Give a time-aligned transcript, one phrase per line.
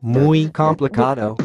[0.00, 1.36] Muy complicado.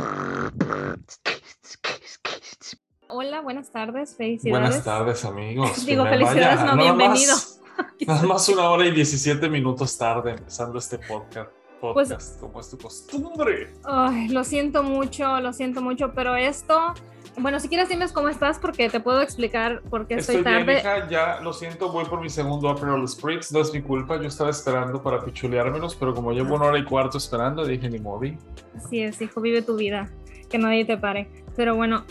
[3.07, 4.61] Hola, buenas tardes, felicidades.
[4.69, 5.85] Buenas tardes, amigos.
[5.85, 7.33] Digo, felicidades, vaya- no, nada bienvenido.
[7.35, 7.61] más-
[8.07, 11.51] Nada más una hora y 17 minutos tarde empezando este podcast,
[11.93, 13.73] Pues- podcast como es tu costumbre.
[13.83, 16.93] Ay, lo siento mucho, lo siento mucho, pero esto,
[17.37, 20.65] bueno, si quieres dime cómo estás porque te puedo explicar por qué estoy, Estoy bien,
[20.65, 20.79] tarde.
[20.79, 24.27] hija, ya lo siento, voy por mi segundo Aperol Spritz, no es mi culpa, yo
[24.27, 28.37] estaba esperando para pichuleármelos, pero como llevo una hora y cuarto esperando, dije ni moví.
[28.77, 30.09] Así es, hijo, vive tu vida,
[30.49, 31.29] que nadie te pare.
[31.55, 32.03] Pero bueno,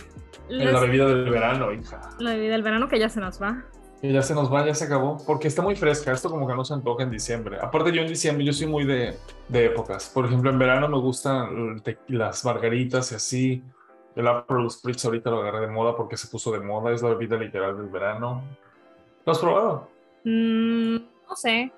[0.48, 2.00] En les- la bebida del verano, hija.
[2.18, 3.64] la bebida del verano que ya se nos va.
[4.12, 6.64] Ya se nos va, ya se acabó, porque está muy fresca, esto como que no
[6.64, 7.58] se antoja en diciembre.
[7.60, 9.16] Aparte yo en diciembre, yo soy muy de,
[9.48, 10.10] de épocas.
[10.12, 13.62] Por ejemplo, en verano me gustan las margaritas y así.
[14.14, 17.08] El Aperol Spritz ahorita lo agarré de moda porque se puso de moda, es la
[17.10, 18.42] bebida literal del verano.
[19.24, 19.88] ¿Lo has probado?
[20.24, 21.72] Mm, no sé,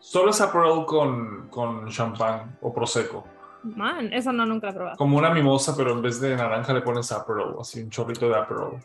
[0.00, 3.24] Solo es Aperol con, con champán o prosecco.
[3.62, 4.96] man, eso no nunca he probado.
[4.96, 8.36] Como una mimosa, pero en vez de naranja le pones Aperol, así un chorrito de
[8.36, 8.78] Aperol.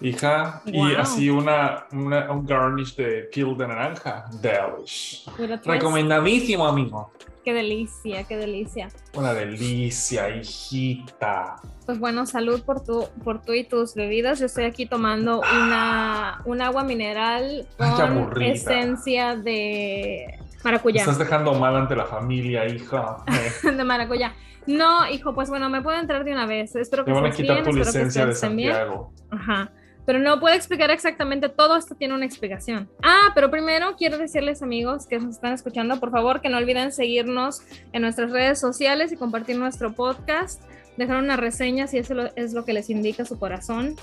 [0.00, 4.24] Hija, y así una, una- un garnish de peel de naranja.
[4.40, 5.26] Delish.
[5.64, 7.12] Recomendadísimo, amigo.
[7.44, 8.88] Qué delicia, qué delicia.
[9.14, 11.56] Una delicia, hijita.
[11.86, 14.38] Pues bueno, salud por tu, por tú y tus bebidas.
[14.40, 21.00] Yo estoy aquí tomando una, un agua mineral con esencia de maracuyá.
[21.00, 23.16] Estás dejando mal ante la familia, hija.
[23.64, 24.34] De maracuyá.
[24.66, 26.76] No, hijo, pues bueno, me puedo entrar de una vez.
[26.76, 28.72] Espero que Te van a quitar bien, tu licencia de estés bien.
[28.72, 29.12] Santiago.
[29.30, 29.72] Ajá.
[30.06, 32.88] Pero no puedo explicar exactamente todo esto tiene una explicación.
[33.02, 36.92] Ah, pero primero quiero decirles amigos que nos están escuchando, por favor, que no olviden
[36.92, 40.62] seguirnos en nuestras redes sociales y compartir nuestro podcast,
[40.96, 43.96] dejar una reseña si eso es lo que les indica su corazón.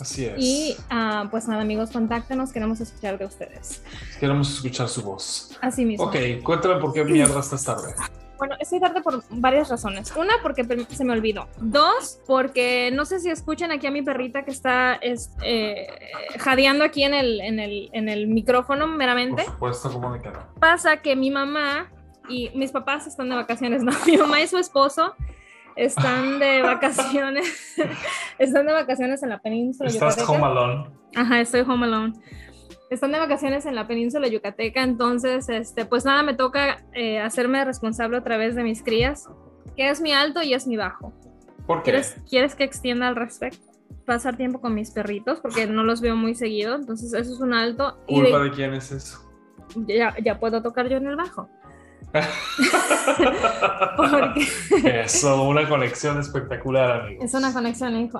[0.00, 0.34] Así es.
[0.38, 3.82] Y ah, pues nada, amigos, contáctenos, queremos escuchar de ustedes.
[4.18, 5.56] Queremos escuchar su voz.
[5.60, 6.06] Así mismo.
[6.06, 7.94] Ok, cuéntame por qué mierda estás tarde.
[8.40, 10.12] Bueno, estoy tarde por varias razones.
[10.16, 11.46] Una, porque se me olvidó.
[11.60, 15.86] Dos, porque no sé si escuchan aquí a mi perrita que está es- eh,
[16.38, 19.44] jadeando aquí en el, en, el, en el micrófono Por meramente.
[19.44, 20.40] supuesto, ¿cómo de que no?
[20.58, 21.92] Pasa que mi mamá
[22.28, 23.92] y mis papás están de vacaciones, ¿no?
[24.06, 25.14] Mi mamá y su esposo
[25.76, 27.76] están de vacaciones.
[28.38, 29.90] están de vacaciones en la península.
[29.90, 30.32] Estás yucateca.
[30.32, 30.90] home alone.
[31.14, 32.14] Ajá, estoy home alone.
[32.90, 37.64] Están de vacaciones en la península yucateca, entonces, este, pues nada, me toca eh, hacerme
[37.64, 39.28] responsable a través de mis crías,
[39.76, 41.12] que es mi alto y es mi bajo.
[41.68, 41.92] ¿Por qué?
[41.92, 43.64] ¿Quieres, ¿Quieres que extienda al respecto?
[44.06, 47.54] Pasar tiempo con mis perritos, porque no los veo muy seguido, entonces eso es un
[47.54, 47.96] alto.
[48.08, 49.20] Y ¿Culpa de- de quién es eso?
[49.86, 51.48] ya, ya puedo tocar yo en el bajo.
[53.96, 57.22] Porque Eso, una conexión espectacular, amigo.
[57.22, 58.18] es una conexión, hijo.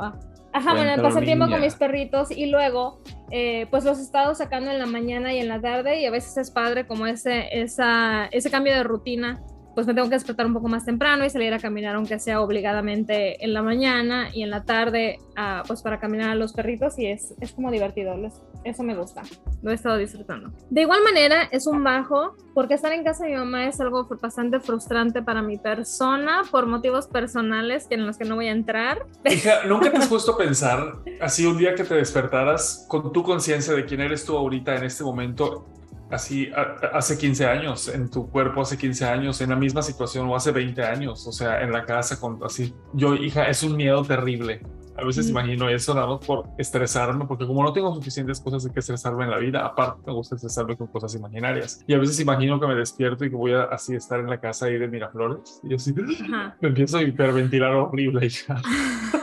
[0.52, 3.00] Ajá, bueno, Cuéntalo, pasar tiempo con mis perritos y luego,
[3.30, 6.10] eh, pues los he estado sacando en la mañana y en la tarde y a
[6.10, 9.40] veces es padre como ese, esa, ese cambio de rutina.
[9.74, 12.40] Pues me tengo que despertar un poco más temprano y salir a caminar aunque sea
[12.40, 16.98] obligadamente en la mañana y en la tarde, ah, pues para caminar a los perritos
[16.98, 19.22] y es, es como divertido, les- eso me gusta,
[19.62, 20.50] lo he estado disfrutando.
[20.70, 24.06] De igual manera es un bajo porque estar en casa de mi mamá es algo
[24.20, 29.06] bastante frustrante para mi persona por motivos personales en los que no voy a entrar,
[29.24, 33.22] Hija, ¿nunca te has puesto a pensar así un día que te despertaras con tu
[33.22, 35.66] conciencia de quién eres tú ahorita en este momento?
[36.10, 40.28] Así a- hace 15 años, en tu cuerpo hace 15 años, en la misma situación
[40.28, 42.74] o hace 20 años, o sea, en la casa con así.
[42.92, 44.60] Yo, hija, es un miedo terrible.
[44.96, 45.30] A veces Mm.
[45.30, 49.24] imagino eso nada más por estresarme, porque como no tengo suficientes cosas de que estresarme
[49.24, 51.82] en la vida, aparte me gusta estresarme con cosas imaginarias.
[51.86, 54.38] Y a veces imagino que me despierto y que voy a así estar en la
[54.40, 55.60] casa ahí de Miraflores.
[55.62, 55.94] Y yo así,
[56.28, 56.56] Ajá.
[56.60, 58.60] me empiezo a hiperventilar horrible, hija.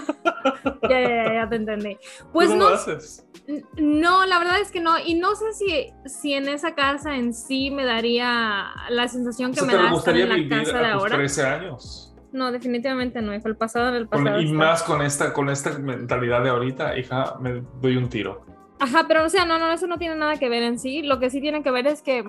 [0.89, 1.97] Ya, ya, ya, te entendí.
[2.31, 3.25] Pues ¿Tú no, lo haces?
[3.77, 4.97] no, la verdad es que no.
[4.99, 9.61] Y no sé si, si en esa casa en sí me daría la sensación que
[9.61, 11.15] O sea, me ¿te da estar gustaría en la vivir casa de ahora.
[11.17, 12.15] 13 años?
[12.31, 13.47] No, definitivamente no, hijo.
[13.47, 14.41] El pasado era el Con- pasado.
[14.41, 14.57] y está.
[14.57, 18.45] más con esta, con esta mentalidad de ahorita, hija, me doy un tiro.
[18.79, 21.01] Ajá, pero o sea, no, no, eso no tiene nada que ver en sí.
[21.01, 22.23] Lo que sí tiene que ver es que,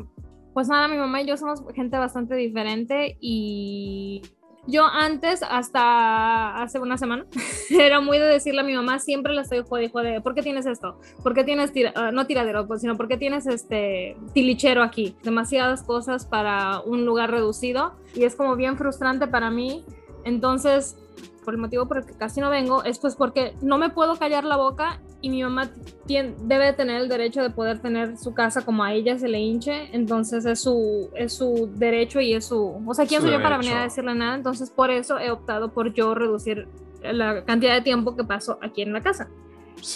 [0.54, 4.22] pues nada, mi mamá y yo somos gente bastante diferente y
[4.68, 7.26] yo antes, hasta hace una semana,
[7.70, 10.66] era muy de decirle a mi mamá, siempre le estoy jode, jode, ¿por qué tienes
[10.66, 11.00] esto?
[11.22, 15.16] ¿Por qué tienes, tira- ah, no tiradero, pues, sino por qué tienes este tilichero aquí?
[15.22, 19.84] Demasiadas cosas para un lugar reducido y es como bien frustrante para mí.
[20.24, 20.96] Entonces,
[21.44, 24.16] por el motivo por el que casi no vengo, es pues porque no me puedo
[24.16, 25.68] callar la boca y mi mamá
[26.06, 29.40] tien- debe tener el derecho de poder tener su casa como a ella se le
[29.40, 32.82] hinche, entonces es su, es su derecho y es su...
[32.86, 34.34] O sea, ¿quién soy yo para venir a decirle nada?
[34.36, 36.68] Entonces por eso he optado por yo reducir
[37.02, 39.28] la cantidad de tiempo que paso aquí en la casa.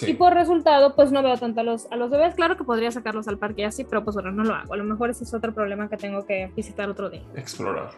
[0.07, 2.37] Y por resultado, pues no veo tanto a los, a los bebés.
[2.37, 4.75] Claro que podría sacarlos al parque y así, pero pues bueno, no lo hago.
[4.75, 7.23] A lo mejor ese es otro problema que tengo que visitar otro día.
[7.35, 7.91] Explorar.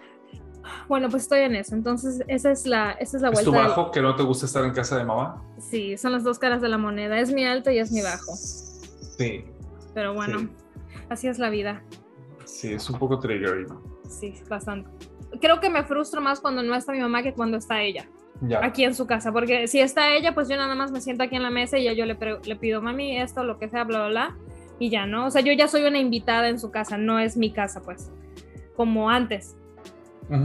[0.89, 1.75] Bueno, pues estoy en eso.
[1.75, 3.41] Entonces, esa es la, esa es la vuelta.
[3.41, 5.43] ¿Es tu bajo que no te gusta estar en casa de mamá?
[5.59, 7.19] Sí, son las dos caras de la moneda.
[7.19, 8.35] Es mi alto y es mi bajo.
[8.37, 9.45] Sí.
[9.95, 10.49] Pero bueno,
[11.09, 11.83] así es la vida.
[12.45, 13.67] Sí, es un poco trigger.
[14.09, 14.91] Sí, bastante.
[15.41, 18.09] Creo que me frustro más cuando no está mi mamá que cuando está ella.
[18.41, 18.65] Ya.
[18.65, 21.37] Aquí en su casa, porque si está ella, pues yo nada más me siento aquí
[21.37, 24.01] en la mesa y ya yo le, le pido, mami, esto, lo que sea, bla,
[24.01, 24.37] bla, bla,
[24.79, 25.27] y ya, ¿no?
[25.27, 28.11] O sea, yo ya soy una invitada en su casa, no es mi casa, pues,
[28.77, 29.57] como antes.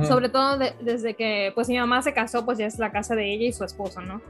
[0.07, 3.33] Sobre todo desde que pues mi mamá se casó, pues ya es la casa de
[3.33, 4.21] ella y su esposo, ¿no?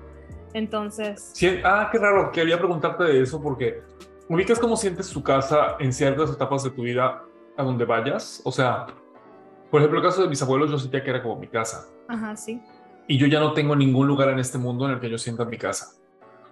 [0.54, 1.32] Entonces...
[1.34, 3.82] Sí, ah, qué raro, quería preguntarte de eso porque
[4.28, 7.24] ubicas cómo sientes tu casa en ciertas etapas de tu vida
[7.58, 8.42] a donde vayas.
[8.46, 8.88] O sea,
[9.70, 11.88] por ejemplo, el caso de mis abuelos, yo sentía que era como mi casa.
[12.08, 12.62] Ajá, sí.
[13.08, 15.46] Y yo ya no tengo ningún lugar en este mundo en el que yo sienta
[15.46, 15.94] mi casa.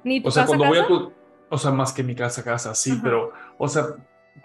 [0.03, 1.11] Ni tu o sea, casa, cuando voy a tu,
[1.49, 3.85] o sea, más que mi casa, casa, sí, pero, o sea,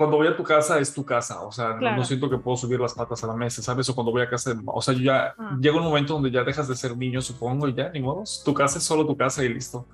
[0.03, 2.81] cuando voy a tu casa es tu casa, o sea, no, siento que puedo subir
[2.81, 3.89] las patas a la mesa, ¿sabes?
[3.89, 5.57] O cuando voy a casa, de, o sea, yo ya ah.
[5.61, 8.53] llega un momento donde ya dejas de ser niño, supongo, y ya, ni modo, tu
[8.53, 9.87] casa es solo tu casa y listo.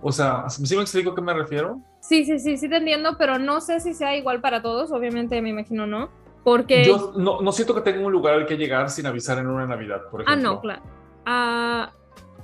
[0.00, 1.80] O sea, ¿sí me explico a qué me refiero?
[1.98, 5.42] Sí, sí, sí, sí te entiendo, pero no sé si sea igual para todos, obviamente
[5.42, 6.08] me imagino no,
[6.44, 6.84] porque...
[6.84, 9.66] Yo no, no siento que tenga un lugar al que llegar sin avisar en una
[9.66, 10.50] Navidad, por ejemplo.
[10.50, 10.82] Ah, no, claro.
[11.26, 11.92] Ah...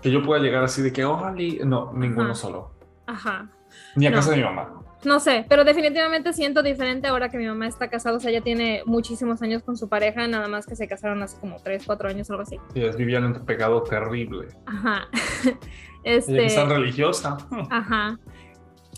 [0.03, 2.73] Que yo pueda llegar así de que, ojalá, no, ninguno solo.
[3.07, 3.49] Ajá.
[3.95, 4.81] Ni a casa de mi mamá.
[5.05, 8.41] No sé, pero definitivamente siento diferente ahora que mi mamá está casada, o sea, ella
[8.41, 12.09] tiene muchísimos años con su pareja, nada más que se casaron hace como 3, 4
[12.09, 12.59] años, algo así.
[12.73, 14.49] Sí, es vivían en un pecado terrible.
[14.67, 15.09] Ajá.
[16.05, 16.47] este...
[16.47, 17.37] es tan religiosa.
[17.71, 18.19] Ajá.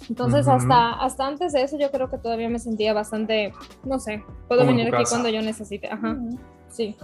[0.08, 3.52] Entonces, hasta, hasta antes de eso, yo creo que todavía me sentía bastante,
[3.85, 5.88] no sé, puedo venir aquí cuando yo necesite.
[5.91, 6.17] Ajá.
[6.69, 6.94] Sí.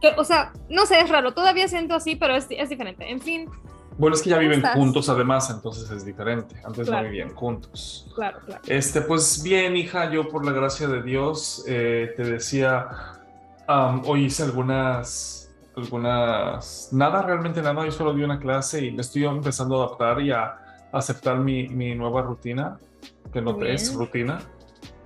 [0.00, 3.08] Que, o sea, no sé, es raro, todavía siento así, pero es, es diferente.
[3.08, 3.48] En fin,
[4.00, 6.56] bueno, es que ya viven juntos además, entonces es diferente.
[6.64, 8.10] Antes no vivían juntos.
[8.14, 8.62] Claro, claro.
[8.66, 12.88] Este, pues bien, hija, yo por la gracia de Dios eh, te decía,
[14.06, 19.26] hoy hice algunas, algunas, nada, realmente nada, yo solo di una clase y me estoy
[19.26, 20.56] empezando a adaptar y a
[20.92, 22.78] aceptar mi, mi nueva rutina,
[23.30, 24.40] que no es rutina,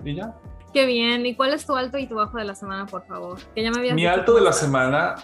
[0.05, 0.33] y ya.
[0.73, 1.25] Qué bien.
[1.25, 3.39] ¿Y cuál es tu alto y tu bajo de la semana, por favor?
[3.53, 5.15] Que ya me habías Mi alto de la semana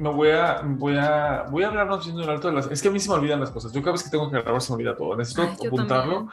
[0.00, 2.66] me voy a, voy a, voy a hablar haciendo un alto de las.
[2.70, 3.70] Es que a mí se me olvidan las cosas.
[3.72, 5.14] Yo cada vez que tengo que grabar se me olvida todo.
[5.14, 6.28] Necesito apuntarlo.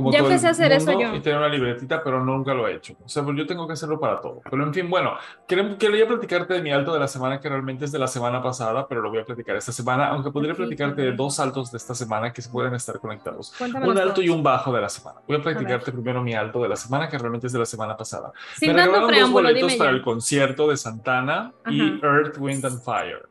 [0.00, 1.14] Como ya empecé a hacer eso yo.
[1.14, 2.94] Y tener una libretita, pero nunca lo he hecho.
[3.04, 4.40] O sea, pues yo tengo que hacerlo para todo.
[4.50, 5.14] Pero en fin, bueno,
[5.46, 8.86] quería platicarte de mi alto de la semana, que realmente es de la semana pasada,
[8.88, 11.94] pero lo voy a platicar esta semana, aunque podría platicarte de dos altos de esta
[11.94, 13.54] semana que se pueden estar conectados.
[13.60, 15.20] un alto y un bajo de la semana.
[15.26, 17.96] Voy a platicarte primero mi alto de la semana, que realmente es de la semana
[17.96, 18.32] pasada.
[18.60, 23.28] Me regalaron dos boletos para el concierto de Santana y Earth, Wind and Fire.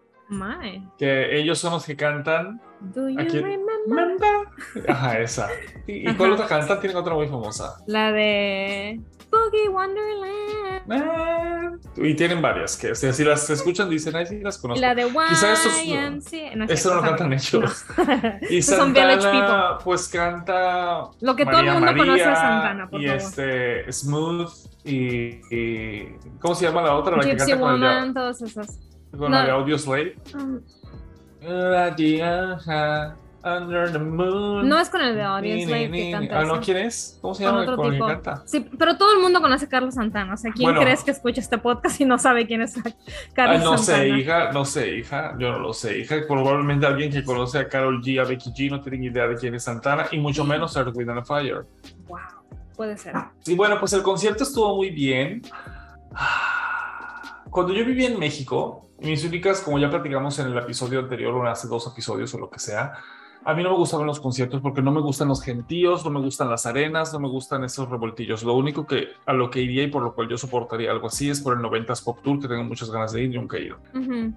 [0.98, 2.62] Que ellos son los que cantan.
[2.82, 4.39] Do you remember?
[4.88, 5.50] Ajá, esa.
[5.88, 6.80] ¿Y, cuál otra cantan?
[6.80, 7.78] Tienen otra muy famosa.
[7.88, 9.00] La de
[9.32, 10.92] Boogie Wonderland.
[10.92, 14.82] Ah, y tienen varias que si las escuchan dicen, ay, sí, las conozco.
[14.82, 17.86] La de Quizás estos no, no lo cantan ellos.
[18.50, 21.10] Y Santana, pues canta.
[21.22, 24.52] Lo que todo el mundo conoce a Santana, por y este Smooth
[24.84, 26.06] y,
[26.40, 27.18] ¿cómo se llama la otra?
[27.18, 28.80] La Gypsy que canta Woman, todas esas.
[29.16, 30.16] Con la de Audio Slave.
[30.36, 30.62] Um,
[33.44, 34.68] Under the moon.
[34.68, 36.40] No es con el de Audio Slave que canta.
[36.40, 36.60] Ah, ¿no?
[36.60, 37.18] ¿Quién es?
[37.22, 37.66] ¿Cómo se llama?
[37.66, 38.44] Con, que canta.
[38.46, 40.34] Sí, pero todo el mundo conoce a Carlos Santana.
[40.34, 42.76] O sea, ¿quién crees que escucha este podcast y no sabe quién es
[43.34, 43.98] Carlos no Santana?
[43.98, 45.36] No sé, hija, no sé, hija.
[45.40, 46.18] Yo no lo sé, hija.
[46.28, 49.56] Probablemente alguien que conoce a Carol G, a Becky G, no tiene idea de quién
[49.56, 51.66] es Santana y mucho menos Earth, Wind and Fire.
[52.08, 52.20] Wow,
[52.76, 53.14] puede ser.
[53.40, 55.42] Sí, bueno, pues el concierto estuvo muy bien.
[57.50, 61.48] Cuando yo vivía en México, mis únicas, como ya platicamos en el episodio anterior o
[61.48, 62.94] hace dos episodios o lo que sea,
[63.46, 66.20] a mí no me gustaban los conciertos porque no me gustan los gentíos, no me
[66.20, 68.44] gustan las arenas, no me gustan esos revoltillos.
[68.44, 71.30] Lo único que a lo que iría y por lo cual yo soportaría algo así
[71.30, 73.64] es por el 90s Pop Tour, que tengo muchas ganas de ir y nunca he
[73.64, 73.78] ido.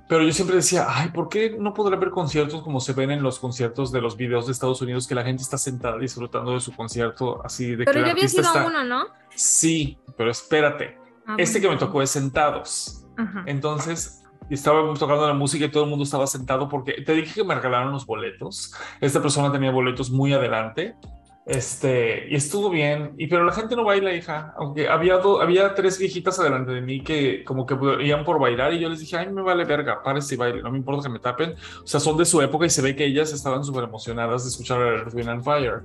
[0.08, 3.22] Pero yo siempre decía, ay, ¿por qué no podré ver conciertos como se ven en
[3.22, 6.60] los conciertos de los videos de Estados Unidos, que la gente está sentada disfrutando de
[6.60, 9.06] su concierto así de pero que ya había sido uno, ¿no?
[9.34, 10.98] Sí, pero espérate.
[11.26, 13.04] Ah, este que me tocó es sentados.
[13.46, 17.34] Entonces, y estábamos tocando la música y todo el mundo estaba sentado porque te dije
[17.34, 18.74] que me regalaron los boletos.
[19.00, 20.96] Esta persona tenía boletos muy adelante
[21.44, 25.98] Este, y estuvo bien, y pero la gente no baila, hija, aunque había, había tres
[25.98, 29.32] viejitas adelante de mí que como que iban por bailar y yo les dije, ay,
[29.32, 32.16] me vale verga, párese y baile, no me importa que me tapen, o sea, son
[32.16, 35.28] de su época y se ve que ellas estaban súper emocionadas de escuchar Earth, Wind
[35.30, 35.82] and Fire,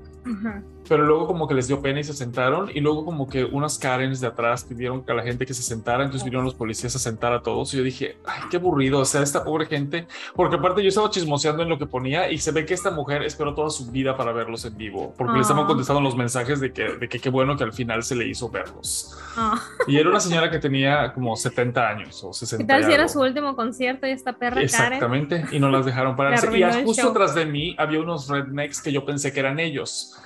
[0.88, 3.80] pero luego como que les dio pena y se sentaron, y luego como que unas
[3.80, 7.00] Karens de atrás pidieron a la gente que se sentara, entonces vinieron los policías a
[7.00, 10.56] sentar a todos, y yo dije, ay, qué aburrido, o sea, esta pobre gente, porque
[10.56, 13.56] aparte yo estaba chismoseando en lo que ponía y se ve que esta mujer esperó
[13.56, 16.98] toda su vida para verlos en vivo, porque les estaban contestando los mensajes de que,
[16.98, 19.18] de que qué bueno que al final se le hizo verlos.
[19.36, 19.62] Ah.
[19.88, 23.08] Y era una señora que tenía como 70 años o 60 ¿Qué tal si era
[23.08, 26.48] su último concierto y esta perra Exactamente, y no las dejaron pararse.
[26.58, 30.18] y justo atrás de mí había unos rednecks que yo pensé que eran ellos.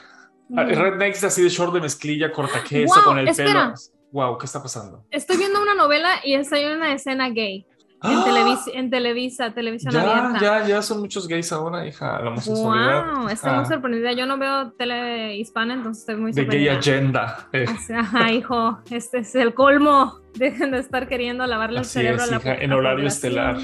[0.49, 0.57] Mm.
[0.57, 3.73] Rednecks así de short de mezclilla, corta queso, con el pelo.
[4.11, 5.05] Wow, ¿qué está pasando?
[5.09, 7.65] Estoy viendo una novela y estoy en una escena gay.
[8.03, 8.23] En, ¡Ah!
[8.25, 10.39] Televisa, en Televisa, televisión ya, abierta.
[10.41, 13.13] Ya, ya son muchos gays ahora, hija, la homosexualidad.
[13.13, 14.11] Wow, estoy muy sorprendida.
[14.13, 16.71] Yo no veo tele hispana, entonces estoy muy sorprendida.
[16.71, 17.47] De gay agenda.
[17.53, 17.65] Eh.
[17.69, 20.19] O sea, hijo, este es el colmo.
[20.33, 23.57] Dejen de estar queriendo lavarle el cerebro es, a la hija, En horario estelar.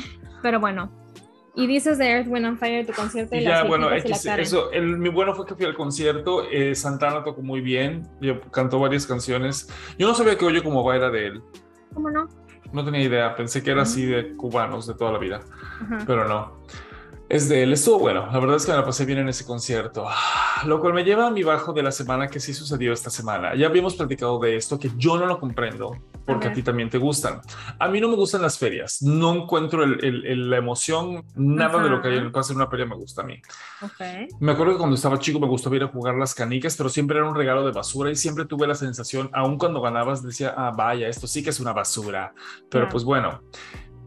[0.43, 0.91] Pero bueno.
[1.55, 5.09] Y dices de Earth, Wind and Fire, tu concierto y, ya, bueno, eso, el, mi
[5.09, 9.67] bueno fue que fui al concierto, eh, Santana tocó muy bien, yo, cantó varias canciones.
[9.97, 11.41] Yo no sabía que Oye como va era de él.
[11.95, 12.27] ¿Cómo no?
[12.73, 15.39] No tenía idea, pensé que era así de cubanos de toda la vida,
[16.05, 16.51] pero no.
[17.29, 19.45] Es de él, estuvo bueno, la verdad es que me la pasé bien en ese
[19.45, 22.93] concierto, ah, lo cual me lleva a mi bajo de la semana que sí sucedió
[22.93, 23.53] esta semana.
[23.53, 26.97] Ya habíamos platicado de esto, que yo no lo comprendo, porque a, ti también te
[26.97, 27.39] gustan.
[27.79, 32.01] A mí no me gustan las ferias, no encuentro el, la emoción, nada de lo
[32.01, 33.41] que hay en pasa en una feria me gusta a mí.
[34.39, 37.17] Me acuerdo que cuando estaba chico me gustaba ir a jugar las canicas, pero siempre
[37.17, 40.71] era un regalo de basura y siempre tuve la sensación, aun cuando ganabas, decía, ah,
[40.75, 42.33] vaya, esto sí que es una basura,
[42.69, 43.41] pero pues bueno.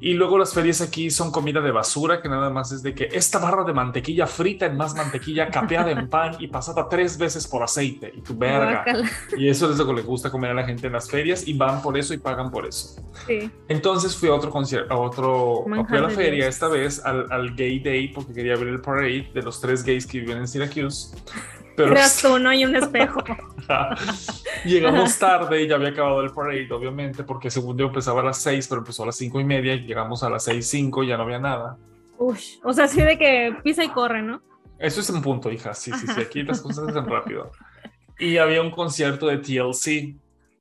[0.00, 3.08] Y luego las ferias aquí son comida de basura, que nada más es de que
[3.12, 7.46] esta barra de mantequilla frita en más mantequilla, capeada en pan y pasada tres veces
[7.46, 8.10] por aceite.
[8.16, 8.84] Y tu verga.
[9.36, 11.52] Y eso es lo que le gusta comer a la gente en las ferias y
[11.52, 12.96] van por eso y pagan por eso.
[13.26, 13.50] Sí.
[13.68, 17.54] Entonces fui a otro concierto, a otro, fui a la feria esta vez, al, al
[17.54, 21.14] Gay Day, porque quería ver el parade de los tres gays que viven en Syracuse.
[21.80, 21.92] Pero...
[21.92, 23.22] Eras tú, no hay un espejo.
[24.66, 28.36] llegamos tarde y ya había acabado el parade, obviamente, porque según yo empezaba a las
[28.42, 31.08] 6, pero empezó a las cinco y media y llegamos a las seis cinco y
[31.08, 31.78] ya no había nada.
[32.18, 34.42] Uy, o sea, así de que pisa y corre, ¿no?
[34.78, 35.72] Eso es un punto, hija.
[35.72, 36.20] Sí, sí, sí.
[36.20, 37.50] Aquí las cosas se hacen rápido.
[38.18, 40.16] Y había un concierto de TLC.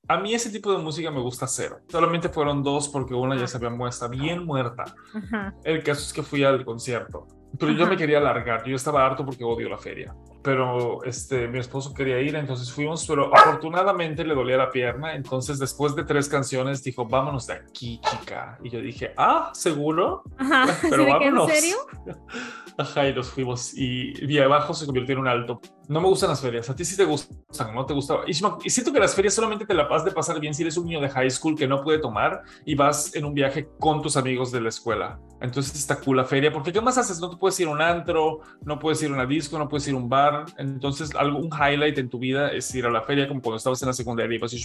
[0.07, 1.79] A mí ese tipo de música me gusta cero.
[1.89, 4.85] Solamente fueron dos porque una ya se había muerta, bien muerta.
[5.65, 7.27] El caso es que fui al concierto.
[7.59, 8.65] Pero yo me quería largar.
[8.65, 13.05] Yo estaba harto porque odio la feria pero este, mi esposo quería ir, entonces fuimos,
[13.05, 18.00] pero afortunadamente le dolía la pierna, entonces después de tres canciones dijo, vámonos de aquí,
[18.10, 18.58] chica.
[18.63, 20.24] Y yo dije, ah, ¿seguro?
[20.89, 21.50] pero vámonos.
[21.50, 21.77] ¿En serio?
[22.77, 25.60] Ajá, y nos fuimos y, y abajo se convirtió en un alto.
[25.89, 28.19] No me gustan las ferias, a ti sí te gustan, ¿no te gusta?
[28.25, 30.77] Y, y siento que las ferias solamente te la vas de pasar bien si eres
[30.77, 34.01] un niño de high school que no puede tomar y vas en un viaje con
[34.01, 35.19] tus amigos de la escuela.
[35.41, 37.19] Entonces está cool la feria, porque ¿qué más haces?
[37.19, 39.88] No te puedes ir a un antro, no puedes ir a una disco, no puedes
[39.88, 43.27] ir a un bar, entonces, algún highlight en tu vida es ir a la feria,
[43.27, 44.58] como cuando estabas en la secundaria y vas a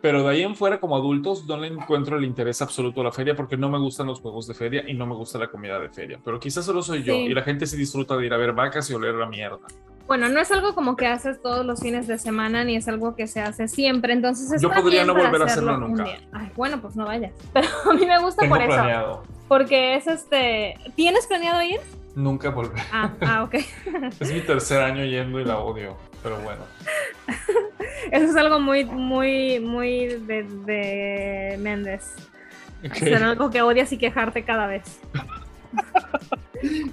[0.00, 3.12] Pero de ahí en fuera, como adultos, no le encuentro el interés absoluto a la
[3.12, 5.78] feria porque no me gustan los juegos de feria y no me gusta la comida
[5.78, 6.20] de feria.
[6.24, 8.88] Pero quizás solo soy yo y la gente se disfruta de ir a ver vacas
[8.90, 9.66] y oler la mierda.
[10.06, 13.16] Bueno, no es algo como que haces todos los fines de semana ni es algo
[13.16, 14.12] que se hace siempre.
[14.12, 16.04] Entonces, yo podría no volver a hacerlo nunca.
[16.32, 17.32] Ay, bueno, pues no vayas.
[17.52, 19.22] Pero a mí me gusta por eso.
[19.48, 20.76] Porque es este.
[20.94, 21.80] ¿Tienes planeado ir?
[22.14, 22.82] Nunca volver.
[22.92, 23.54] Ah, ah ok.
[24.20, 26.62] es mi tercer año yendo y la odio, pero bueno.
[28.10, 32.14] Eso es algo muy, muy, muy de, de Méndez.
[32.90, 35.00] Hacer algo que odias y quejarte cada vez.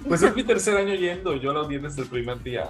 [0.06, 2.68] pues es mi tercer año yendo, yo la odié desde el primer día.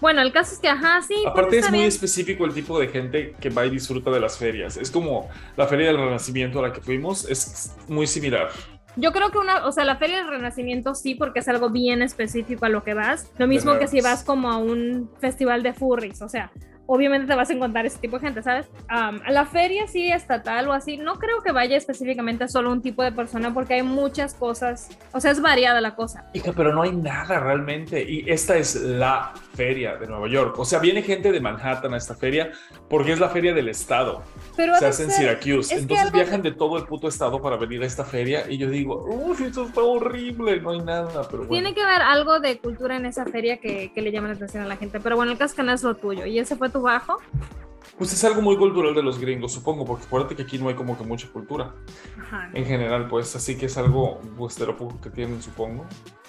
[0.00, 1.14] Bueno, el caso es que, ajá, sí.
[1.14, 4.38] Pues Aparte es muy específico el tipo de gente que va y disfruta de las
[4.38, 4.76] ferias.
[4.76, 8.50] Es como la feria del Renacimiento a la que fuimos, es muy similar.
[8.96, 12.02] Yo creo que una, o sea, la Feria del Renacimiento sí, porque es algo bien
[12.02, 13.30] específico a lo que vas.
[13.38, 16.50] Lo mismo que si vas como a un festival de furries, o sea,
[16.92, 18.66] obviamente te vas a encontrar ese tipo de gente, ¿sabes?
[18.88, 22.82] a la feria sí estatal o así, no creo que vaya específicamente a solo un
[22.82, 26.28] tipo de persona porque hay muchas cosas, o sea, es variada la cosa.
[26.34, 30.58] Hija, pero no hay nada realmente y esta es la feria de Nueva York.
[30.58, 32.50] O sea, viene gente de Manhattan a esta feria
[32.88, 34.22] porque es la feria del estado.
[34.56, 35.74] Pero se hace en Syracuse.
[35.74, 39.04] Entonces viajan de todo el puto estado para venir a esta feria y yo digo,
[39.04, 41.28] uff, esto está horrible, no hay nada.
[41.30, 44.34] Pero Tiene que haber algo de cultura en esa feria que, que le llama la
[44.34, 44.98] atención a la gente.
[44.98, 47.18] Pero bueno, el caso que no es lo tuyo y ese fue tu bajo?
[47.98, 50.74] Pues es algo muy cultural de los gringos, supongo, porque acuérdate que aquí no hay
[50.74, 51.74] como que mucha cultura
[52.18, 52.48] Ajá.
[52.54, 55.84] en general, pues así que es algo pues, de lo poco que tienen, supongo,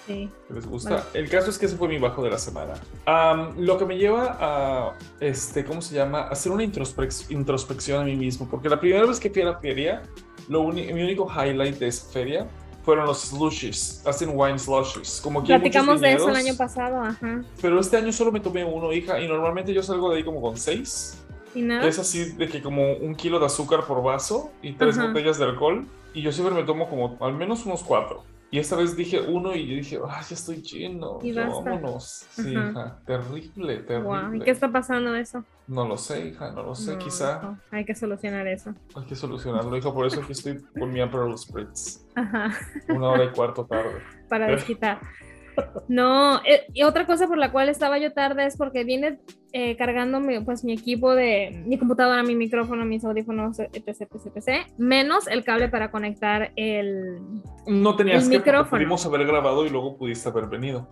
[0.06, 0.28] Sí.
[0.48, 0.90] que les gusta.
[0.90, 1.04] Vale.
[1.14, 2.74] El caso es que ese fue mi bajo de la semana.
[3.06, 6.22] Am, lo que me lleva a, este, ¿cómo se llama?
[6.24, 9.58] Hacer una introspec- introspección a mí mismo, porque la primera vez que fui a la
[9.58, 10.02] feria,
[10.48, 12.48] lo mi único highlight de esa feria
[12.82, 15.20] fueron los slushies, hacen wine slushies.
[15.22, 17.42] Como que Platicamos de eso el año pasado, ajá.
[17.60, 20.40] Pero este año solo me tomé uno, hija, y normalmente yo salgo de ahí como
[20.40, 21.18] con seis.
[21.54, 21.86] ¿Y nada?
[21.86, 25.08] Es así de que como un kilo de azúcar por vaso y tres Ajá.
[25.08, 25.86] botellas de alcohol.
[26.14, 28.22] Y yo siempre me tomo como al menos unos cuatro.
[28.52, 31.20] Y esta vez dije uno y yo dije, ah, ya estoy lleno.
[31.22, 31.70] Y ya basta.
[31.70, 32.26] vámonos.
[32.32, 32.70] Sí, Ajá.
[32.70, 32.98] hija.
[33.06, 34.36] Terrible, terrible.
[34.36, 35.42] ¿Y qué está pasando eso?
[35.66, 36.92] No lo sé, hija, no lo sé.
[36.92, 38.74] No, Quizá no, Hay que solucionar eso.
[38.94, 39.90] hay que solucionarlo, hija.
[39.90, 42.04] Por eso aquí estoy con mi Aperol Spritz.
[42.14, 42.52] Ajá.
[42.90, 44.02] Una hora y cuarto tarde.
[44.28, 45.00] para desquitar.
[45.88, 49.18] No, eh, y otra cosa por la cual estaba yo tarde es porque viene
[49.52, 54.36] eh, cargando mi, pues, mi equipo de mi computadora, mi micrófono, mis audífonos, etc, etc,
[54.36, 57.18] etc, menos el cable para conectar el...
[57.66, 58.70] No tenías El que, micrófono.
[58.70, 60.88] pudimos haber grabado y luego pudiste haber venido.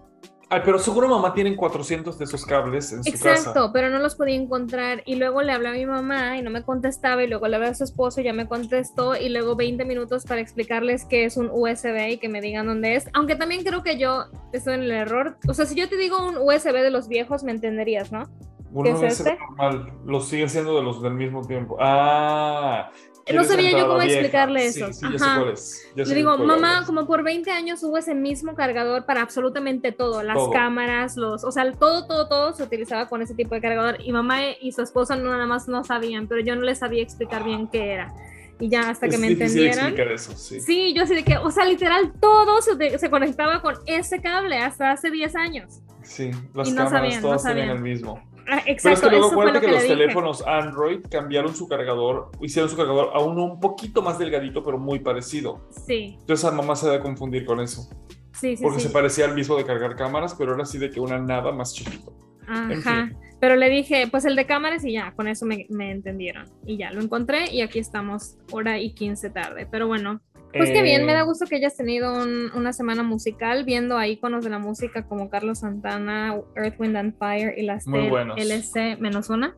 [0.52, 3.71] Ay, pero seguro mamá tienen 400 de esos cables en su Exacto, casa.
[3.73, 6.64] pero no los podía encontrar y luego le hablé a mi mamá y no me
[6.64, 9.85] contestaba y luego le hablé a su esposo y ya me contestó y luego 20
[9.85, 13.62] minutos para explicarles que es un USB y que me digan dónde es, aunque también
[13.62, 16.73] creo que yo estoy en el error, o sea, si yo te digo un USB
[16.83, 18.25] de los viejos me entenderías, ¿no?
[18.73, 19.38] Uno ¿Qué debe es ser este?
[19.45, 21.76] normal, los sigue siendo de los del mismo tiempo.
[21.80, 22.90] Ah,
[23.34, 24.92] No sabía yo cómo explicarle Sí, eso.
[24.92, 25.44] Sí, sé Ajá.
[25.56, 30.22] sé Le digo, mamá, como por 20 años hubo ese mismo cargador para absolutamente todo,
[30.22, 30.50] las Todo.
[30.50, 34.12] cámaras, los, o sea, todo, todo, todo se utilizaba con ese tipo de cargador y
[34.12, 37.44] mamá y su esposa no nada más no sabían, pero yo no les sabía explicar
[37.44, 38.12] bien qué era.
[38.58, 39.86] Y ya hasta que es me difícil entendieran.
[39.86, 40.60] explicar eso, sí.
[40.60, 44.58] Sí, yo así de que, o sea, literal todo se, se conectaba con ese cable
[44.58, 45.80] hasta hace 10 años.
[46.02, 47.76] Sí, las Y no cámaras sabían, no todas tienen sabían.
[47.76, 48.22] el mismo.
[48.50, 49.95] Ah, Pero es que luego acuérdate que, que, los dije.
[49.97, 54.78] teléfonos Android cambiaron su cargador, hicieron su cargador a uno un poquito más delgadito, pero
[54.78, 55.69] muy parecido.
[55.87, 57.88] Sí, Entonces a mamá se debe confundir con eso.
[58.33, 58.62] sí, sí.
[58.62, 58.88] Porque sí.
[58.88, 61.75] se parecía al mismo de cargar cámaras, pero era así de que una nada más
[61.75, 62.12] chiquito.
[62.49, 63.07] en Ajá.
[63.07, 63.16] fin.
[63.40, 66.45] Pero le dije, pues el de cámaras y ya, con eso me, me entendieron.
[66.66, 69.66] Y ya, lo encontré y aquí estamos, hora y 15 tarde.
[69.71, 70.21] Pero bueno,
[70.52, 73.97] pues qué bien, me da Eh, gusto que hayas tenido un- una semana musical viendo
[73.97, 77.87] a íconos de la música como Carlos Santana, Earth, Wind and Fire y las.
[77.87, 79.57] LC menos una.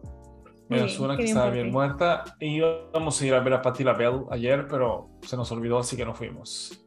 [0.69, 2.25] Muy Me bien, suena qué que estaba bien muerta.
[2.41, 5.97] Y íbamos a ir a ver a Patti LaBelle ayer, pero se nos olvidó, así
[5.97, 6.82] que no fuimos.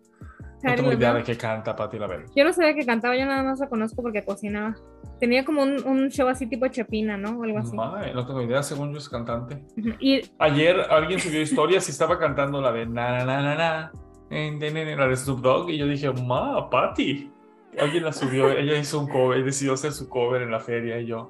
[0.71, 2.25] No tengo idea de qué canta Patti LaBelle.
[2.35, 4.75] Yo no sabía que cantaba, yo nada más la conozco porque cocinaba.
[5.19, 7.39] Tenía como un, un show así tipo Chepina, ¿no?
[7.39, 7.75] O algo así.
[7.75, 9.63] Mae, no tengo idea, según yo es cantante.
[9.99, 14.95] Y Ayer alguien subió historias y estaba cantando la de na na na na na,
[14.97, 17.31] la de Snoop Dogg y yo dije, ma, Patty.
[17.79, 21.07] Alguien la subió, ella hizo un cover, decidió hacer su cover en la feria y
[21.07, 21.29] yo.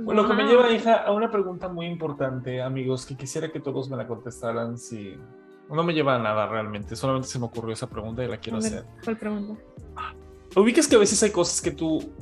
[0.00, 3.60] Bueno, lo que me lleva, hija, a una pregunta muy importante, amigos, que quisiera que
[3.60, 5.16] todos me la contestaran si...
[5.70, 8.58] No me lleva a nada realmente, solamente se me ocurrió esa pregunta y la quiero
[8.58, 8.84] ver, hacer.
[9.04, 9.62] ¿Cuál pregunta?
[10.56, 12.12] Ubicas que a veces hay cosas que tú...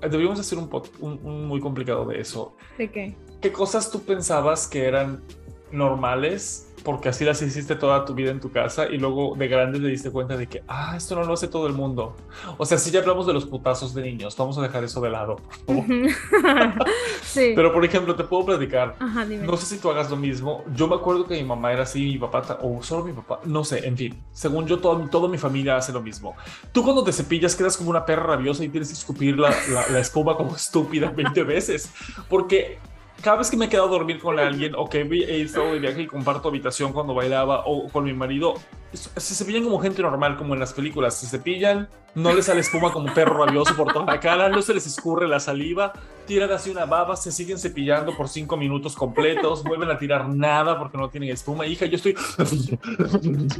[0.00, 0.68] Deberíamos hacer un,
[1.00, 2.54] un- un muy complicado de eso.
[2.78, 3.16] ¿De qué?
[3.40, 5.22] ¿Qué cosas tú pensabas que eran
[5.70, 9.80] normales porque así las hiciste toda tu vida en tu casa y luego de grande
[9.80, 12.14] te diste cuenta de que, ah, esto no lo hace todo el mundo?
[12.58, 15.10] O sea, si ya hablamos de los putazos de niños, vamos a dejar eso de
[15.10, 15.84] lado, por favor.
[17.22, 17.52] Sí.
[17.56, 18.94] Pero, por ejemplo, te puedo platicar.
[19.00, 19.44] Ajá, dime.
[19.44, 20.62] No sé si tú hagas lo mismo.
[20.76, 23.64] Yo me acuerdo que mi mamá era así, mi papá, o solo mi papá, no
[23.64, 24.22] sé, en fin.
[24.30, 26.36] Según yo, todo, toda mi familia hace lo mismo.
[26.70, 29.88] Tú cuando te cepillas quedas como una perra rabiosa y tienes que escupir la, la,
[29.88, 31.90] la espuma como estúpida 20 veces.
[32.28, 32.78] Porque
[33.24, 35.78] cada vez que me he quedado a dormir con alguien o que he estado de
[35.78, 38.52] viaje y comparto habitación cuando bailaba o con mi marido,
[38.92, 41.14] se cepillan como gente normal, como en las películas.
[41.18, 44.74] Se cepillan, no les sale espuma como perro rabioso por toda la cara, no se
[44.74, 45.94] les escurre la saliva,
[46.26, 50.78] tiran así una baba, se siguen cepillando por cinco minutos completos, vuelven a tirar nada
[50.78, 51.66] porque no tienen espuma.
[51.66, 52.14] Hija, yo estoy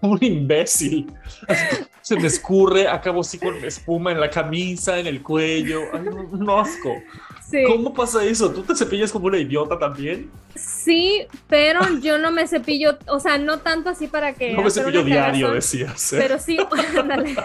[0.00, 1.06] un imbécil.
[2.02, 5.82] Se me escurre, acabo así con espuma en la camisa, en el cuello.
[5.92, 6.90] Ay, un asco.
[7.54, 7.62] Sí.
[7.68, 8.50] ¿Cómo pasa eso?
[8.50, 10.28] ¿Tú te cepillas como una idiota también?
[10.56, 14.54] Sí, pero yo no me cepillo, o sea, no tanto así para que.
[14.54, 16.12] No me cepillo diario, cagazón, decías.
[16.14, 16.18] ¿eh?
[16.20, 16.58] Pero sí,
[16.98, 17.36] ándale.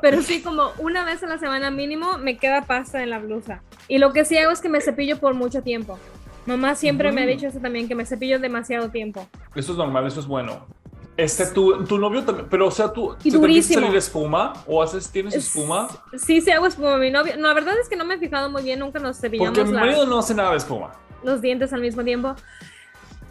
[0.00, 3.62] pero sí, como una vez a la semana mínimo me queda pasta en la blusa.
[3.88, 5.98] Y lo que sí hago es que me cepillo por mucho tiempo.
[6.46, 7.32] Mamá siempre me ha Ujú.
[7.34, 9.26] dicho eso también, que me cepillo demasiado tiempo.
[9.56, 10.64] Eso es normal, eso es bueno.
[11.16, 15.08] Este, tu, tu novio también, pero o sea, tú ¿se te salir espuma o haces,
[15.10, 15.88] tienes Es- espuma?
[16.18, 16.98] Sí, sí hago espuma.
[16.98, 19.18] Mi novio, no, la verdad es que no me he fijado muy bien, nunca nos
[19.18, 20.92] cepillamos Porque mi marido no hace nada de espuma.
[21.24, 22.34] los dientes al mismo tiempo.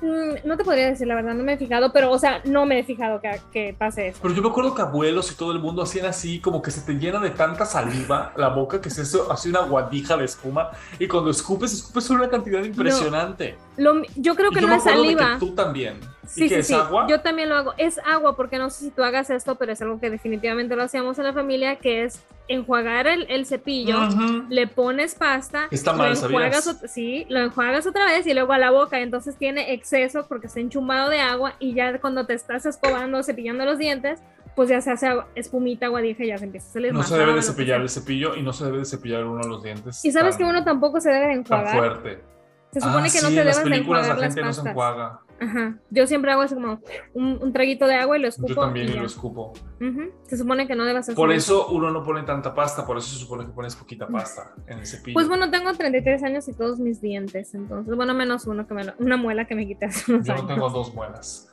[0.01, 2.65] Mm, no te podría decir la verdad, no me he fijado, pero, o sea, no
[2.65, 4.19] me he fijado que, que pase eso.
[4.21, 6.81] Pero yo me acuerdo que abuelos y todo el mundo hacían así, como que se
[6.81, 10.71] te llena de tanta saliva la boca que se hace así una guadija de espuma
[10.99, 13.57] y cuando escupes, escupes una cantidad impresionante.
[13.77, 15.37] Lo, yo creo que yo no es que saliva.
[15.39, 15.99] tú también.
[16.27, 16.73] Sí, ¿Y que sí, es sí.
[16.73, 17.05] agua?
[17.07, 17.73] Yo también lo hago.
[17.77, 20.83] Es agua, porque no sé si tú hagas esto, pero es algo que definitivamente lo
[20.83, 24.45] hacíamos en la familia, que es enjuagar el, el cepillo, Ujú.
[24.49, 26.83] le pones pasta, Está lo mal, enjuagas, ¿sabías?
[26.83, 30.47] ot- sí, lo enjuagas otra vez y luego a la boca, entonces tiene exceso porque
[30.47, 34.19] está enchumbado de agua y ya cuando te estás escobando, cepillando los dientes,
[34.55, 37.07] pues ya se hace agua- espumita, agua y ya se empieza a salir No más
[37.07, 39.25] se debe agua, de lo que cepillar el cepillo y no se debe de cepillar
[39.25, 40.05] uno los dientes.
[40.05, 41.77] Y sabes que tan- uno tampoco se debe de tan enjuagar.
[41.77, 42.34] fuerte.
[42.75, 44.51] Se supone Ah, que no sí, te las debes de enjuagar la las gente no
[44.51, 44.71] se pastas.
[44.71, 45.19] enjuaga.
[45.39, 45.75] Ajá.
[45.91, 46.81] Yo siempre hago así como
[47.13, 48.49] un, un traguito de agua y lo escupo.
[48.49, 49.53] Yo también y lo escupo.
[49.79, 50.11] Ujú.
[50.27, 53.07] Se supone que no debes hacer Por eso uno no pone tanta pasta, por eso
[53.13, 55.13] se supone que pones poquita pasta en el cepillo.
[55.13, 58.83] Pues bueno, tengo 33 años y todos mis dientes, entonces, bueno, menos uno que me
[58.83, 61.49] lo- una muela que me quité hace unos Yo no tengo dos muelas.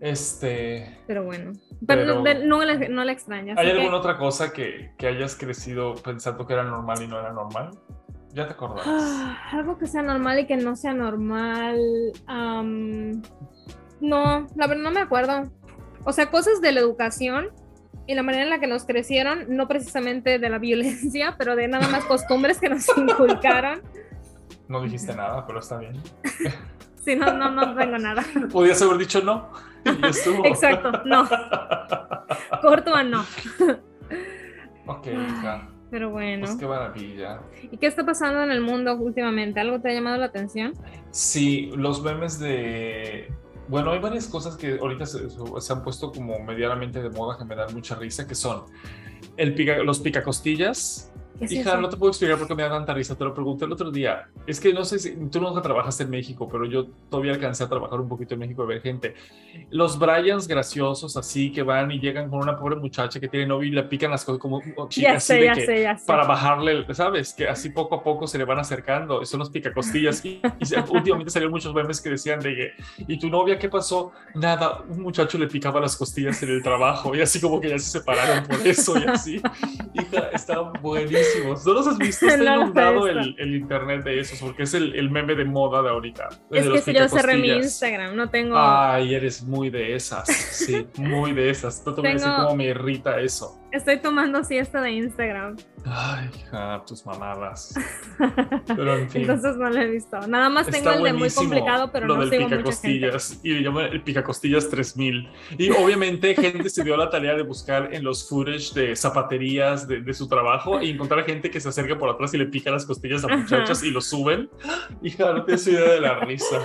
[0.00, 1.52] Este, Pero bueno,
[1.86, 2.64] pero, Pero- no,
[3.04, 3.56] le extrañas.
[3.56, 7.18] ¿hay que- alguna otra cosa que, que hayas crecido pensando que era normal y no
[7.20, 7.70] era normal?
[8.34, 8.86] Ya te acordarás.
[8.86, 11.78] Ah, algo que sea normal y que no sea normal.
[12.26, 13.20] am,
[14.00, 15.50] no, la verdad no me acuerdo.
[16.04, 17.50] O sea, cosas de la educación
[18.06, 21.68] y la manera en la que nos crecieron, no precisamente de la violencia, pero de
[21.68, 23.82] nada más costumbres que nos inculcaron.
[24.68, 26.00] No dijiste nada, pero está bien.
[27.04, 28.22] Sí, no, no, no tengo nada.
[28.52, 29.50] Podías haber dicho no.
[29.84, 30.46] Y estuvo.
[30.46, 31.28] Exacto, no.
[32.60, 33.22] Corto a no.
[34.86, 35.68] ok, hija.
[35.92, 36.46] Pero bueno.
[36.46, 37.40] Pues qué maravilla.
[37.70, 39.60] ¿Y qué está pasando en el mundo últimamente?
[39.60, 40.72] ¿Algo te ha llamado la atención?
[41.10, 43.30] Sí, los memes de...
[43.68, 47.44] Bueno, hay varias cosas que ahorita se, se han puesto como medianamente de moda que
[47.44, 48.64] me dan mucha risa, que son
[49.36, 51.11] el pica- los picacostillas.
[51.38, 53.34] ¿Qué es Hija, no te puedo explicar por qué me da tanta risa, te lo
[53.34, 54.28] pregunté el otro día.
[54.46, 57.68] Es que no sé si tú nunca trabajaste en México, pero yo todavía alcancé a
[57.68, 59.14] trabajar un poquito en México, a ver gente.
[59.70, 63.68] Los Bryans graciosos así que van y llegan con una pobre muchacha que tiene novio
[63.68, 65.96] y le pican las cosas como chica, Ya así sé, de ya que sé, ya
[65.98, 66.06] sé.
[66.06, 67.34] para bajarle, ¿sabes?
[67.34, 69.24] Que así poco a poco se le van acercando.
[69.24, 70.24] Son los picacostillas.
[70.24, 72.72] Y, y últimamente salieron muchos memes que decían de que,
[73.08, 74.12] ¿y tu novia qué pasó?
[74.34, 77.78] Nada, un muchacho le picaba las costillas en el trabajo y así como que ya
[77.78, 79.42] se separaron por eso y así.
[79.94, 80.72] Hija, estaban
[81.22, 81.66] buenísimos.
[81.66, 82.26] ¿No los has visto?
[82.26, 85.82] Está No inundado el, el internet de esos porque es el, el meme de moda
[85.82, 86.28] de ahorita.
[86.50, 87.50] de Es que si yo cerré mi.
[87.50, 88.56] Instagram, no tengo.
[88.58, 90.26] Ay, eres muy de esas.
[90.28, 91.82] Sí, muy de esas.
[91.86, 93.58] No te voy a decir Tengo- cómo me irrita eso.
[93.72, 95.56] Estoy tomando siesta de Instagram.
[95.86, 97.74] Ay, hija, tus mamadas.
[98.66, 99.22] Pero en fin.
[99.22, 100.20] Entonces no lo he visto.
[100.28, 102.64] Nada más tengo Está el de muy complicado, pero lo no del sigo mucha gente.
[102.70, 107.42] picacostillas y le llaman el picacostillas 3000 y obviamente gente se dio la tarea de
[107.42, 111.68] buscar en los footage de zapaterías de, de su trabajo e encontrar gente que se
[111.68, 113.36] acerca por atrás y le pica las costillas a Ajá.
[113.38, 114.50] muchachas y lo suben
[115.02, 116.58] hija no tienes idea de la risa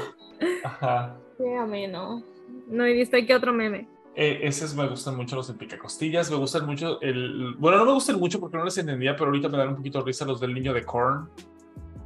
[0.64, 2.24] ajá Sí, a mí no.
[2.68, 3.16] No he visto.
[3.16, 3.88] ¿Y qué otro meme?
[4.20, 7.54] Eh, esos me gustan mucho los de picacostillas, me gustan mucho el...
[7.60, 10.00] Bueno, no me gustan mucho porque no les entendía, pero ahorita me dan un poquito
[10.00, 11.30] de risa los del niño de Korn.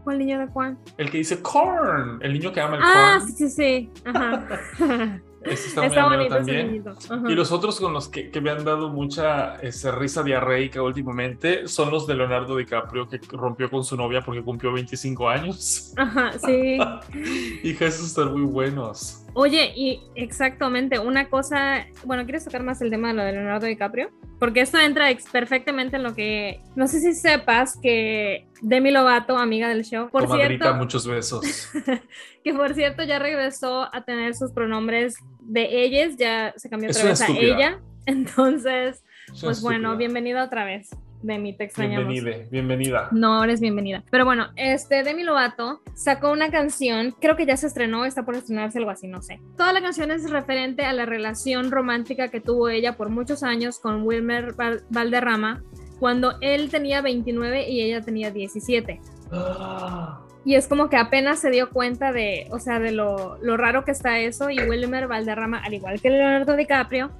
[0.03, 0.77] ¿Cuál niño de Juan?
[0.97, 3.31] El que dice Korn, el niño que ama el Ah, Korn.
[3.31, 3.89] sí, sí, sí.
[4.03, 4.45] Ajá.
[5.43, 6.83] Ese está muy Está bonito también.
[7.27, 11.67] Y los otros con los que, que me han dado mucha este, risa diarreica últimamente
[11.67, 15.93] son los de Leonardo DiCaprio que rompió con su novia porque cumplió 25 años.
[15.97, 16.77] Ajá, sí.
[17.63, 19.25] Hija, esos están muy buenos.
[19.33, 23.65] Oye, y exactamente, una cosa, bueno, ¿quieres tocar más el tema de lo de Leonardo
[23.65, 24.09] DiCaprio?
[24.39, 29.37] Porque esto entra ex- perfectamente en lo que, no sé si sepas que Demi Lovato,
[29.37, 31.69] amiga del show, por cierto, muchos besos.
[32.43, 37.03] que por cierto ya regresó a tener sus pronombres de ellas, ya se cambió otra
[37.05, 37.79] vez a ella.
[38.05, 40.89] Entonces, Es pues bueno, bienvenida otra vez.
[41.23, 42.07] Demi, te extrañamos.
[42.11, 43.07] Bienvenida, bienvenida.
[43.11, 44.03] No, eres bienvenida.
[44.09, 48.35] Pero bueno, este Demi Lovato sacó una canción, creo que ya se estrenó, está por
[48.35, 49.39] estrenarse algo así, no sé.
[49.57, 53.79] Toda la canción es referente a la relación romántica que tuvo ella por muchos años
[53.79, 55.61] con Wilmer Val- Valderrama,
[55.99, 58.99] cuando él tenía 29 y ella tenía 17.
[59.31, 63.57] Ah, Y es como que apenas se dio cuenta de, o sea, de lo, lo
[63.57, 64.49] raro que está eso.
[64.49, 67.11] Y Wilmer Valderrama, al igual que Leonardo DiCaprio,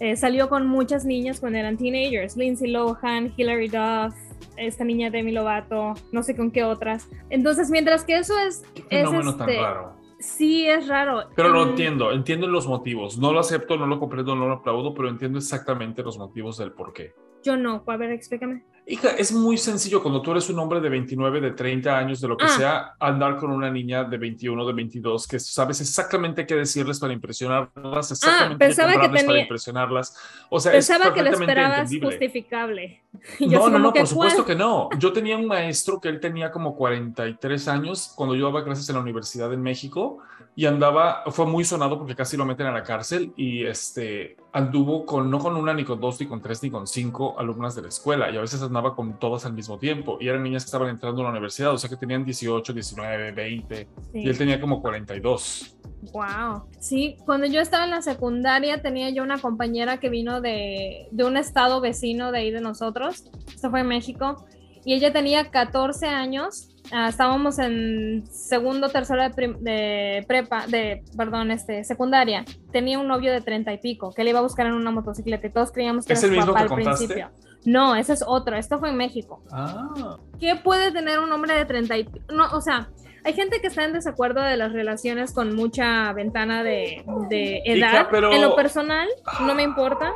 [0.00, 2.36] eh, salió con muchas niñas cuando eran teenagers.
[2.36, 4.14] Lindsay Lohan, Hilary Duff,
[4.56, 7.08] esta niña Demi Lovato, no sé con qué otras.
[7.30, 8.64] Entonces, mientras que eso es...
[8.90, 9.92] es tan este, raro.
[10.18, 11.28] Sí, es raro.
[11.36, 13.18] Pero lo Mm, entiendo, entiendo los motivos.
[13.18, 16.72] No lo acepto, no lo comprendo, no lo aplaudo, pero entiendo exactamente los motivos del
[16.72, 17.12] por qué.
[17.48, 18.62] Yo no, a ver, explícame.
[18.90, 22.28] Hija, es muy sencillo cuando tú eres un hombre de 29, de 30 años, de
[22.28, 22.48] lo que Ah.
[22.48, 27.12] sea, andar con una niña de 21, de 22, que sabes exactamente qué decirles para
[27.14, 30.16] impresionarlas, exactamente qué Ah, pensaba que comprarles para tenía- impresionarlas.
[30.50, 32.06] O sea, Pensaba es que lo esperabas entendible.
[32.08, 33.02] justificable.
[33.40, 34.56] No, no, no, por supuesto ¿cuál?
[34.56, 34.88] que no.
[34.98, 38.94] Yo tenía un maestro que él tenía como 43 años cuando yo daba clases en
[38.96, 40.18] la Universidad en México
[40.54, 45.06] y andaba, fue muy sonado porque casi lo meten a la cárcel y este, anduvo
[45.06, 47.82] con, no con una, ni con dos, ni con tres, ni con cinco alumnas de
[47.82, 50.68] la escuela, y a veces andaba con todas al mismo tiempo, y eran niñas que
[50.68, 54.60] estaban entrando a la universidad, o sea que tenían 18, 19, 20, y él tenía
[54.60, 55.76] como 42.
[56.12, 56.64] Wow.
[56.80, 61.24] Sí, cuando yo estaba en la secundaria tenía yo una compañera que vino de, de
[61.24, 64.44] un estado vecino de ahí de nosotros, esto fue en México,
[64.84, 71.84] y ella tenía 14 años Ah, estábamos en segundo, tercero de, prepa, de, perdón, este,
[71.84, 72.44] secundaria.
[72.72, 75.46] Tenía un novio de treinta y pico que le iba a buscar en una motocicleta
[75.46, 77.30] y todos creíamos que era su papá al principio.
[77.64, 78.56] No, ese es otro.
[78.56, 79.42] Esto fue en México.
[79.50, 80.16] Ah.
[80.40, 82.88] ¿Qué puede tener un hombre de treinta y no, o sea,
[83.24, 88.08] hay gente que está en desacuerdo de las relaciones con mucha ventana de, edad.
[88.32, 89.08] En lo personal,
[89.42, 90.12] no me importa.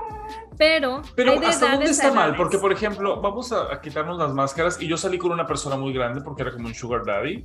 [0.62, 2.36] Pero, pero ¿hasta dónde está mal?
[2.36, 5.92] Porque, por ejemplo, vamos a, quitarnos las máscaras y yo salí con una persona muy
[5.92, 7.44] grande porque era como un sugar daddy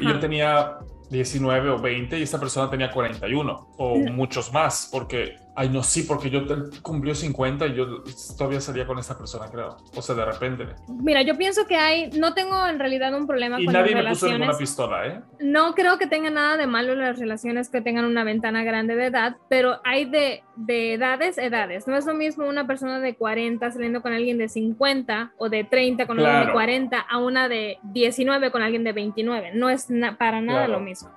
[0.00, 0.78] y yo tenía
[1.10, 6.02] 19 o 20 y esta persona tenía 41 o muchos más porque Ay, no, sí,
[6.02, 6.42] porque yo
[6.82, 8.02] cumplió 50 y yo
[8.36, 9.78] todavía salía con esta persona, creo.
[9.94, 10.66] O sea, de repente.
[10.86, 14.04] Mira, yo pienso que hay, no tengo en realidad un problema y con nadie las
[14.04, 15.20] me puso ninguna pistola, ¿eh?
[15.40, 19.06] No creo que tenga nada de malo las relaciones que tengan una ventana grande de
[19.06, 21.88] edad, pero hay de, de edades, edades.
[21.88, 25.64] No es lo mismo una persona de 40 saliendo con alguien de 50 o de
[25.64, 29.52] 30 con alguien de 40 a una de 19 con alguien de 29.
[29.54, 29.88] No es
[30.18, 31.10] para nada lo mismo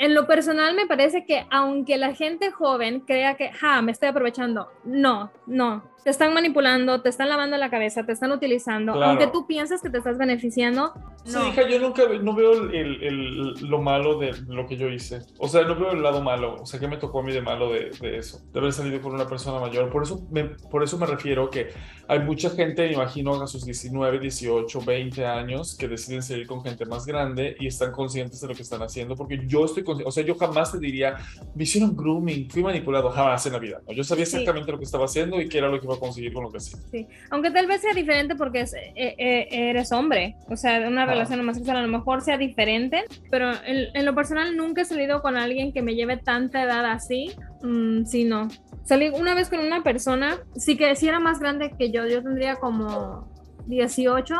[0.00, 4.08] en lo personal me parece que aunque la gente joven crea que, ja, me estoy
[4.08, 9.26] aprovechando, no, no, te están manipulando, te están lavando la cabeza, te están utilizando, aunque
[9.26, 10.92] tú pienses que te estás beneficiando.
[11.24, 15.20] Sí, hija, yo nunca no veo el, el, lo malo de lo que yo hice.
[15.38, 16.56] O sea, no veo el lado malo.
[16.60, 18.40] O sea, ¿qué me tocó a mí de malo de, de eso?
[18.52, 19.90] De haber salido con una persona mayor.
[19.90, 21.68] Por eso me, por eso me refiero que
[22.08, 26.62] hay mucha gente, me imagino, a sus 19, 18, 20 años que deciden salir con
[26.62, 29.14] gente más grande y están conscientes de lo que están haciendo.
[29.14, 31.16] Porque yo estoy consciente, o sea, yo jamás te diría,
[31.54, 33.82] me hicieron grooming, fui manipulado, jamás en la vida.
[33.94, 36.44] Yo sabía exactamente lo que estaba haciendo y qué era lo que a conseguir con
[36.44, 36.76] lo que sí.
[36.90, 41.06] Sí, aunque tal vez sea diferente porque es, eh, eh, eres hombre, o sea, una
[41.06, 45.36] relación homosexual a lo mejor sea diferente, pero en, lo personal nunca he salido con
[45.36, 48.48] alguien que me lleve tanta edad así, mm, sí, no.
[48.84, 52.22] Salí una vez con una persona, sí que si era más grande que yo, yo
[52.22, 53.28] tendría como
[53.66, 54.34] 18,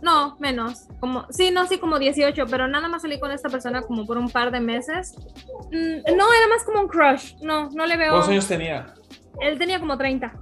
[0.00, 0.86] no, menos.
[1.00, 4.18] Como, sí, no, sí, como 18, pero nada más salí con esta persona como por
[4.18, 5.14] un par de meses.
[5.72, 7.34] Mm, no, era más como un crush.
[7.42, 8.12] No, no le veo.
[8.12, 8.94] ¿Cuántos años tenía?
[9.40, 10.32] Él tenía como 30,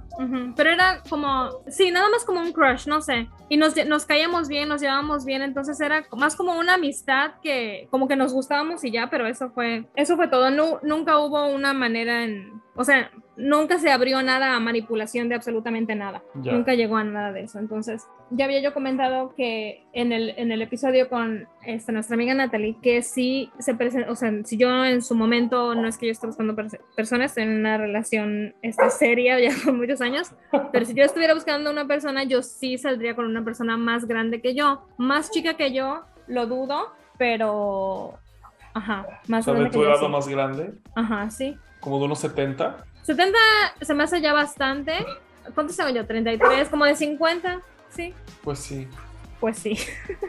[0.55, 3.29] pero era como, sí, nada más como un crush, no sé.
[3.49, 7.87] Y nos, nos caíamos bien, nos llevábamos bien, entonces era más como una amistad que
[7.91, 10.49] como que nos gustábamos y ya, pero eso fue, eso fue todo.
[10.49, 15.35] No, nunca hubo una manera en, o sea, nunca se abrió nada a manipulación de
[15.35, 16.23] absolutamente nada.
[16.33, 17.59] Nunca llegó a nada de eso.
[17.59, 22.33] Entonces, ya había yo comentado que en el, en el episodio con esta, nuestra amiga
[22.33, 26.07] Natalie, que sí se presenta, o sea, si yo en su momento no es que
[26.07, 26.55] yo esté buscando
[26.95, 30.06] personas en una relación esta seria ya con muchos años,
[30.71, 34.41] pero si yo estuviera buscando una persona, yo sí saldría con una persona más grande
[34.41, 38.19] que yo, más chica que yo, lo dudo, pero...
[38.73, 39.69] Ajá, más grande.
[39.71, 40.73] ¿Tu edad más grande?
[40.95, 42.85] Ajá, sí como de unos 70.
[43.03, 43.37] 70
[43.81, 44.93] se me hace ya bastante.
[45.53, 46.05] ¿Cuántos tengo yo?
[46.05, 48.13] 33, como de 50, sí.
[48.43, 48.87] Pues sí.
[49.39, 49.77] Pues sí.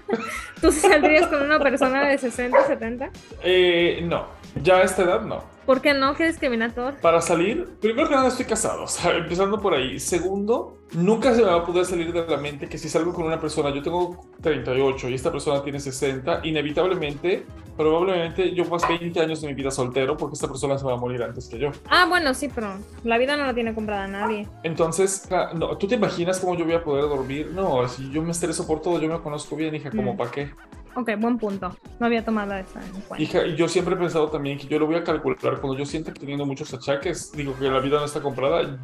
[0.61, 3.11] ¿Tú saldrías con una persona de 60, 70?
[3.43, 4.27] Eh, no,
[4.63, 5.43] ya a esta edad no.
[5.69, 6.15] ¿Por qué no?
[6.15, 6.95] ¿Qué discriminador?
[7.03, 10.01] Para salir, primero que nada estoy casado, o sea, empezando por ahí.
[10.01, 13.27] Segundo, nunca se me va a poder salir de la mente que si salgo con
[13.27, 17.45] una persona, yo tengo 38 y esta persona tiene 60, inevitablemente,
[17.77, 20.97] probablemente yo paso 20 años de mi vida soltero porque esta persona se va a
[20.97, 21.71] morir antes que yo.
[21.91, 24.49] Ah, bueno, sí, pero la vida no la tiene comprada nadie.
[24.63, 27.51] Entonces, no, ¿tú te imaginas cómo yo voy a poder dormir?
[27.55, 30.17] No, si yo me estreso por todo, yo me conozco bien, hija, ¿como mm.
[30.17, 30.51] para qué?
[30.95, 31.77] Ok, buen punto.
[31.99, 33.23] No había tomado esa en cuenta.
[33.23, 35.61] Hija, y yo siempre he pensado también que yo lo voy a calcular.
[35.61, 38.79] Cuando yo sienta que teniendo muchos achaques, digo que la vida no está comprada,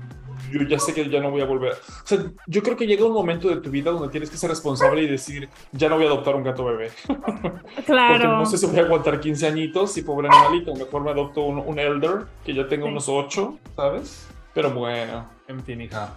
[0.51, 1.73] yo ya sé que ya no voy a volver.
[1.73, 4.51] O sea, yo creo que llega un momento de tu vida donde tienes que ser
[4.51, 6.90] responsable y decir, ya no voy a adoptar un gato bebé.
[7.87, 8.14] Claro.
[8.14, 11.43] Porque no sé si voy a aguantar 15 añitos y pobre animalito, mejor me adopto
[11.43, 14.29] un, un elder que ya tenga unos 8, ¿sabes?
[14.55, 16.12] Pero bueno, en fin, hija.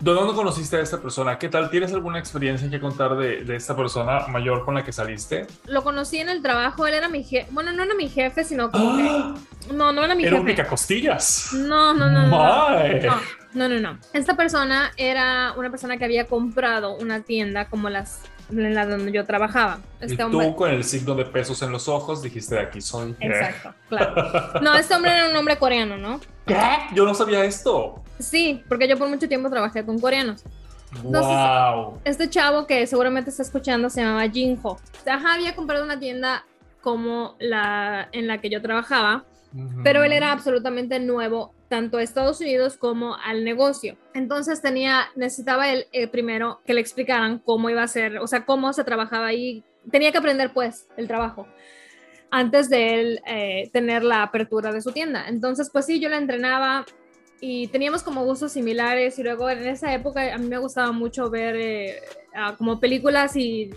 [0.00, 1.38] ¿De dónde conociste a esta persona?
[1.38, 1.70] ¿Qué tal?
[1.70, 5.46] ¿Tienes alguna experiencia que contar de, de, esta persona mayor con la que saliste?
[5.66, 7.48] Lo conocí en el trabajo, él era mi jefe.
[7.50, 9.34] Bueno, no era mi jefe, sino como ¡Ah!
[9.72, 10.52] No, no era mi ¿Era jefe.
[10.52, 11.50] Era costillas.
[11.54, 12.26] No, no, no.
[12.26, 13.20] No.
[13.54, 13.98] no, no, no.
[14.12, 19.12] Esta persona era una persona que había comprado una tienda como las en la donde
[19.12, 19.80] yo trabajaba.
[20.00, 23.14] Este y tú con el signo de pesos en los ojos dijiste de aquí soy.
[23.20, 24.60] Exacto, claro.
[24.60, 26.20] No, este hombre era un hombre coreano, ¿no?
[26.46, 26.56] ¿Qué?
[26.94, 28.02] Yo no sabía esto.
[28.18, 30.44] Sí, porque yo por mucho tiempo trabajé con coreanos.
[31.02, 32.00] wow.
[32.04, 34.78] Este chavo que seguramente está escuchando se llamaba Jinho.
[35.06, 36.44] Ajá, había comprado una tienda
[36.80, 39.24] como la en la que yo trabajaba,
[39.82, 43.96] pero él era absolutamente nuevo tanto a Estados Unidos como al negocio.
[44.14, 48.44] Entonces tenía, necesitaba él eh, primero que le explicaran cómo iba a ser, o sea,
[48.44, 49.64] cómo se trabajaba ahí.
[49.90, 51.46] Tenía que aprender pues el trabajo
[52.30, 55.26] antes de él eh, tener la apertura de su tienda.
[55.28, 56.84] Entonces, pues sí, yo le entrenaba
[57.40, 61.28] y teníamos como gustos similares y luego en esa época a mí me gustaba mucho
[61.30, 62.02] ver eh,
[62.58, 63.70] como películas y,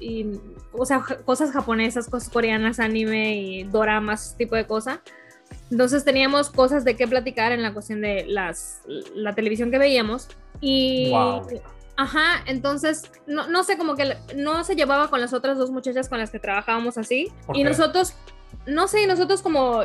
[0.71, 4.99] o sea, cosas japonesas, cosas coreanas, anime y doramas, tipo de cosas.
[5.71, 8.81] Entonces teníamos cosas de qué platicar en la cuestión de las,
[9.15, 10.27] la televisión que veíamos
[10.61, 11.13] y...
[11.95, 16.07] Ajá, entonces, no, no, sé, como que no se llevaba con las otras dos muchachas
[16.07, 17.29] con las que trabajábamos así.
[17.53, 18.13] Y nosotros,
[18.65, 19.81] no sé, nosotros como...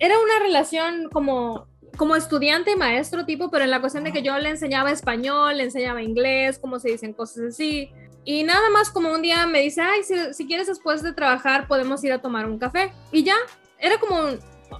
[0.00, 4.22] Era una relación como como estudiante y maestro tipo, pero en la cuestión de que
[4.22, 7.90] yo le enseñaba español, le enseñaba inglés, cómo se dicen cosas así.
[8.24, 12.02] Y nada más como un día me dice, ay, si, quieres después de trabajar podemos
[12.04, 12.92] ir a tomar un café.
[13.12, 13.36] Y ya,
[13.80, 14.16] era como,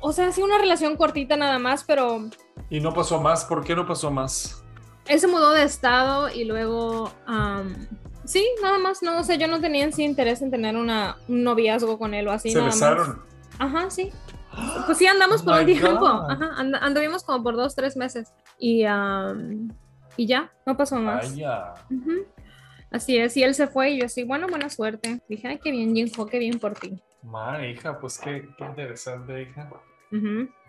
[0.01, 2.29] o sea, sí una relación cortita nada más, pero...
[2.69, 3.45] ¿Y no pasó más?
[3.45, 4.63] ¿Por qué no pasó más?
[5.07, 7.13] Él se mudó de estado y luego...
[8.25, 11.17] sí, nada más, no, o sea, yo no tenía en sí interés en tener una,
[11.29, 12.51] un noviazgo con él o así.
[12.51, 13.23] ¿Se besaron?
[13.59, 14.11] Ajá, sí.
[14.87, 16.07] Pues sí, andamos por un tiempo.
[16.07, 18.33] Ajá, anduvimos como por dos, tres meses.
[18.59, 18.85] Y,
[20.17, 21.35] y ya, no pasó más.
[22.93, 25.23] Así es, y él se fue y yo así, bueno, buena suerte.
[25.29, 27.01] Dije, ay, qué bien, Jinho, qué bien por ti.
[27.23, 29.71] Madre, hija, pues qué, qué interesante, hija.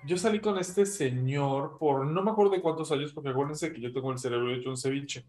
[0.05, 3.81] Yo salí con este señor por no me acuerdo de cuántos años, porque acuérdense que
[3.81, 5.25] yo tengo el cerebro hecho un ceviche.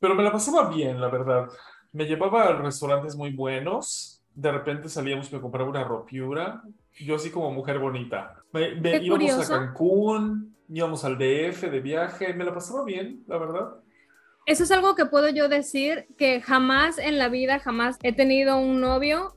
[0.00, 1.48] Pero me la pasaba bien, la verdad.
[1.92, 4.22] Me llevaba a restaurantes muy buenos.
[4.34, 6.62] De repente salíamos, me compraba una ropiura
[7.04, 8.42] yo así como mujer bonita.
[8.52, 8.70] Me,
[9.02, 13.68] íbamos a Cancún, íbamos al DF de viaje, me la pasaba bien, la verdad.
[14.46, 18.58] Eso es algo que puedo yo decir, que jamás en la vida, jamás he tenido
[18.58, 19.34] un novio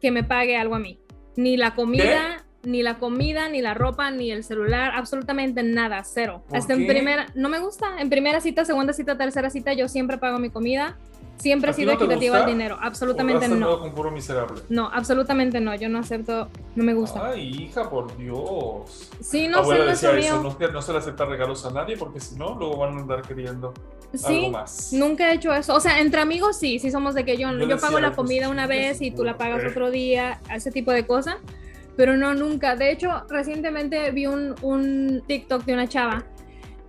[0.00, 0.98] que me pague algo a mí.
[1.36, 6.44] Ni la comida, ni la comida, ni la ropa, ni el celular, absolutamente nada, cero.
[6.52, 10.18] Hasta en primera, no me gusta, en primera cita, segunda cita, tercera cita, yo siempre
[10.18, 10.98] pago mi comida
[11.38, 13.78] Siempre he sido equitativa al dinero, absolutamente no.
[13.78, 14.60] con puro miserable?
[14.68, 17.28] No, absolutamente no, yo no acepto, no me gusta.
[17.28, 19.10] Ay, hija, por Dios.
[19.20, 22.18] Sí, no sé, no decía eso, no, no, se le acepta regalos a nadie porque
[22.18, 23.72] si no, luego van a andar queriendo
[24.24, 24.92] algo más.
[24.92, 25.74] nunca he hecho eso.
[25.74, 28.66] O sea, entre amigos sí, sí somos de que yo, yo, pago la comida una
[28.66, 31.36] vez y tú la pagas otro día, ese tipo de cosas.
[31.96, 32.76] Pero no, nunca.
[32.76, 36.24] De hecho, recientemente vi un, un TikTok de una chava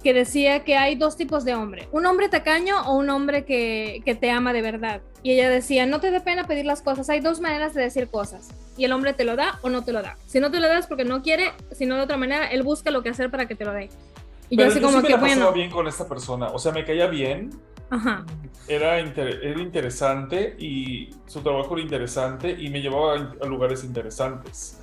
[0.03, 4.01] que decía que hay dos tipos de hombre, un hombre tacaño o un hombre que,
[4.05, 5.01] que, te ama de verdad.
[5.23, 8.07] Y ella decía, no te dé pena pedir las cosas, hay dos maneras de decir
[8.07, 8.49] cosas.
[8.77, 10.17] Y el hombre te lo da o no te lo da.
[10.25, 13.03] Si no te lo das porque no quiere, sino de otra manera, él busca lo
[13.03, 13.89] que hacer para que te lo dé.
[14.49, 15.51] Y yo así como que, me bueno.
[15.51, 17.51] bien con esta persona, o sea, me caía bien.
[17.91, 18.25] Ajá.
[18.67, 24.78] Era, era interesante y su trabajo era interesante y me llevaba a lugares interesantes.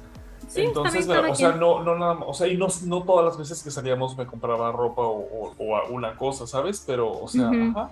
[0.57, 3.71] Entonces, o sea, no, no nada o sea, y no, no todas las veces que
[3.71, 6.83] salíamos me compraba ropa o, o, una cosa, ¿sabes?
[6.87, 7.91] Pero, o sea, ajá.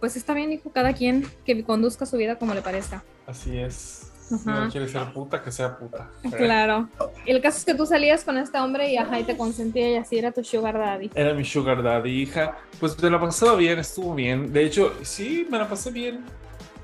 [0.00, 3.02] Pues está bien, hijo, cada quien que conduzca su vida como le parezca.
[3.26, 4.12] Así es.
[4.28, 6.10] Si no quiere ser puta, que sea puta.
[6.36, 6.88] Claro.
[7.24, 9.90] Y el caso es que tú salías con este hombre y ajá, y te consentía
[9.92, 11.10] y así era tu sugar daddy.
[11.14, 12.58] Era mi sugar daddy, hija.
[12.80, 14.52] Pues me la pasaba bien, estuvo bien.
[14.52, 16.24] De hecho, sí, me la pasé bien.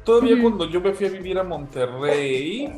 [0.05, 2.72] Todavía cuando yo me fui a vivir a Monterrey,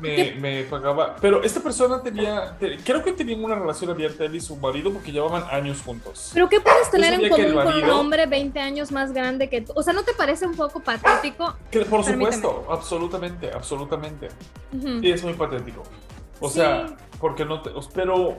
[0.00, 1.16] me, pagaba.
[1.20, 5.12] Pero esta persona tenía, creo que tenían una relación abierta él y su marido porque
[5.12, 6.30] llevaban años juntos.
[6.32, 9.72] Pero ¿qué puedes tener en común con un hombre 20 años más grande que tú?
[9.76, 11.56] O sea, ¿no te parece un poco patético?
[11.70, 14.28] Que, por supuesto, absolutamente, absolutamente.
[14.72, 15.82] Y es muy patético.
[16.40, 17.70] O sea, porque no te.
[17.94, 18.38] Pero.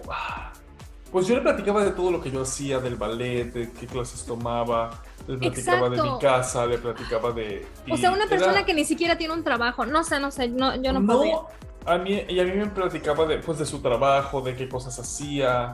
[1.12, 4.26] Pues yo le platicaba de todo lo que yo hacía, del ballet, de qué clases
[4.26, 7.66] tomaba, le platicaba de mi casa, le platicaba de...
[7.90, 10.76] O sea, una persona que ni siquiera tiene un trabajo, no sé, no sé, no,
[10.82, 11.48] yo no, no
[11.86, 14.98] A mí, y a mí me platicaba de, pues, de su trabajo, de qué cosas
[15.00, 15.72] hacía.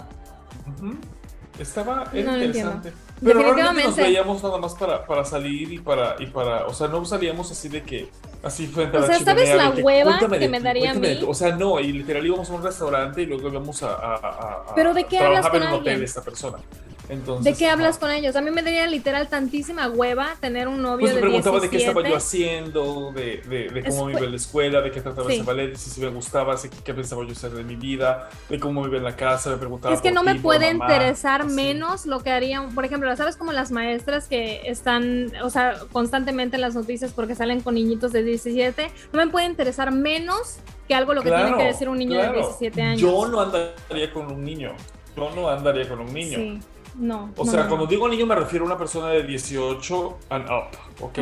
[1.59, 2.93] Estaba interesante.
[3.23, 6.87] Pero realmente nos veíamos nada más para, para salir y para, y para, o sea,
[6.87, 8.11] no salíamos así de que,
[8.43, 11.19] así frente a la O sea, ¿sabes la hueva que me daría a mí?
[11.27, 14.75] O sea, no, y literal íbamos a un restaurante y luego íbamos a, a, a,
[14.75, 16.59] ¿Pero de qué hablas con en un hotel esta persona.
[17.07, 18.35] ¿De qué hablas con ellos?
[18.35, 21.77] A mí me daría literal tantísima hueva tener un novio pues me preguntaba de qué
[21.77, 25.43] estaba yo haciendo, de, de, cómo me iba en la escuela, de qué trataba ese
[25.43, 28.85] ballet, si, si me gustaba, de qué pensaba yo hacer de mi vida, de cómo
[28.85, 32.31] iba en la casa, me preguntaba Es que no me puede interesar menos lo que
[32.31, 37.13] harían, por ejemplo, ¿sabes como las maestras que están, o sea, constantemente en las noticias
[37.13, 38.91] porque salen con niñitos de 17?
[39.13, 40.57] No me puede interesar menos
[40.89, 43.01] que algo lo que tiene que decir un niño de 17 años.
[43.01, 44.73] Yo no andaría con un niño.
[45.15, 46.37] Yo no andaría con un niño.
[46.37, 46.59] Sí.
[46.97, 47.31] No.
[47.37, 51.19] O sea, cuando digo niño me refiero a una persona de 18 and up, ¿ok?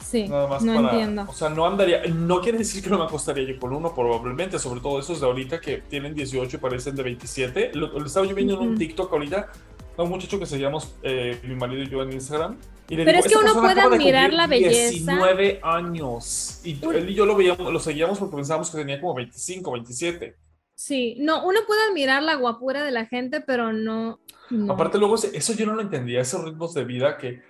[0.00, 1.24] Sí, Nada más no para, entiendo.
[1.28, 4.58] O sea, no andaría, no quiere decir que no me acostaría yo con uno, probablemente,
[4.60, 7.72] sobre todo esos de ahorita que tienen 18 y parecen de 27.
[7.74, 8.78] Lo, lo estaba yo viendo en un.
[8.78, 9.50] TikTok ahorita,
[9.96, 12.56] a un muchacho que seguíamos, eh, mi marido y yo en Instagram.
[12.88, 14.90] Y le Pero digo, es que "Esta uno puede admirar la belleza".
[14.90, 16.60] 19 años.
[16.62, 20.36] Y él y yo lo veíamos, lo seguíamos porque pensábamos que tenía como 25, 27.
[20.78, 24.20] Sí, no, uno puede admirar la guapura de la gente, pero no.
[24.50, 24.72] no.
[24.74, 27.40] Aparte, luego, eso yo no lo entendía, esos ritmos de vida que,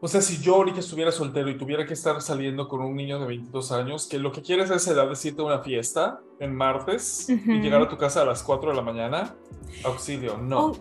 [0.00, 3.18] o sea, si yo ahorita estuviera soltero y tuviera que estar saliendo con un niño
[3.18, 6.20] de 22 años, que lo que quieres a esa edad es irte a una fiesta
[6.38, 9.34] en martes y llegar a tu casa a las 4 de la mañana,
[9.84, 10.66] auxilio, no.
[10.66, 10.72] Oh,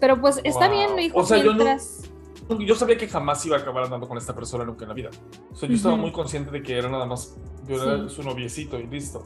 [0.00, 0.76] pero pues está Wow.
[0.78, 2.10] bien, hijo, O sea, yo no- mientras.
[2.60, 5.10] Yo sabía que jamás iba a acabar andando con esta persona nunca en la vida.
[5.52, 8.14] O sea, yo estaba muy consciente de que era nada más, yo era Sí.
[8.16, 9.22] su noviecito y listo.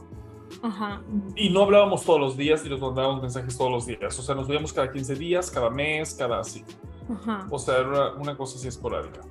[0.61, 1.01] Ajá.
[1.35, 4.17] Y no hablábamos todos los días ni nos mandábamos mensajes todos los días.
[4.17, 6.63] O sea, nos veíamos cada 15 días, cada mes, cada así.
[7.11, 7.47] Ajá.
[7.49, 9.21] O sea, era una, una cosa así esporádica.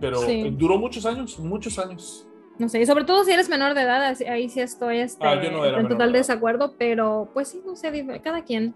[0.00, 0.50] Pero Sí.
[0.50, 2.26] duró muchos años, muchos años.
[2.58, 5.36] No sé, y sobre todo si eres menor de edad, ahí sí estoy este, Ah,
[5.36, 8.74] no en total de desacuerdo, pero pues sí, no sé, cada quien.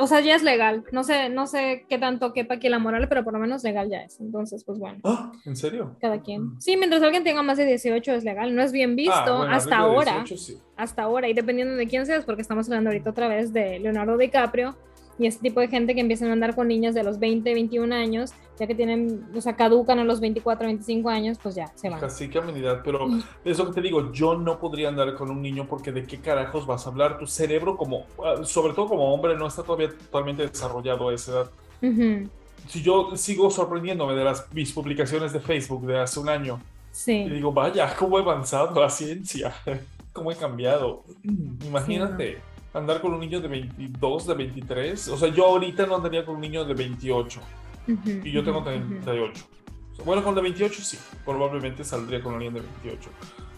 [0.00, 0.84] O sea, ya es legal.
[0.92, 3.90] No sé, no sé qué tanto quepa aquí la moral, pero por lo menos legal
[3.90, 4.20] ya es.
[4.20, 5.96] Entonces, pues bueno, Ah, ¿en serio?
[6.00, 6.60] cada quien.
[6.60, 8.54] Sí, mientras alguien tenga más de 18 es legal.
[8.54, 10.12] No es bien visto Ah, bueno, hasta ahora.
[10.24, 10.58] 18 sí.
[10.76, 14.16] hasta ahora, y dependiendo de quién seas, porque estamos hablando ahorita otra vez de Leonardo
[14.16, 14.76] DiCaprio
[15.18, 17.94] y este tipo de gente que empiezan a andar con niñas de los 20, 21
[17.94, 21.88] años, ya que tienen, o sea, caducan a los 24, 25 años, pues ya se
[21.90, 22.00] van.
[22.00, 23.22] Casi que amenidad, pero Mm.
[23.44, 26.18] es lo que te digo, yo no podría andar con un niño porque de qué
[26.20, 27.18] carajos vas a hablar.
[27.18, 31.32] Tu cerebro, como, ah, sobre todo como hombre, no está todavía totalmente desarrollado a esa
[31.32, 31.50] edad.
[31.82, 32.28] Ujú,
[32.68, 36.60] Si yo sigo sorprendiéndome de las, mis publicaciones de Facebook de hace un año,
[36.92, 39.52] y Sí, digo, vaya, cómo he avanzado la ciencia,
[40.14, 41.02] cómo he cambiado.
[41.66, 42.38] Imagínate,
[42.72, 45.08] andar con un niño de 22, de 23.
[45.08, 47.40] O sea, yo ahorita no andaría con un niño de 28
[47.88, 48.78] ujú, y yo tengo ujú, ujú.
[49.04, 49.44] 38.
[49.92, 53.10] O sea, bueno, con de 28 sí, probablemente saldría con alguien de 28.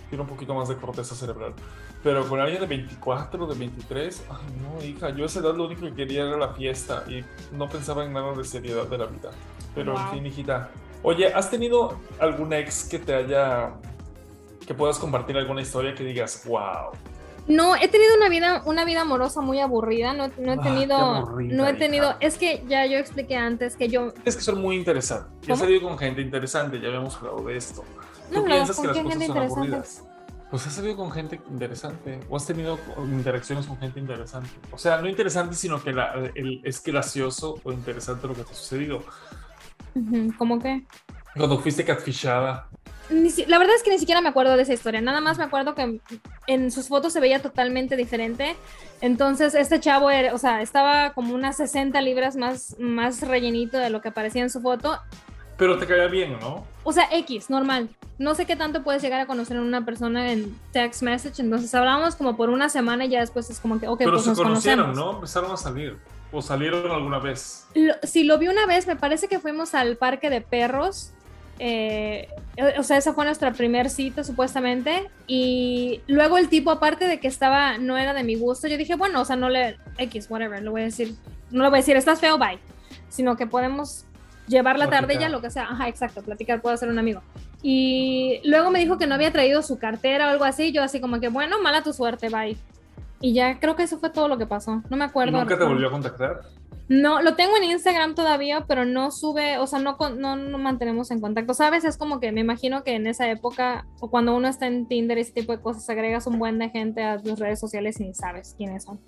[0.09, 1.55] Tiene un poquito más de corteza cerebral.
[2.03, 5.65] Pero con alguien de 24, de 23, ay no, hija, yo a esa edad lo
[5.67, 7.25] único que quería era la fiesta y
[7.57, 9.31] no pensaba en nada de seriedad de la vida.
[9.75, 10.13] Pero en Wow.
[10.13, 10.71] fin, hijita.
[11.03, 13.75] Oye, ¿has tenido algún ex que te haya.
[14.67, 16.91] que puedas compartir alguna historia que digas, wow?
[17.49, 20.97] No, he tenido una vida, una vida amorosa muy aburrida, no, no he Ah, tenido,
[20.97, 21.79] aburrida, no he hija.
[21.79, 25.29] tenido, es que ya yo expliqué antes que yo, Es que son muy interesantes.
[25.47, 27.85] Ya he salido con gente interesante, ya habíamos hablado de esto.
[28.31, 29.61] No, ¿Tú no, piensas ¿con que las qué cosas gente son interesante?
[29.77, 30.03] aburridas?
[30.51, 34.49] Pues has salido con gente interesante o has tenido interacciones con gente interesante.
[34.73, 38.53] O sea, no interesante, sino que la- el- es gracioso o interesante lo que te
[38.53, 39.03] ha sucedido.
[40.39, 40.85] ¿cómo que?
[41.37, 42.69] Cuando fuiste catfishada.
[43.09, 45.39] Ni si- la verdad es que ni siquiera me acuerdo de esa historia, nada más
[45.39, 46.01] me acuerdo que
[46.49, 48.57] en sus fotos se veía totalmente diferente.
[49.01, 53.91] Entonces, este chavo, era, o sea, estaba como unas 60 libras más, más rellenito de
[53.91, 54.99] lo que aparecía en su foto.
[55.57, 56.65] Pero te caía bien, ¿no?
[56.83, 57.89] O sea, X, normal.
[58.19, 61.41] No sé qué tanto puedes llegar a conocer a una persona en text message.
[61.41, 64.25] Entonces, hablábamos como por una semana y ya después es como que, ok, Pero pues
[64.25, 65.13] se nos conocieron, conocemos.
[65.13, 65.17] ¿no?
[65.19, 65.97] Empezaron a salir.
[66.33, 67.67] O salieron alguna vez.
[67.75, 71.13] Lo- sí, lo vi una vez, me parece que fuimos al parque de perros.
[71.59, 72.29] Eh,
[72.79, 75.11] o sea, esa fue nuestra primer cita supuestamente.
[75.27, 78.97] Y luego el tipo, aparte de que estaba, no era de mi gusto, yo dije,
[78.97, 81.15] bueno, o sea, no le, X, whatever, le voy a decir,
[81.51, 82.59] no le voy a decir, estás feo, bye.
[83.09, 84.05] Sino que podemos
[84.47, 85.65] llevar la tarde ya, lo que sea.
[85.65, 87.23] Ajá, exacto, platicar, puedo ser un amigo.
[87.63, 90.73] Y luego me dijo que no había traído su cartera o algo así.
[90.73, 92.57] Yo así como que, bueno, mala tu suerte, bye.
[93.21, 94.83] Y ya creo que eso fue todo lo que pasó.
[94.89, 95.39] No me ¿Y acuerdo.
[95.39, 96.43] nunca te volvió a contactar?
[96.89, 101.21] No, lo tengo en Instagram todavía, pero no sube, o sea, no, no, mantenemos en
[101.21, 101.53] contacto.
[101.53, 101.85] ¿Sabes?
[101.85, 105.19] Es como que me imagino que en esa época, o cuando uno está en Tinder
[105.19, 108.15] ese tipo de cosas, agregas un buen de gente a tus redes sociales y ni
[108.15, 109.01] sabes quiénes son.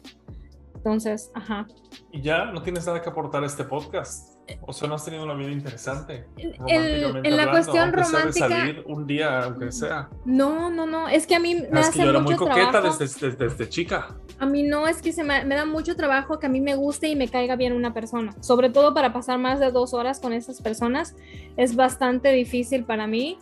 [0.74, 1.66] Entonces, ajá.
[2.12, 4.37] Y ya no tienes nada que aportar a este podcast.
[4.62, 6.26] O sea, no has tenido una vida interesante.
[6.36, 10.08] En- románticamente en la hablando, cuestión romántica- salir un día, aunque sea.
[10.24, 12.32] No, no, no, es que a mí me Ah, es hace que yo era muy
[12.34, 12.96] mucho coqueta trabajo.
[12.98, 14.16] desde, desde, desde chica.
[14.38, 16.74] A mí no, es que se me, me da mucho trabajo que a mí me
[16.76, 18.34] guste y me caiga bien una persona.
[18.40, 21.14] Sobre todo para pasar más de dos horas con esas personas.
[21.56, 23.38] Es bastante difícil para mí.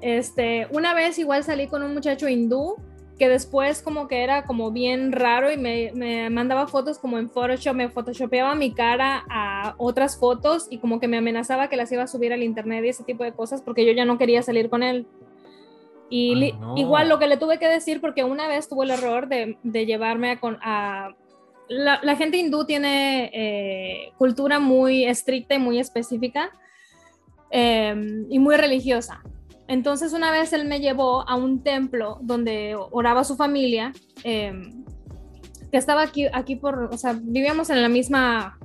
[0.00, 2.76] Este, una vez igual salí con un muchacho hindú
[3.18, 7.30] que después como que era como bien raro y me, me mandaba fotos como en
[7.30, 11.92] Photoshop, me photoshopeaba mi cara a otras fotos y como que me amenazaba que las
[11.92, 14.42] iba a subir al internet y ese tipo de cosas porque yo ya no quería
[14.42, 15.06] salir con él.
[16.10, 16.76] Y Ay, li- no.
[16.76, 19.86] igual lo que le tuve que decir, porque una vez tuve el error de, de
[19.86, 20.40] llevarme a...
[20.40, 21.10] Con, a
[21.68, 26.50] la, la gente hindú tiene eh, cultura muy estricta y muy específica
[27.50, 27.94] eh,
[28.28, 29.22] y muy religiosa.
[29.74, 34.52] Entonces una vez él me llevó a un templo donde oraba su familia, eh,
[35.72, 38.56] que estaba aquí, aquí por, o sea, vivíamos en la misma,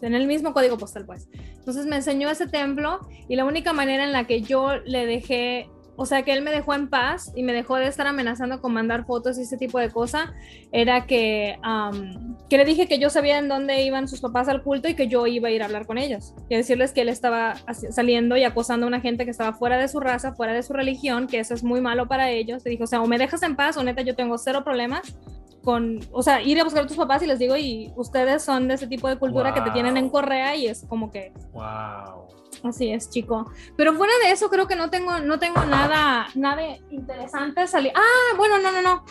[0.00, 1.28] en el mismo código postal, pues.
[1.58, 5.68] Entonces me enseñó ese templo y la única manera en la que yo le dejé
[5.96, 8.72] o sea, que él me dejó en paz y me dejó de estar amenazando con
[8.72, 10.30] mandar fotos y ese tipo de cosas,
[10.72, 11.58] era que,
[12.48, 15.06] que le dije que yo sabía en dónde iban sus papás al culto y que
[15.06, 16.34] yo iba a ir a hablar con ellos.
[16.48, 17.54] Y decirles que él estaba
[17.90, 20.72] saliendo y acosando a una gente que estaba fuera de su raza, fuera de su
[20.72, 22.64] religión, que eso es muy malo para ellos.
[22.64, 25.16] Le dije, o sea, o me dejas en paz o neta yo tengo cero problemas
[25.62, 28.68] con, o sea, ir a buscar a tus papás y les digo, y ustedes son
[28.68, 31.32] de ese tipo de cultura que te tienen en correa y es como que...
[31.52, 32.43] Wow.
[32.64, 33.50] Así es, chico.
[33.76, 37.66] Pero fuera de eso, creo que no tengo, no tengo nada, nada interesante.
[37.66, 37.92] Salir.
[37.94, 39.04] Ah, bueno, no, no, no.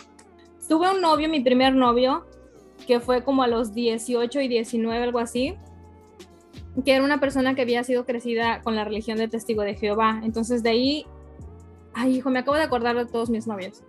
[0.68, 2.26] Tuve un novio, mi primer novio,
[2.86, 5.56] que fue como a los 18 y 19, algo así,
[6.84, 10.20] que era una persona que había sido crecida con la religión de testigo de Jehová.
[10.24, 11.06] Entonces de ahí,
[11.94, 13.84] ay, hijo, me acabo de acordar de todos mis novios.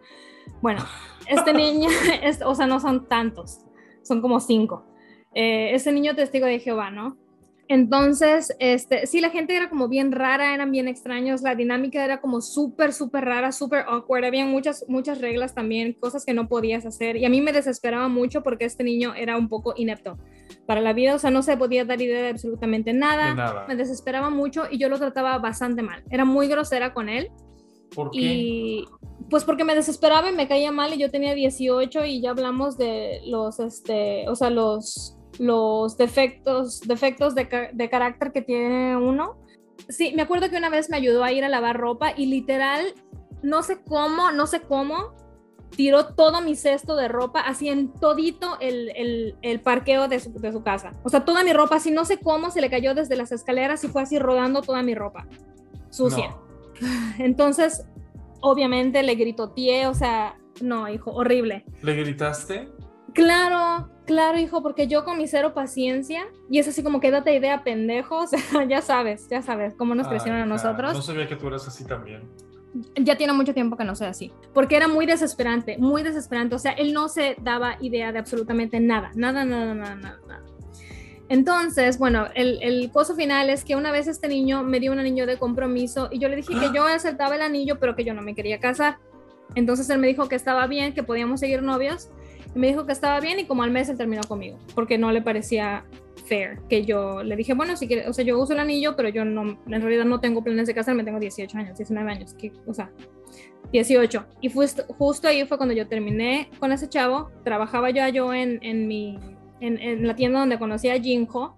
[0.61, 0.85] Bueno,
[1.27, 1.89] este niño,
[2.21, 3.61] es, o sea, no son tantos,
[4.03, 4.85] son como cinco.
[5.33, 7.17] Eh, niño testigo de Jehová, ¿no?
[7.67, 12.21] Entonces, este, sí, la gente era como bien rara, eran bien extraños, la dinámica era
[12.21, 16.85] como súper, súper rara, súper awkward, había muchas, muchas reglas también, cosas que no podías
[16.85, 20.19] hacer y a mí me desesperaba mucho porque este niño era un poco inepto
[20.67, 23.65] para la vida, o sea, no se podía dar idea de absolutamente nada, nada.
[23.67, 27.31] me desesperaba mucho y yo lo trataba bastante mal, era muy grosera con él.
[27.95, 28.19] ¿Por qué?
[28.19, 28.85] Y
[29.29, 32.77] pues porque me desesperaba y me caía mal y yo tenía 18 y ya hablamos
[32.77, 39.37] de los, este, o sea, los los defectos, defectos de, de carácter que tiene uno.
[39.89, 42.93] Sí, me acuerdo que una vez me ayudó a ir a lavar ropa y literal,
[43.43, 45.13] no sé cómo, no sé cómo,
[45.75, 50.31] tiró todo mi cesto de ropa así en todito el, el, el parqueo de su,
[50.33, 50.91] de su, casa.
[51.03, 53.83] O sea, toda mi ropa, así no sé cómo se le cayó desde las escaleras
[53.83, 55.27] y fue así rodando toda mi ropa
[55.89, 56.29] sucia.
[56.29, 57.15] No.
[57.19, 57.85] Entonces,
[58.41, 61.65] obviamente le gritoteé, o sea, no, hijo, horrible.
[61.81, 62.69] ¿Le gritaste?
[63.15, 67.63] Claro, claro, hijo, porque yo con mi cero paciencia, y es así como quédate idea,
[67.63, 70.93] pendejo, o sea, ya sabes, ya sabes cómo nos crecieron a nosotros.
[70.93, 72.29] No sabía que tú eras así también.
[73.01, 76.59] Ya tiene mucho tiempo que no soy así, porque era muy desesperante, muy desesperante, o
[76.59, 80.43] sea, él no se daba idea de absolutamente nada, nada, nada, nada, nada.
[81.29, 84.99] Entonces, bueno, el, el coso final es que una vez este niño me dio un
[84.99, 88.13] anillo de compromiso y yo le dije que yo aceptaba el anillo, pero que yo
[88.13, 88.97] no me quería casar.
[89.55, 92.09] Entonces él me dijo que estaba bien, que podíamos seguir novios
[92.55, 95.21] me dijo que estaba bien y como al mes él terminó conmigo, porque no le
[95.21, 95.85] parecía
[96.25, 99.09] fair que yo le dije, bueno, si quieres, o sea, yo uso el anillo, pero
[99.09, 102.51] yo no, en realidad no tengo planes de casarme, tengo 18 años, 19 años, que,
[102.65, 102.91] o sea,
[103.71, 104.25] 18.
[104.41, 108.59] Y justo, justo ahí fue cuando yo terminé con ese chavo, trabajaba ya yo en,
[108.63, 109.19] en mi,
[109.59, 111.57] en, en, la tienda donde conocí a Jinjo,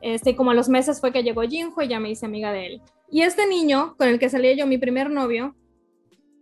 [0.00, 2.66] este, como a los meses fue que llegó Jinjo y ya me hice amiga de
[2.66, 2.82] él.
[3.10, 5.54] Y este niño con el que salía yo, mi primer novio,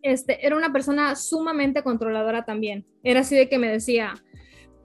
[0.07, 2.87] este, era una persona sumamente controladora también.
[3.03, 4.15] Era así de que me decía,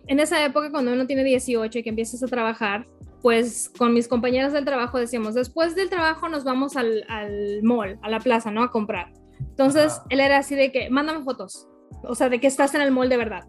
[0.07, 2.87] en esa época cuando uno tiene 18 y que empiezas a trabajar,
[3.21, 7.99] pues con mis compañeras del trabajo decíamos, después del trabajo nos vamos al, al mall,
[8.01, 8.63] a la plaza, ¿no?
[8.63, 9.13] A comprar.
[9.39, 11.67] Entonces, él era así de que, mándame fotos,
[12.03, 13.47] o sea, de que estás en el mall de verdad.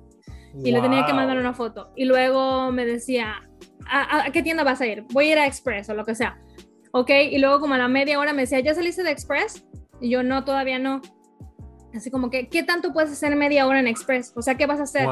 [0.62, 1.92] Y le tenía que mandar una foto.
[1.96, 3.48] Y luego me decía,
[3.88, 5.04] ¿A, ¿A, qué tienda vas a ir?
[5.12, 6.38] Voy a ir a Express o lo que sea.
[6.92, 9.66] Ok, y luego como a la media hora me decía, ¿ya saliste de Express?
[10.00, 11.00] Y yo, no, todavía no.
[11.94, 14.32] Así como que, ¿qué tanto puedes hacer media hora en Express?
[14.34, 15.06] O sea, ¿qué vas a hacer?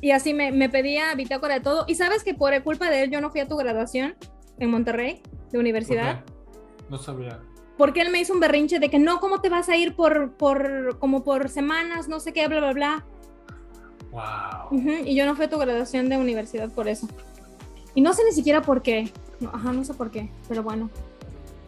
[0.00, 1.84] Y así me, me, pedía bitácora de todo.
[1.88, 4.16] Y sabes que por culpa de él yo no fui a tu graduación
[4.58, 6.24] en Monterrey, de universidad.
[6.90, 7.40] No sabía.
[7.78, 10.32] Porque él me hizo un berrinche de que no, ¿cómo te vas a ir por,
[10.32, 13.04] por como por semanas, no sé qué, bla, bla, bla?
[14.10, 14.80] Wow.
[15.06, 17.08] Y yo no fui a tu graduación de universidad por eso.
[17.94, 19.10] Y no sé ni siquiera por qué.
[19.40, 20.90] No, ajá, no sé por qué, pero bueno.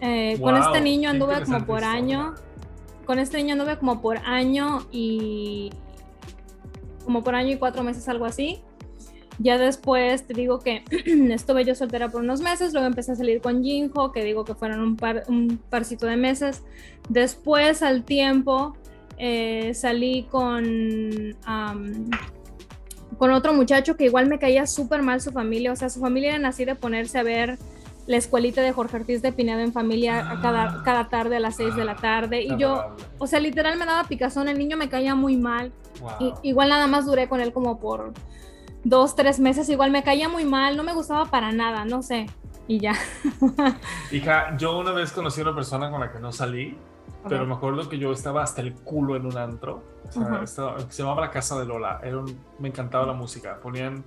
[0.00, 2.34] Eh, wow, con este niño anduve como por año
[3.05, 5.70] con este niño anduve como por año y
[7.05, 8.62] como por año y cuatro meses, algo así.
[9.38, 10.84] Ya después te digo que
[11.32, 14.55] estuve yo soltera por unos meses, luego empecé a salir con Jinjo, que digo que
[14.55, 16.62] fueron un, par, un parcito de meses.
[17.09, 18.76] Después, al tiempo,
[19.18, 20.64] eh, salí con,
[21.46, 22.11] um,
[23.18, 26.36] con otro muchacho que igual me caía súper mal su familia, o sea, su familia
[26.36, 27.59] era así de ponerse a ver
[28.07, 30.82] la escuelita de Jorge Ortiz de Pinedo en familia cada, ah.
[30.84, 32.42] cada tarde a las 6 de la tarde.
[32.42, 35.72] Y yo, o sea, literal me daba picazón, el niño me caía muy mal.
[36.18, 38.12] Y, igual nada más duré con él como por
[38.84, 42.26] dos, tres meses, igual me caía muy mal, no me gustaba para nada, no sé.
[42.66, 42.94] Y ya.
[44.11, 46.76] Hija, yo una vez conocí a una persona con la que no salí,
[47.29, 49.83] pero me acuerdo que yo estaba hasta el culo en un antro.
[50.09, 52.01] O sea, estaba, se llamaba La Casa de Lola.
[52.03, 52.23] Era
[52.59, 53.59] me encantaba la música.
[53.62, 54.05] Ponían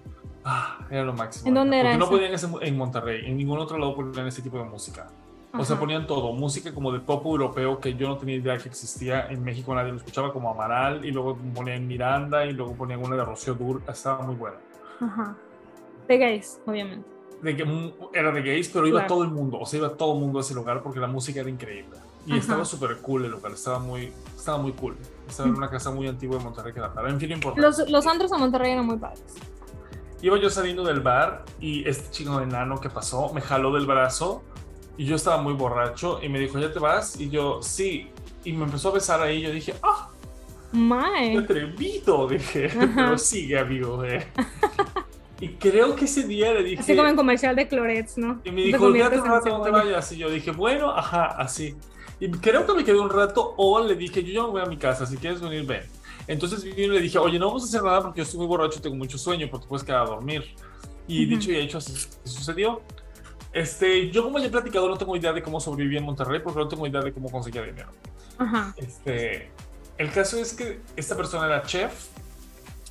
[0.47, 1.47] Ah, era lo máximo.
[1.47, 1.89] ¿En dónde era?
[1.91, 5.07] Porque no podían ese, en Monterrey, en ningún otro lado ponían ese tipo de música.
[5.57, 8.67] O sea, ponían todo, música como de pop europeo que yo no tenía idea que
[8.67, 13.01] existía en México, nadie lo escuchaba, como Amaral, y luego ponían Miranda, y luego ponían
[13.01, 14.57] una de Rocío Dur, estaba muy buena.
[14.99, 15.33] Ajá.
[16.09, 17.07] De gays, obviamente.
[17.41, 19.13] de que era de gays, pero iba Claro.
[19.15, 21.39] todo el mundo, o sea, iba todo el mundo a ese lugar porque la música
[21.39, 21.97] era increíble.
[22.25, 22.39] Y Ajá.
[22.41, 24.95] estaba súper cool el lugar, estaba muy, estaba muy cool.
[25.27, 27.09] Estaba en una casa muy antigua de Monterrey que la para.
[27.09, 27.61] En fin, no importa.
[27.61, 29.23] Los, los antros a Monterrey eran muy padres.
[30.21, 34.43] Iba yo saliendo del bar y este chico enano que pasó me jaló del brazo
[34.97, 37.19] y yo estaba muy borracho y me dijo, ¿ya te vas?
[37.19, 38.09] Y yo, sí.
[38.43, 40.09] Y me empezó a besar ahí y yo dije, ¡ah!
[40.71, 41.37] ¡Qué Mae.
[41.37, 42.27] atrevido!
[42.27, 42.91] Dije, Ajá.
[42.95, 44.03] pero sigue, amigo.
[44.03, 44.25] eh".
[45.41, 46.81] y creo que ese día le dije...
[46.81, 48.41] Así como en comercial de Clorets, ¿no?
[48.43, 50.11] Y me Te dijo, un en rato, no te vayas.
[50.11, 51.75] Y yo dije, bueno, ajá, así.
[52.19, 54.65] Y creo que me quedé un rato o le dije, yo ya me voy a
[54.65, 55.83] mi casa, si quieres venir, ven.
[56.27, 58.47] Entonces vine y le dije, oye, no vamos a hacer nada porque yo estoy muy
[58.47, 60.43] borracho tengo mucho sueño, porque puedes quedar a dormir.
[61.07, 61.35] Y Ujú.
[61.35, 61.93] dicho y hecho, así
[62.23, 62.81] sucedió.
[63.53, 66.59] Este, yo como ya he platicado, no tengo idea de cómo sobreviví en Monterrey, porque
[66.59, 67.89] no tengo idea de cómo conseguía dinero.
[68.37, 68.73] Ajá.
[68.75, 69.49] Este,
[69.97, 72.07] el caso es que esta persona era chef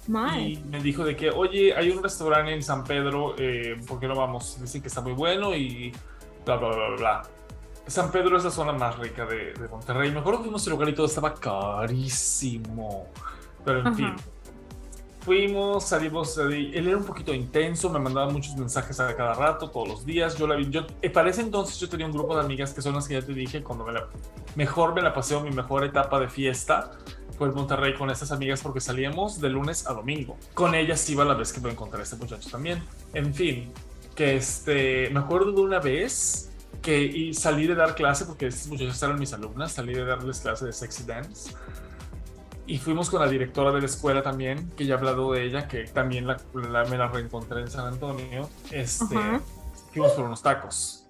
[0.06, 0.50] Mae.
[0.50, 4.06] y me dijo de que, oye, hay un restaurante en San Pedro, eh, ¿por qué
[4.06, 4.58] no vamos?
[4.60, 5.92] Dicen que está muy bueno y
[6.46, 7.22] bla, bla, bla, bla, bla.
[7.86, 10.10] San Pedro es la zona más rica de, de Monterrey.
[10.10, 13.08] Me acuerdo que fuimos a ese lugar y todo estaba carísimo.
[13.64, 13.96] Pero en Ajá.
[13.96, 14.16] fin.
[15.20, 16.72] Fuimos, salimos, de ahí.
[16.74, 20.36] él era un poquito intenso, me mandaba muchos mensajes a cada rato, todos los días.
[20.36, 22.82] Yo la vi, yo, eh, para ese entonces yo tenía un grupo de amigas que
[22.82, 24.06] son las que ya te dije, cuando me la,
[24.54, 26.90] mejor me la pasé, o mi mejor etapa de fiesta,
[27.38, 30.36] fue en Monterrey con estas amigas porque salíamos de lunes a domingo.
[30.52, 32.82] Con ellas iba la vez que me encontré a este muchacho también.
[33.14, 33.72] En fin,
[34.14, 36.53] que este, me acuerdo de una vez
[36.84, 40.40] que y salí de dar clase porque estas muchachas eran mis alumnas, salí de darles
[40.40, 41.52] clase de sexy dance.
[42.66, 45.66] Y fuimos con la directora de la escuela también, que ya he hablado de ella,
[45.68, 48.48] que también la, la- me la reencontré en San Antonio.
[48.70, 49.40] Este, Ajá.
[49.92, 51.06] fuimos por unos tacos.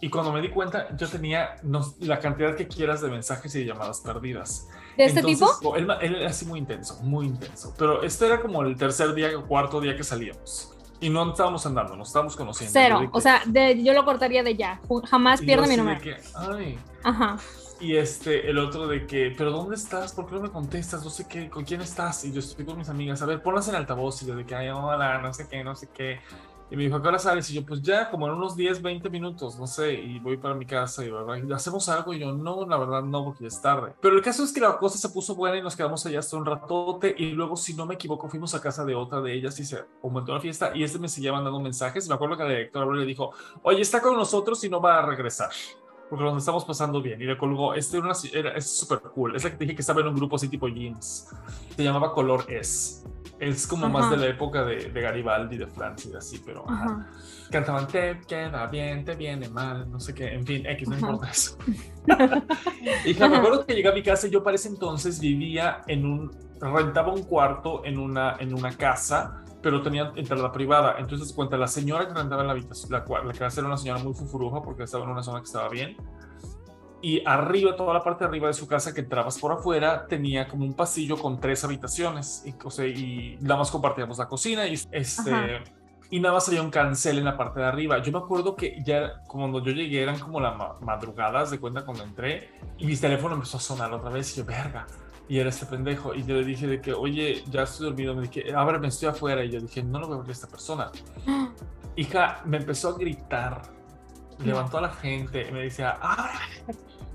[0.00, 3.60] Y cuando me di cuenta, yo tenía no- la cantidad que quieras de mensajes y
[3.60, 4.66] de llamadas perdidas.
[4.96, 5.70] ¿De este Entonces, tipo?
[5.70, 7.72] o- Él, él era así muy intenso, muy intenso.
[7.78, 10.71] Pero este era como el tercer día o cuarto día que salíamos.
[11.02, 12.72] Y no estábamos andando, nos estábamos conociendo.
[12.72, 13.00] Cero.
[13.00, 14.80] que- O sea, de- yo lo cortaría de ya.
[15.10, 16.00] Jamás pierde mi número.
[16.00, 16.78] que, ay.
[17.04, 17.36] Ajá.
[17.80, 20.12] Y este, el otro de que, pero ¿dónde estás?
[20.12, 21.02] ¿Por qué no me contestas?
[21.02, 22.24] No sé qué, ¿con quién estás?
[22.24, 24.22] Y yo estoy con mis amigas, a ver, ponlas en altavoz.
[24.22, 26.20] Y yo de que, ay, hola, no sé qué, no sé qué.
[26.72, 27.50] Y me dijo, ¿a qué hora sales?
[27.50, 30.54] Y yo, pues ya, como en unos 10, 20 minutos, no sé, y voy para
[30.54, 31.12] mi casa y,
[31.52, 32.14] hacemos algo.
[32.14, 33.92] Y yo, no, la verdad, no, porque ya es tarde.
[34.00, 36.34] Pero el caso es que la cosa se puso buena y nos quedamos allá hasta
[36.34, 37.14] un ratote.
[37.18, 39.84] Y luego, si no me equivoco, fuimos a casa de otra de ellas y se
[40.02, 40.72] aumentó la fiesta.
[40.74, 42.08] Y este me seguía mandando mensajes.
[42.08, 43.32] Me acuerdo que la directora le dijo,
[43.64, 45.50] oye, está con nosotros y no va a regresar
[46.12, 47.22] porque nos estamos pasando bien.
[47.22, 49.34] Y le colgó, este era, una, es súper cool.
[49.34, 51.30] Es la que te dije que estaba en un grupo así tipo jeans.
[51.74, 53.02] Se llamaba Color S.
[53.40, 54.16] Es como más Ajá.
[54.16, 56.84] de la época de, de Garibaldi, de Francia y así, pero ajá.
[56.84, 57.10] Ajá.
[57.50, 61.30] cantaban te queda bien, te viene mal, no sé qué, en fin, X, no importa
[61.30, 61.56] eso.
[63.06, 66.04] y me acuerdo que llegué a mi casa y yo para ese entonces vivía en
[66.04, 70.96] un, rentaba un cuarto en una, en una casa, pero tenía entrada privada.
[70.98, 74.02] Entonces, cuenta, la señora que rentaba en la habitación, la, la casa era una señora
[74.02, 75.96] muy fufuruja porque estaba en una zona que estaba bien.
[77.00, 80.46] Y arriba, toda la parte de arriba de su casa que entrabas por afuera, tenía
[80.46, 82.44] como un pasillo con tres habitaciones.
[82.46, 85.32] Y, o sea, y nada más compartíamos la cocina y este.
[85.32, 85.64] Ajá.
[86.10, 87.98] Y nada más había un cancel en la parte de arriba.
[88.02, 91.86] Yo me acuerdo que ya cuando yo llegué eran como las ma- madrugadas de cuenta
[91.86, 94.86] cuando entré y mi teléfono empezó a sonar otra vez y yo, verga.
[95.28, 96.14] Y era este pendejo.
[96.14, 98.14] Y yo le dije de que, oye, ya estoy dormido.
[98.14, 99.44] Me dije, ábreme, estoy afuera.
[99.44, 100.90] Y yo dije, no lo voy a abrir a esta persona.
[101.96, 103.62] Hija, me empezó a gritar.
[104.44, 106.32] Levantó a la gente y me decía, ¡Abre!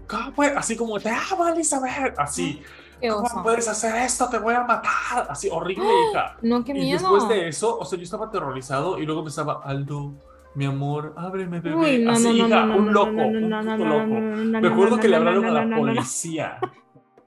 [0.08, 0.55] ¿Cómo puedes?
[0.55, 2.18] Así como, te amo, Elizabeth.
[2.18, 2.62] Así,
[3.10, 4.30] ¿cómo puedes hacer esto?
[4.30, 5.28] Te voy a matar.
[5.30, 6.38] Así, horrible, hija.
[6.41, 6.99] No, qué Y miedo.
[6.99, 10.14] después de eso, o sea, yo estaba aterrorizado y luego empezaba, Aldo,
[10.55, 11.76] mi amor, ábreme, bebé.
[11.76, 14.62] Uy, no, Así, no, hija, un loco, un loco.
[14.62, 16.60] Me acuerdo que le hablaron a la policía,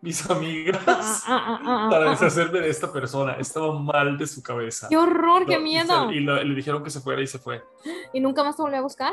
[0.02, 3.32] mis amigas, Ah, ah, ah, para deshacerme de esta persona.
[3.34, 4.88] Estaba mal de su cabeza.
[4.88, 6.08] Qué horror, qué y miedo.
[6.08, 7.62] se- Y, lo- le dijeron que se fuera y se fue.
[8.12, 9.12] ¿Y nunca más te volvió a buscar?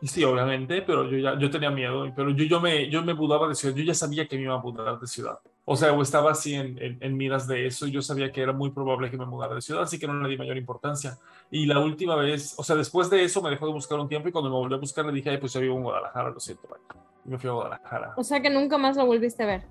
[0.00, 3.14] Y sí, obviamente, pero yo ya yo tenía miedo, pero yo, yo, me, yo me
[3.14, 5.38] mudaba de ciudad, yo ya sabía que me iba a mudar de ciudad.
[5.64, 8.42] O sea, o estaba así en, en, en miras de eso, y yo sabía que
[8.42, 11.16] era muy probable que me mudara de ciudad, así que no le di mayor importancia.
[11.50, 14.28] Y la última vez, o sea, después de eso me dejó de buscar un tiempo
[14.28, 16.40] y cuando me volvió a buscar le dije, ay, pues yo vivo en Guadalajara, lo
[16.40, 17.00] siento, bye".
[17.24, 18.12] Y me fui a Guadalajara.
[18.18, 19.62] O sea que nunca más lo volviste a ver.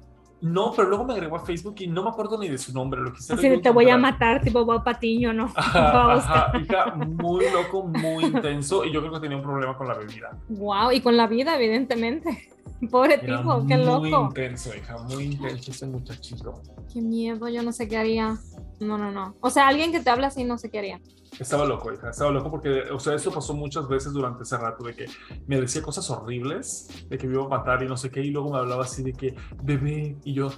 [0.44, 3.00] No, pero luego me agregó a Facebook y no me acuerdo ni de su nombre,
[3.00, 5.46] lo quise Así de te voy a matar, tipo Bob Patiño, ¿no?
[5.56, 9.88] Ajá, ajá, hija, muy loco, muy intenso, y yo creo que tenía un problema con
[9.88, 10.38] la bebida.
[10.50, 12.50] Wow, y con la vida, evidentemente.
[12.92, 14.26] Pobre Era tipo, qué muy loco.
[14.28, 16.62] intenso, hija, muy intenso ese muchachito.
[16.92, 18.38] Qué miedo, yo no sé qué haría.
[18.80, 19.36] No, no, no.
[19.40, 21.02] O sea, alguien que te habla así no sé qué haría.
[21.40, 24.84] Estaba loco, hija, estaba loco porque, o sea, eso pasó muchas veces durante ese rato,
[24.84, 25.06] de que
[25.48, 28.30] me decía cosas horribles, de que me iba a matar y no sé qué, y
[28.32, 29.34] luego me hablaba así de que,
[29.64, 30.52] bebé, y yo,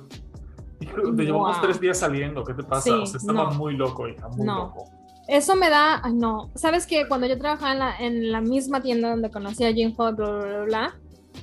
[0.81, 1.61] hijo, te llevamos Wow.
[1.65, 2.81] tres días saliendo, ¿qué te pasa?
[2.81, 3.51] Sí, o sea, estaba no.
[3.51, 4.55] muy loco, hija, muy No.
[4.65, 4.85] loco.
[5.29, 8.81] Eso me da, ay, no, sabes que cuando yo trabajaba en la, en la misma
[8.81, 10.99] tienda donde conocí a Jim Hall, bla, bla, bla, bla,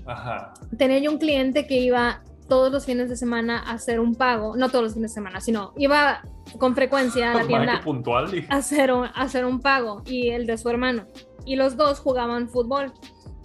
[0.07, 0.53] Ajá.
[0.79, 4.57] tenía yo un cliente que iba todos los fines de semana a hacer un pago,
[4.57, 6.23] no todos los fines de semana, sino iba
[6.59, 8.45] con frecuencia a la tienda puntual.
[8.51, 11.07] a hacer un, a hacer un pago y el de su hermano.
[11.47, 12.93] Y los dos jugaban fútbol.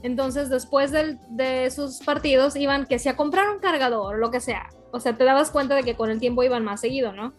[0.03, 4.39] Entonces, después del- de sus partidos, iban que si a comprar un cargador, lo que
[4.39, 4.67] sea.
[4.91, 7.33] O sea, te dabas cuenta de que con el tiempo iban más seguido, ¿no?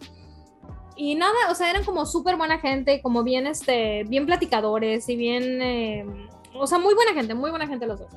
[0.96, 5.16] Y nada, o sea, eran como súper buena gente, como bien, este, bien platicadores y
[5.16, 6.04] bien, eh,
[6.54, 8.10] o sea, muy buena gente, muy buena gente los dos.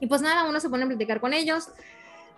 [0.00, 1.68] Y pues nada, uno se pone a platicar con ellos.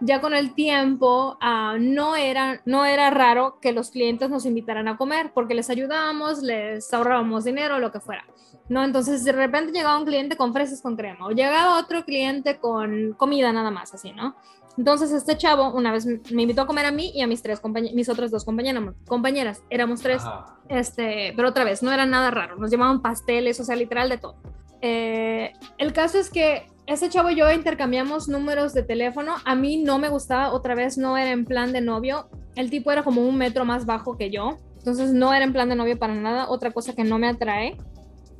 [0.00, 4.88] Ya con el tiempo, ah, no, era, no era raro que los clientes nos invitaran
[4.88, 8.26] a comer porque les ayudábamos, les ahorrábamos dinero, lo que fuera.
[8.68, 8.84] ¿no?
[8.84, 13.14] Entonces, de repente llegaba un cliente con fresas con crema o llegaba otro cliente con
[13.14, 14.36] comida nada más, así, ¿no?
[14.76, 17.62] Entonces, este chavo una vez me invitó a comer a mí y a mis tres
[17.94, 20.22] mis otras dos compañeras, compañeras, éramos tres.
[20.22, 20.58] Ajá.
[20.68, 24.18] Este, pero otra vez, no era nada raro, nos llevaban pasteles, o sea, literal de
[24.18, 24.36] todo.
[24.82, 29.34] Eh, el caso es que ese chavo y yo intercambiamos números de teléfono.
[29.44, 32.28] A mí no me gustaba, otra vez no era en plan de novio.
[32.54, 35.68] El tipo era como un metro más bajo que yo, entonces no era en plan
[35.68, 36.48] de novio para nada.
[36.48, 37.76] Otra cosa que no me atrae.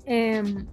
[0.04, 0.66] Em,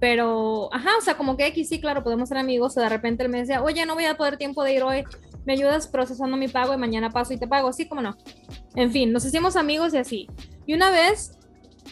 [0.00, 2.76] pero, ajá, o sea, como que X, sí, claro, podemos ser amigos.
[2.76, 5.04] O de repente él me decía, oye, no voy a poder tiempo de ir hoy,
[5.44, 7.72] me ayudas procesando mi pago y mañana paso y te pago.
[7.74, 8.16] Sí, como no.
[8.74, 10.28] En fin, nos hicimos amigos y así.
[10.66, 11.38] Y una vez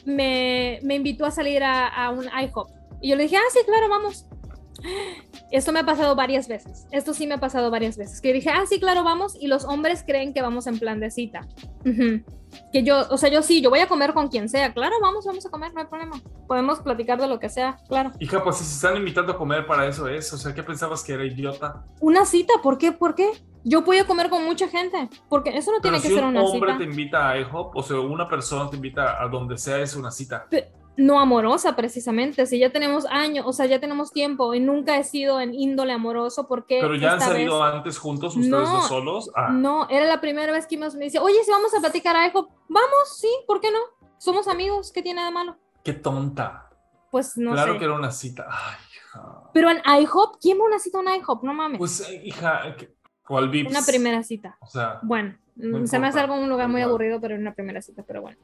[0.07, 2.71] me, me invitó a salir a, a un IHOP.
[3.03, 4.27] Y yo le dije, ah, sí, claro, vamos.
[5.51, 6.87] Esto me ha pasado varias veces.
[6.91, 8.21] Esto sí me ha pasado varias veces.
[8.21, 9.37] Que dije, ah, sí, claro, vamos.
[9.41, 11.47] Y los hombres creen que vamos en plan de cita.
[12.73, 14.73] Que yo, o sea, yo sí, yo voy a comer con quien sea.
[14.73, 16.21] Claro, vamos, vamos a comer, no hay problema.
[16.49, 18.13] Podemos platicar de lo que sea, claro.
[18.19, 21.05] Hija, pues si se están invitando a comer para eso es, o sea, ¿qué pensabas
[21.05, 21.85] que era idiota?
[22.01, 22.93] Una cita, ¿por qué?
[22.93, 23.31] ¿Por qué?
[23.63, 25.09] Yo voy a comer con mucha gente.
[25.29, 26.79] Porque eso no tiene Pero que si ser un una hombre cita.
[26.79, 30.11] te invita a IHOP, o sea, una persona te invita a donde sea, es una
[30.11, 30.47] cita.
[30.97, 35.05] No amorosa precisamente, si ya tenemos años, o sea, ya tenemos tiempo y nunca he
[35.05, 38.89] sido en índole amoroso, porque Pero ya han salido vez- antes juntos, ustedes No, dos
[38.89, 39.31] solos.
[39.35, 42.27] Ah, No, era la primera vez que me dice, oye, si vamos a platicar a
[42.27, 43.79] Ejo, vamos, sí, ¿por qué no?
[44.19, 45.57] Somos amigos, ¿qué tiene de malo?
[45.85, 46.69] qué tonta.
[47.11, 47.79] Pues no claro sé.
[47.79, 48.47] que era una cita.
[48.51, 49.43] Ay, hija.
[49.55, 51.45] Pero en IHOP, ¿quién va a una cita a un IHOP?
[51.45, 51.79] No mames.
[51.79, 52.75] Pues, eh, hija,
[53.25, 53.71] ¿cuál Vips?
[53.71, 54.59] una primera cita.
[54.61, 57.43] O sea, Bueno, No se me hace importa, algo un lugar muy aburrido, pero en
[57.43, 58.37] una primera cita, pero bueno.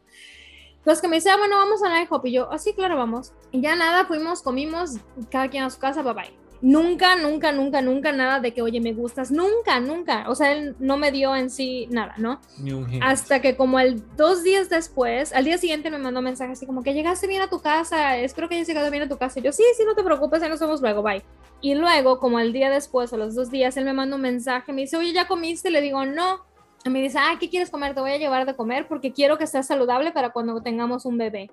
[0.82, 2.26] Entonces que me dice, ah, bueno, vamos a IHOP.
[2.26, 3.32] Y yo, así, claro, vamos.
[3.52, 4.96] Y ya nada, fuimos, comimos,
[5.30, 6.42] cada quien a su casa, bye bye.
[6.60, 9.30] Nunca, nunca, nunca, nunca nada de que, oye, me gustas.
[9.30, 10.28] Nunca, nunca.
[10.28, 12.40] O sea, él no me dio en sí nada, ¿no?
[12.58, 13.02] ni un hint.
[13.04, 16.66] Hasta que como el dos días después, al día siguiente me mandó un mensaje así
[16.66, 19.38] como que llegaste bien a tu casa, espero que hayas llegado bien a tu casa.
[19.38, 21.22] Y yo, sí, sí, no te preocupes, ahí nos vemos luego, bye.
[21.60, 24.72] Y luego, como el día después o los dos días, él me manda un mensaje,
[24.72, 25.70] me dice, oye, ¿ya comiste?
[25.70, 26.44] Le digo, no.
[26.90, 27.94] Me dice, ah, ¿qué quieres comer?
[27.94, 31.16] Te voy a llevar de comer porque quiero que estés saludable para cuando tengamos un
[31.18, 31.50] bebé.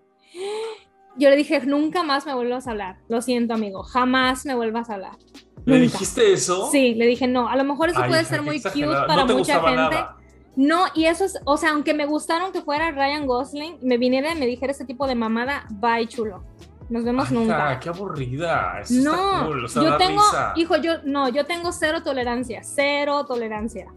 [1.18, 2.98] Yo le dije, nunca más me vuelvas a hablar.
[3.10, 5.12] Lo siento, amigo, jamás me vuelvas a hablar.
[5.66, 5.92] ¿Le nunca.
[5.92, 6.70] dijiste eso?
[6.72, 9.08] Sí, le dije, no, a lo mejor eso Ay, puede ser muy cute exagerada.
[9.08, 9.76] para no mucha gente.
[9.76, 10.16] Nada.
[10.56, 14.34] No, y eso es, o sea, aunque me gustaron que fuera Ryan Gosling, me viniera
[14.34, 16.44] y me dijera ese tipo de mamada, bye chulo.
[16.90, 17.80] Nos vemos Ay, nunca.
[17.80, 18.80] qué aburrida.
[18.82, 20.54] Eso está No, cool, o sea, yo tengo, risa.
[20.56, 23.94] hijo, yo no, yo tengo cero tolerancia, cero tolerancia.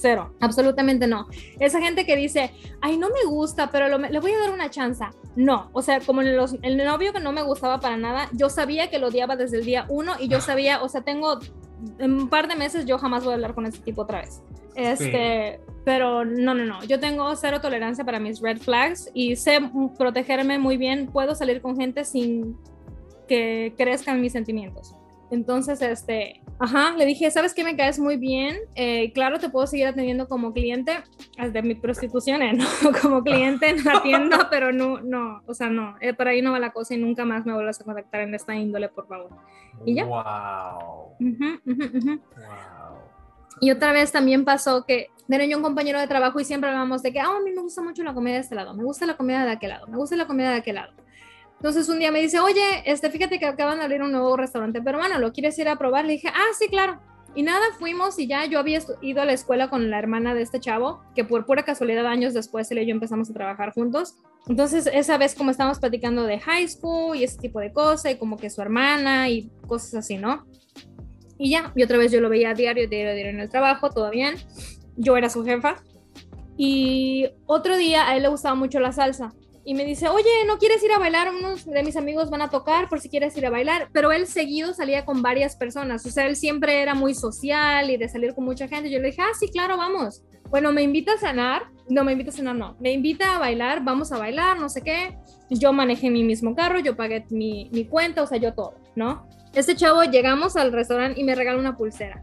[0.00, 1.26] Cero, absolutamente no.
[1.58, 4.70] Esa gente que dice, ay, no me gusta, pero lo- le voy a dar una
[4.70, 5.04] chance.
[5.34, 8.90] No, o sea, como los- el novio que no me gustaba para nada, yo sabía
[8.90, 11.38] que lo odiaba desde el día uno y yo sabía, o sea, tengo
[11.98, 14.40] en un par de meses yo jamás voy a hablar con ese tipo otra vez.
[14.74, 16.84] Este, pero no, no, no.
[16.84, 19.58] Yo tengo cero tolerancia para mis red flags y sé
[19.96, 21.06] protegerme muy bien.
[21.08, 22.56] Puedo salir con gente sin
[23.26, 24.94] que crezcan mis sentimientos.
[25.30, 27.64] Entonces, este, ajá, le dije, ¿sabes qué?
[27.64, 28.56] Me caes muy bien.
[28.74, 30.92] Eh, claro, te puedo seguir atendiendo como cliente
[31.36, 32.52] de mi prostitución, ¿eh?
[32.54, 32.66] ¿no?
[33.00, 36.52] Como cliente en la tienda, pero no, no, o sea, no, eh, por ahí no
[36.52, 39.30] va la cosa y nunca más me vuelvas a contactar en esta índole, por favor.
[39.84, 40.04] ¿Y ya?
[40.04, 41.16] Wow.
[41.20, 42.20] Ujú, ujú, ujú.
[42.36, 42.98] Wow.
[43.60, 47.02] Y otra vez también pasó que era yo un compañero de trabajo y siempre hablábamos
[47.02, 49.06] de que, ah, a mí me gusta mucho la comida de este lado, me gusta
[49.06, 50.92] la comida de aquel lado, me gusta la comida de aquel lado.
[51.58, 54.80] Entonces un día me dice, oye, este, fíjate que acaban de abrir un nuevo restaurante
[54.80, 56.04] peruano, ¿lo quieres ir a probar?
[56.04, 57.00] Le dije, ah, sí, claro.
[57.34, 60.42] Y nada, fuimos y ya yo había ido a la escuela con la hermana de
[60.42, 64.14] este chavo, que por pura casualidad años después él y yo empezamos a trabajar juntos.
[64.48, 68.16] Entonces esa vez como estábamos platicando de high school y ese tipo de cosas, y
[68.16, 70.46] como que su hermana y cosas así, ¿no?
[71.38, 73.90] Y ya, y otra vez yo lo veía a diario, diario, diario en el trabajo,
[73.90, 74.34] todo bien.
[74.96, 75.76] Yo era su jefa.
[76.56, 79.32] Y otro día a él le gustaba mucho la salsa.
[79.68, 81.28] Y me dice, oye, ¿no quieres ir a bailar?
[81.28, 83.90] Unos de mis amigos van a tocar por si quieres ir a bailar.
[83.92, 86.06] Pero él seguido salía con varias personas.
[86.06, 88.88] O sea, él siempre era muy social y de salir con mucha gente.
[88.88, 90.22] Yo le dije, ah, sí, claro, vamos.
[90.48, 93.84] bueno, me invita a cenar, no me invita a cenar, no, me invita a bailar,
[93.84, 95.18] vamos a bailar, no sé qué.
[95.50, 99.28] Yo manejé mi mismo carro, yo pagué mi, mi cuenta, o sea, yo todo, ¿no?
[99.52, 102.22] Este chavo llegamos al restaurante y me regaló una pulsera.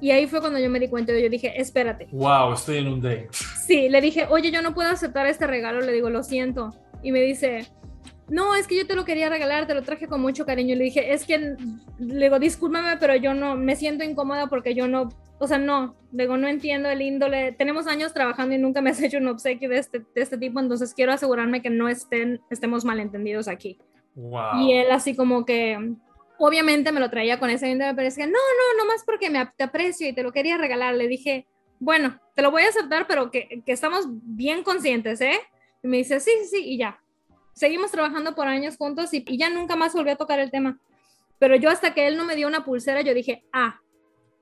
[0.00, 2.08] Y ahí fue cuando yo me di cuenta, yo dije, espérate.
[2.12, 3.28] Wow, estoy en un date.
[3.66, 6.74] Sí, le dije, oye, yo no puedo aceptar este regalo, le digo, lo siento.
[7.06, 7.68] Y me dice,
[8.28, 10.74] no, es que yo te lo quería regalar, te lo traje con mucho cariño.
[10.74, 11.54] Y le dije, es que,
[12.00, 15.94] le digo, discúlpame, pero yo no, me siento incómoda porque yo no, o sea, no,
[16.10, 17.52] le digo, no entiendo el índole.
[17.52, 20.58] Tenemos años trabajando y nunca me has hecho un obsequio de este, de este tipo,
[20.58, 23.78] entonces quiero asegurarme que no estén, estemos malentendidos aquí.
[24.16, 24.62] Wow.
[24.62, 25.94] Y él así como que,
[26.38, 29.30] obviamente me lo traía con esa índole, pero es que, no, no, no más porque
[29.30, 30.96] me te aprecio y te lo quería regalar.
[30.96, 31.46] Le dije,
[31.78, 35.38] bueno, te lo voy a aceptar, pero que, que estamos bien conscientes, ¿eh?
[35.86, 37.00] Y me dice, sí, sí, sí, y ya.
[37.52, 40.80] Seguimos trabajando por años juntos y, y ya nunca más volví a tocar el tema.
[41.38, 43.80] Pero yo hasta que él no me dio una pulsera, yo dije, ah,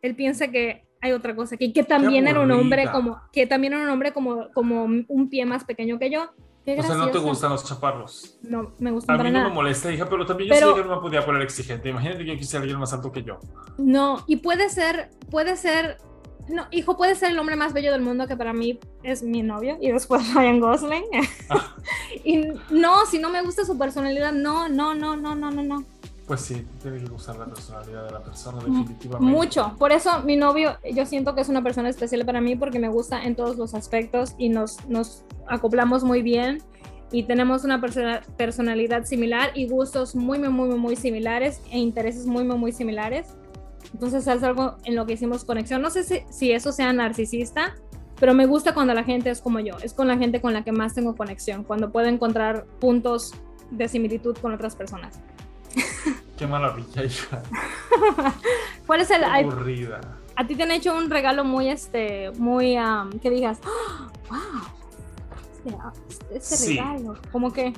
[0.01, 3.75] él piensa que hay otra cosa aquí, que también era un hombre como, que también
[3.75, 6.31] era un hombre como, como un pie más pequeño que yo.
[6.65, 8.39] Qué O sea, no te gustan los chaparros.
[8.41, 10.89] No, me gustan A para mí no me molesta, hija, pero también yo sé que
[10.89, 11.91] no me podía poner exigente.
[11.91, 13.39] Imagínate que yo quisiera alguien más alto que yo.
[13.77, 15.99] No, y puede ser, puede ser,
[16.49, 19.43] no, hijo, puede ser el hombre más bello del mundo que para mí es mi
[19.43, 21.05] novio y después Ryan Gosling.
[21.49, 21.75] Ah.
[22.25, 25.85] y no, si no me gusta su personalidad, no, no, no, no, no, no, no.
[26.27, 29.31] Pues sí, tiene que gustar la personalidad de la persona, M- definitivamente.
[29.37, 29.75] Mucho.
[29.79, 32.89] Por eso mi novio, yo siento que es una persona especial para mí porque me
[32.89, 36.63] gusta en todos los aspectos y nos, nos acoplamos muy bien
[37.13, 42.25] y tenemos una persona- personalidad similar y gustos muy, muy, muy, muy similares e intereses
[42.27, 43.27] muy, muy, muy similares.
[43.95, 45.81] Entonces es algo en lo que hicimos conexión.
[45.81, 47.75] No sé si, si eso sea narcisista,
[48.19, 49.77] pero me gusta cuando la gente es como yo.
[49.83, 53.33] Es con la gente con la que más tengo conexión, cuando puedo encontrar puntos
[53.71, 55.21] de similitud con otras personas.
[56.37, 57.43] Qué maravilla, hija.
[58.87, 59.21] ¿Cuál es el...
[59.21, 60.01] Qué aburrida.
[60.37, 64.11] a ti te han hecho un regalo muy, este, muy, am, que digas, ¡Ah!
[65.65, 66.77] wow, este, este Sí.
[66.79, 67.73] regalo, como que,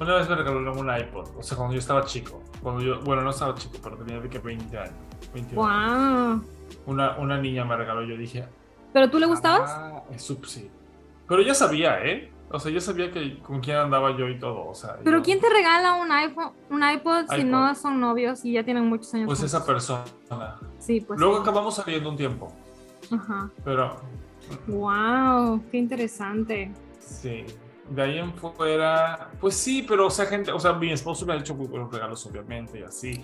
[0.00, 2.42] Una vez me regalaron un iPod, o sea, cuando yo estaba chico.
[2.62, 4.92] Cuando yo, bueno, no estaba chico, pero tenía de que 20 años.
[5.32, 6.42] 21 años.
[6.42, 6.50] wow.
[6.86, 8.46] Una, una niña me regaló, yo dije,
[8.92, 9.70] ¿Pero tú le gustabas?
[9.74, 10.70] Ah, sí.
[11.28, 12.30] Pero yo sabía, ¿eh?
[12.50, 14.96] O sea, yo sabía que con quién andaba yo y todo, o sea.
[15.02, 17.50] ¿Pero yo- quién te regala un iPhone, un iPod, si iPod.
[17.50, 19.26] no son novios y ya tienen muchos años?
[19.26, 19.54] Pues juntos?
[19.54, 20.04] esa persona.
[20.78, 21.18] Sí, pues.
[21.18, 21.42] Luego sí.
[21.42, 22.52] acabamos saliendo un tiempo,
[23.10, 23.50] Ajá.
[23.64, 23.96] pero
[24.68, 26.72] Wow, qué interesante.
[26.98, 27.44] sí.
[27.90, 31.34] De ahí en fuera, pues sí, pero o sea, gente, o sea, mi esposo me
[31.34, 33.20] ha hecho muy buenos regalos, obviamente, y así.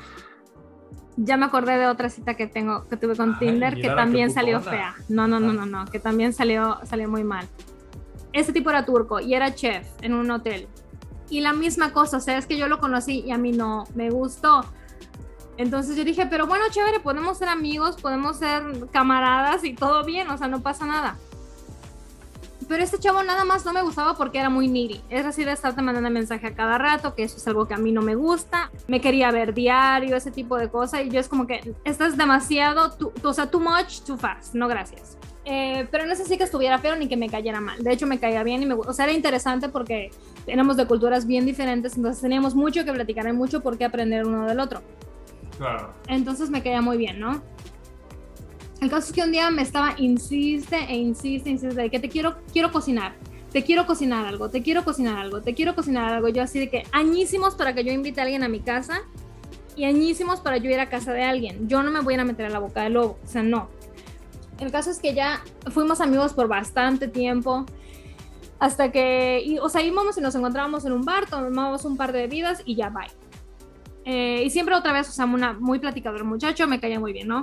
[1.22, 4.30] Ya me acordé de otra cita que tengo, que tuve con Ay, Tinder, que también
[4.30, 4.94] salió fea.
[5.10, 7.46] No, no, no, no, no, que también salió, salió muy mal.
[8.32, 10.66] Este tipo era turco y era chef en un hotel.
[11.28, 13.84] Y la misma cosa, o sea, es que yo lo conocí y a mí no
[13.94, 14.64] me gustó.
[15.58, 20.30] Entonces yo dije, pero bueno, chévere, podemos ser amigos, podemos ser camaradas y todo bien,
[20.30, 21.18] o sea, no pasa nada.
[22.70, 25.00] Pero este chavo nada más no me gustaba porque era muy needy.
[25.10, 27.78] Es así de estarte mandando mensaje a cada rato, que eso es algo que a
[27.78, 28.70] mí no me gusta.
[28.86, 31.02] Me quería ver diario, ese tipo de cosas.
[31.04, 34.54] Y yo es como que estás demasiado, tú- o sea, too much, too fast.
[34.54, 35.18] No, gracias.
[35.44, 37.82] Eh, pero no es así que estuviera feo ni que me cayera mal.
[37.82, 40.12] De hecho, me caía bien y me, o sea, era interesante porque
[40.46, 44.24] éramos de culturas bien diferentes, entonces teníamos mucho que platicar y mucho por qué aprender
[44.24, 44.80] uno del otro.
[45.58, 45.92] Claro.
[46.06, 47.42] Entonces me caía muy bien, ¿no?
[48.80, 52.08] El caso es que un día me estaba insiste e insiste, insiste, de que te
[52.08, 53.14] quiero, quiero cocinar,
[53.52, 56.28] te quiero cocinar algo, te quiero cocinar algo, te quiero cocinar algo.
[56.28, 59.02] Yo así de que añísimos para que yo invite a alguien a mi casa
[59.76, 61.68] y añísimos para yo ir a casa de alguien.
[61.68, 63.68] Yo no me voy a meter a la boca del lobo, o sea, no.
[64.58, 67.66] El caso es que ya fuimos amigos por bastante tiempo.
[68.58, 72.12] Hasta que, y, o sea, íbamos y nos encontrábamos en un bar, tomábamos un par
[72.12, 73.08] de bebidas y ya, bye.
[74.04, 77.28] Eh, y siempre otra vez, o sea, una, muy platicador muchacho, me caía muy bien,
[77.28, 77.42] ¿no?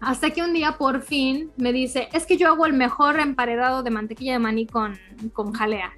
[0.00, 3.82] Hasta que un día por fin me dice, es que yo hago el mejor emparedado
[3.82, 4.98] de mantequilla de maní con,
[5.32, 5.92] con jalea.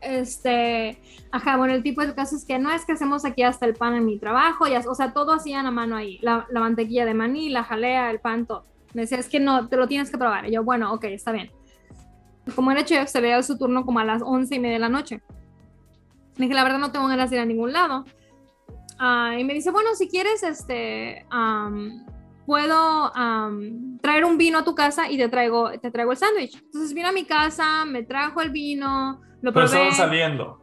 [0.00, 1.00] Este,
[1.32, 3.74] ajá, bueno, el tipo de caso es que no es que hacemos aquí hasta el
[3.74, 7.04] pan en mi trabajo, ya, o sea, todo hacían a mano ahí, la, la mantequilla
[7.04, 8.66] de maní, la jalea, el pan, todo.
[8.94, 10.46] Me decía, es que no, te lo tienes que probar.
[10.46, 11.50] Y yo, bueno, ok, está bien.
[12.54, 14.80] Como era chef, se le dio su turno como a las once y media de
[14.80, 15.20] la noche.
[16.36, 18.04] Le dije, la verdad no tengo ganas de ir a ningún lado.
[18.98, 21.26] Ah, y me dice, bueno, si quieres, este,
[22.46, 26.56] puedo am, traer un vino a tu casa y te traigo, te traigo el sándwich.
[26.62, 29.88] Entonces vino a mi casa, me trajo el vino, lo Pero probé.
[29.88, 30.62] estaban saliendo.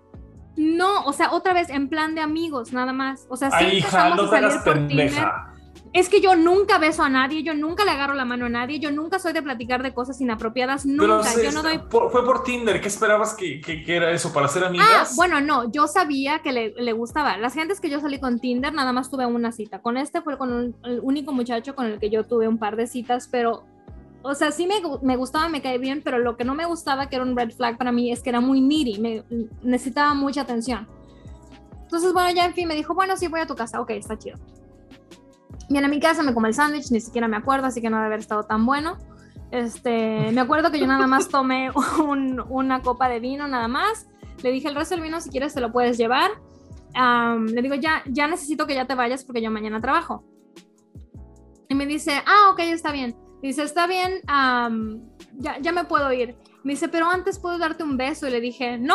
[0.56, 3.28] No, o sea, otra vez en plan de amigos, nada más.
[3.30, 5.53] O sea, sí Ay, hija, no te hagas pendeja.
[5.94, 8.80] Es que yo nunca beso a nadie, yo nunca le agarro la mano a nadie,
[8.80, 11.30] yo nunca soy de platicar de cosas inapropiadas, Pero nunca.
[11.30, 12.82] se- yo no doy por- fue por Tinder.
[12.82, 14.34] ¿Qué esperabas que, que- que era eso?
[14.34, 15.16] ¿Para ser Ah, amigas?
[15.16, 17.38] bueno, no, yo sabía que le, le gustaba.
[17.38, 19.82] Las gentes que yo salí con Tinder, nada más tuve una cita.
[19.84, 22.76] Con este fue con un- el único muchacho con el que yo tuve un par
[22.76, 23.64] de citas, pero
[24.24, 27.08] o sea, sí me, me, gustaba, me cae bien, pero lo que no me gustaba,
[27.10, 29.24] que era un red flag para mí, es que era muy needy, me,
[29.62, 30.88] necesitaba mucha atención.
[31.84, 34.18] Entonces, bueno, ya en fin, me dijo, bueno, sí, voy a tu casa, ok, está
[34.18, 34.39] chido.
[35.74, 37.98] Viene a mi casa, me come el sándwich, ni siquiera me acuerdo, así que no
[37.98, 38.96] debe haber estado tan bueno.
[39.50, 41.72] Este, me acuerdo que yo nada más tomé
[42.50, 44.08] una copa de vino, nada más.
[44.44, 46.30] Le dije, el resto del vino, si quieres, te lo puedes llevar.
[46.94, 50.24] le digo, ya, ya necesito que ya te vayas porque yo mañana trabajo.
[51.70, 53.16] Y me dice, ah, ok, está bien.
[53.42, 54.22] Dice, está bien,
[55.40, 56.38] ya, ya me puedo ir.
[56.64, 58.28] Me dice, pero antes puedo darte un beso.
[58.28, 58.94] Y le dije, no.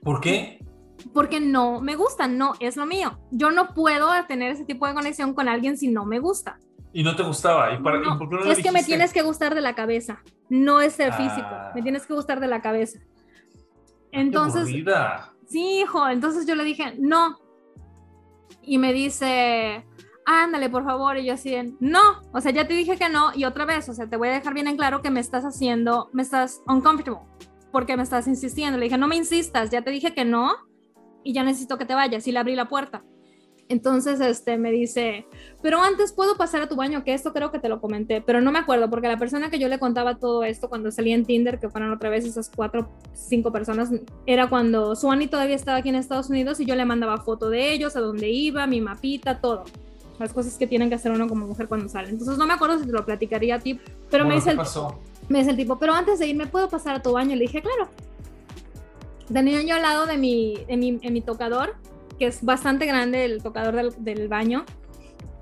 [0.00, 0.64] ¿Por qué?
[1.12, 3.18] Porque no me gusta, no es lo mío.
[3.30, 6.58] Yo no puedo tener ese tipo de conexión con alguien si no me gusta.
[6.92, 7.74] Y no te gustaba.
[7.74, 8.00] ¿Y para,
[8.46, 11.48] es que me tienes que gustar de la cabeza, no es el físico.
[11.74, 11.82] Me ah.
[11.82, 13.00] tienes que gustar de la cabeza.
[14.12, 14.68] Entonces,
[15.48, 16.08] sí, hijo.
[16.08, 17.36] Entonces yo le dije, no.
[18.62, 19.84] Y me dice,
[20.24, 21.16] ándale, por favor.
[21.18, 23.32] Y yo así, no, o sea, ya te dije que no.
[23.34, 25.44] Y otra vez, o sea, te voy a dejar bien en claro que me estás
[25.44, 27.22] haciendo, me estás uncomfortable,
[27.72, 28.78] porque me estás insistiendo.
[28.78, 30.54] Le dije, no me insistas, ya te dije que no
[31.24, 32.26] y ya necesito que te vayas.
[32.28, 33.02] Y le abrí la puerta.
[33.68, 35.26] Entonces, este, me dice,
[35.62, 38.42] pero antes puedo pasar a tu baño, que esto creo que te lo comenté, pero
[38.42, 41.24] no me acuerdo, porque la persona que yo le contaba todo esto cuando salí en
[41.24, 43.88] Tinder, que fueron otra vez esas cuatro, cinco personas,
[44.26, 47.72] era cuando Suani todavía estaba aquí en Estados Unidos y yo le mandaba foto de
[47.72, 49.64] ellos, a dónde iba, mi mapita, todo
[50.18, 52.08] las cosas que tienen que hacer uno como mujer cuando sale.
[52.10, 54.58] Entonces no me acuerdo si te lo platicaría a ti, pero me dice, el,
[55.28, 57.34] me dice el tipo, pero antes de irme puedo pasar a tu baño.
[57.34, 57.88] Le dije, claro.
[59.32, 61.76] Tenía yo al lado de mi, de mi, en mi tocador,
[62.18, 64.64] que es bastante grande el tocador del, del baño.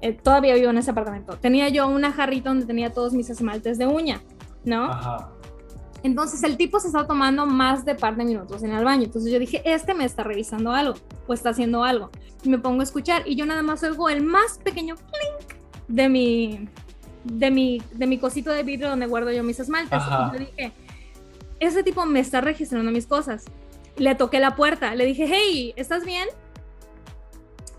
[0.01, 1.37] Eh, todavía vivo en ese apartamento.
[1.37, 4.21] Tenía yo una jarrita donde tenía todos mis esmaltes de uña,
[4.65, 4.85] ¿no?
[4.85, 5.31] Ajá.
[6.03, 9.05] Entonces el tipo se está tomando más de par de minutos en el baño.
[9.05, 10.95] Entonces yo dije, este me está revisando algo
[11.27, 12.11] o está haciendo algo.
[12.43, 16.09] Y me pongo a escuchar y yo nada más oigo el más pequeño clink de
[16.09, 16.69] mi,
[17.25, 20.03] de mi, de mi cosito de vidrio donde guardo yo mis esmaltes.
[20.03, 20.73] Y yo dije,
[21.61, 23.45] ese tipo me está registrando mis cosas.
[23.97, 26.29] Le toqué la puerta, le dije, hey, ¿estás bien?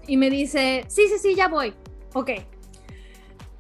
[0.07, 1.74] Y me dice, sí, sí, sí, ya voy.
[2.14, 2.30] Ok,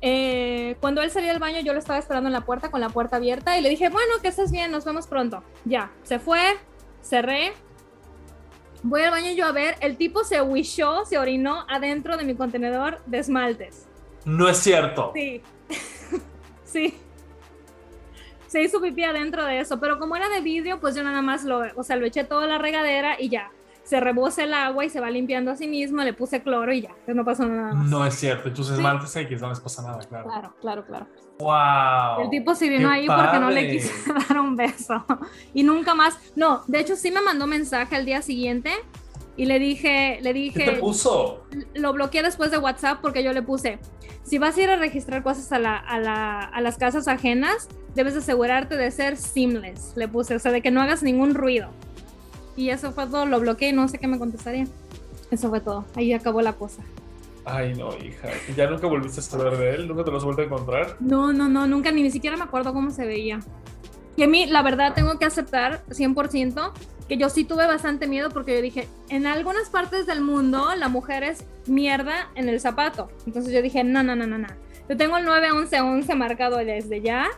[0.05, 2.89] eh, cuando él salió del baño, yo lo estaba esperando en la puerta con la
[2.89, 5.45] puerta abierta y le dije, bueno, que estés bien, nos vemos pronto.
[5.63, 6.41] Ya, se fue,
[7.01, 7.53] cerré.
[8.81, 12.35] Voy al baño yo a ver, el tipo se wishó, se orinó adentro de mi
[12.35, 13.87] contenedor de esmaltes.
[14.25, 15.13] No es cierto.
[15.15, 15.41] Sí.
[16.65, 16.97] sí.
[18.53, 21.43] Se hizo pipí adentro de eso, pero como era de vidrio, pues yo nada más
[21.43, 23.49] lo, o sea, lo eché toda la regadera y ya
[23.81, 26.81] se rebosa el agua y se va limpiando a sí mismo, le puse cloro y
[26.81, 27.89] ya, entonces no pasó nada más.
[27.89, 30.29] No es cierto, entonces esmaltes X no les pasa nada, claro.
[30.29, 31.07] Claro, claro, claro.
[31.39, 32.25] Wow.
[32.25, 33.91] El tipo se vino ahí porque no le quise
[34.29, 35.03] dar un beso.
[35.55, 38.69] Y nunca más, no, de hecho sí me mandó mensaje al día siguiente
[39.35, 40.65] y le dije, le dije...
[40.65, 41.43] ¿Qué te puso?
[41.73, 43.79] Lo bloqueé después de WhatsApp porque yo le puse,
[44.23, 47.67] si vas a ir a registrar cosas a, la, a, la, a las casas ajenas,
[47.95, 51.69] debes asegurarte de ser seamless, le puse, o sea, de que no hagas ningún ruido.
[52.55, 54.67] Y eso fue todo, lo bloqueé y no sé qué me contestaría.
[55.31, 56.83] Eso fue todo, ahí acabó la cosa.
[57.45, 58.29] Ay, no, hija.
[58.55, 59.87] ¿Ya nunca volviste a saber de él?
[59.87, 60.95] ¿Nunca te lo has vuelto a encontrar?
[60.99, 63.39] No, no, no, nunca, ni, siquiera me acuerdo cómo se veía.
[64.15, 66.71] Y a mí, la verdad, tengo que aceptar 100%
[67.07, 70.87] que yo sí tuve bastante miedo porque yo dije, en algunas partes del mundo la
[70.87, 73.09] mujer es mierda en el zapato.
[73.25, 74.47] Entonces yo dije, no, no, no, no, no.
[74.87, 77.29] Yo tengo el 91111 marcado desde ya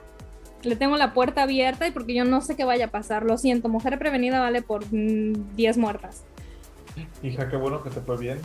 [0.65, 3.23] le tengo la puerta abierta y porque yo no sé qué vaya a pasar.
[3.23, 6.23] Lo siento, mujer prevenida vale por 10 mm, muertas.
[7.23, 8.39] Hija, qué bueno que te fue bien.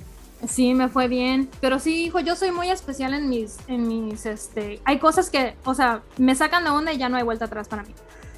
[0.46, 1.48] Sí, me fue bien.
[1.60, 5.54] Pero sí, hijo, yo soy muy especial en mis, en mis, este, hay cosas que,
[5.64, 7.94] o sea, me sacan de onda y ya no hay vuelta atrás para mí.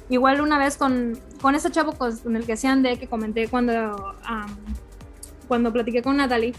[0.09, 4.15] Igual una vez con, con ese chavo con el que se de que comenté cuando,
[5.47, 6.53] cuando platiqué con Natalie,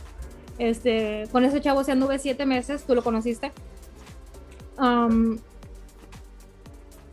[0.59, 3.53] este, con ese chavo se anduve siete meses, tú lo conociste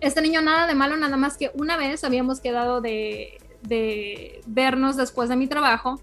[0.01, 3.38] este niño nada de malo, nada más que una vez habíamos quedado de,
[4.47, 6.01] vernos después de mi trabajo,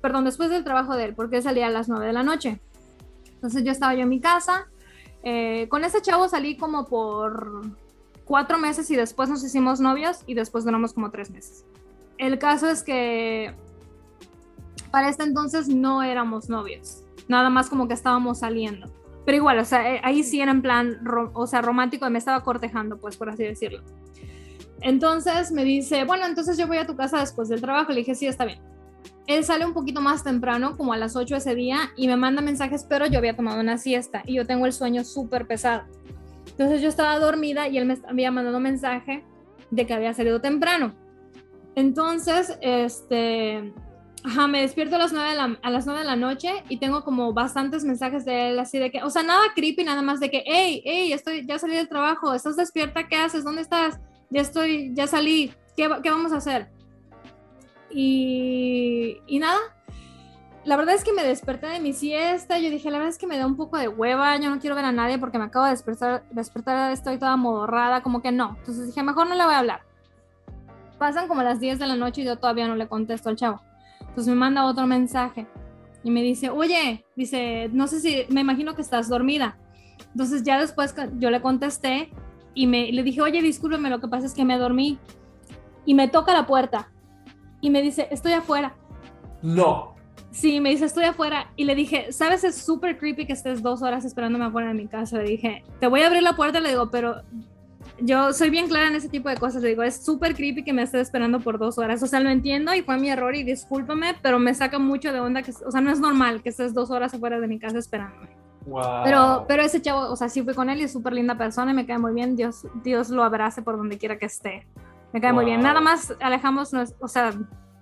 [0.00, 2.60] perdón, después del trabajo de él, porque salía a las 9 de la noche.
[3.34, 4.68] Entonces yo estaba yo en mi casa,
[5.24, 7.62] eh, con ese chavo salí como por
[8.28, 11.64] cuatro meses y después nos hicimos novios y después duramos como tres meses.
[12.18, 13.54] El caso es que
[14.92, 18.86] para este entonces no éramos novios, nada más como que estábamos saliendo.
[19.24, 21.00] Pero igual, o sea, eh, ahí sí era en plan,
[21.34, 23.82] o sea, romántico, me estaba cortejando, pues, por así decirlo.
[24.80, 27.92] Entonces me dice, bueno, entonces yo voy a tu casa después del trabajo.
[27.92, 28.60] Le dije, sí, está bien.
[29.26, 32.40] Él sale un poquito más temprano, como a las 8 ese día, y me manda
[32.40, 35.82] mensajes, pero yo había tomado una siesta y yo tengo el sueño súper pesado.
[36.50, 39.24] Entonces yo estaba dormida y él me había mandado mensaje
[39.70, 40.94] de que había salido temprano.
[41.74, 43.72] Entonces, este,
[44.24, 46.78] Ajá, me despierto a las, 9 de la, a las 9 de la noche y
[46.78, 50.18] tengo como bastantes mensajes de él, así de que, o sea, nada creepy, nada más
[50.18, 53.06] de que, hey, hey, estoy, ya salí del trabajo, ¿estás despierta?
[53.06, 53.44] ¿Qué haces?
[53.44, 54.00] ¿Dónde estás?
[54.30, 56.68] Ya estoy, ya salí, ¿qué, qué vamos a hacer?
[57.90, 59.58] Y, y nada,
[60.68, 63.26] la verdad es que me desperté de mi siesta, yo dije, la verdad es que
[63.26, 65.64] me da un poco de hueva, yo no quiero ver a nadie porque me acabo
[65.64, 68.54] de despertar, despertar estoy toda modorrada, como que no.
[68.58, 69.80] Entonces dije, mejor no le voy a hablar.
[70.98, 73.62] Pasan como las 10 de la noche y yo todavía no le contesto al chavo.
[74.00, 75.46] Entonces me manda otro mensaje
[76.04, 79.56] y me dice, oye, dice, no sé si, me imagino que estás dormida.
[80.12, 82.10] Entonces ya después yo le contesté
[82.52, 84.98] y me, le dije, oye, discúlpeme, lo que pasa es que me dormí.
[85.86, 86.90] Y me toca la puerta
[87.62, 88.76] y me dice, estoy afuera.
[89.40, 89.97] No.
[90.30, 91.50] Sí, me dice, estoy afuera.
[91.56, 92.44] Y le dije, ¿sabes?
[92.44, 95.18] Es súper creepy que estés dos horas esperándome afuera de mi casa.
[95.18, 97.22] Le dije, te voy a abrir la puerta, le digo, pero
[98.00, 99.62] yo soy bien clara en ese tipo de cosas.
[99.62, 102.02] Le digo, es súper creepy que me estés esperando por dos horas.
[102.02, 105.20] O sea, lo entiendo y fue mi error y discúlpame, pero me saca mucho de
[105.20, 107.78] onda que, o sea, no es normal que estés dos horas afuera de mi casa
[107.78, 108.28] esperándome.
[108.66, 109.02] Wow.
[109.04, 111.70] Pero, pero ese chavo, o sea, sí fui con él y es súper linda persona
[111.70, 112.36] y me cae muy bien.
[112.36, 114.66] Dios, Dios lo abrace por donde quiera que esté.
[115.12, 115.62] Me cae muy bien.
[115.62, 117.32] Nada más alejamos, o sea,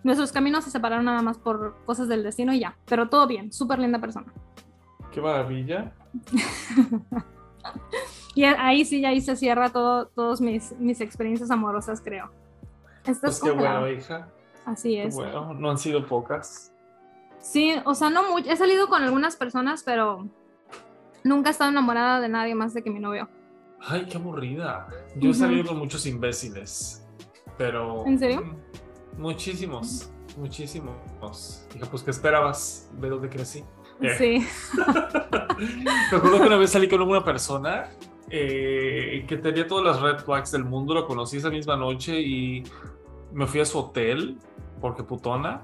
[0.06, 2.76] nuestros caminos se separaron nada más por cosas del destino y ya.
[2.86, 4.32] Pero todo bien, súper linda persona.
[5.10, 5.92] Qué maravilla.
[8.36, 12.30] Y ahí sí, ahí se cierra todo, todas mis, mis experiencias amorosas, creo.
[13.06, 14.28] Esto pues qué bueno, hija.
[14.66, 15.14] Así es.
[15.14, 16.70] bueno, no han sido pocas.
[17.40, 18.50] Sí, o sea, no mucho.
[18.50, 20.28] He salido con algunas personas, pero
[21.24, 23.26] nunca he estado enamorada de nadie más de que mi novio.
[23.80, 24.86] Ay, qué aburrida.
[25.16, 27.06] Yo he salido con muchos imbéciles,
[27.56, 28.04] pero...
[28.04, 28.54] ¿En serio?
[29.18, 31.66] Muchísimos, muchísimos.
[31.72, 32.90] Dije, pues, ¿qué esperabas?
[32.98, 33.64] Ve dónde crecí.
[34.18, 34.46] Sí.
[35.84, 37.90] Me acuerdo que una vez salí con una persona
[38.28, 42.64] eh, que tenía todas las red flags del mundo, lo conocí esa misma noche y
[43.32, 44.38] me fui a su hotel,
[44.80, 45.62] porque putona,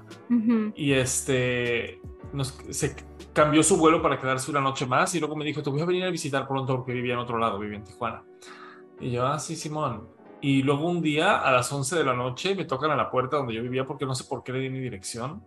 [0.75, 2.01] y este,
[2.69, 2.95] se
[3.33, 5.85] cambió su vuelo para quedarse una noche más y luego me dijo, te voy a
[5.85, 8.23] venir a visitar pronto porque vivía en otro lado, vivía en Tijuana.
[8.99, 10.07] Y yo, ah, sí, Simón.
[10.43, 13.37] Y luego un día a las 11 de la noche me tocan a la puerta
[13.37, 15.43] donde yo vivía porque no sé por qué le di mi dirección.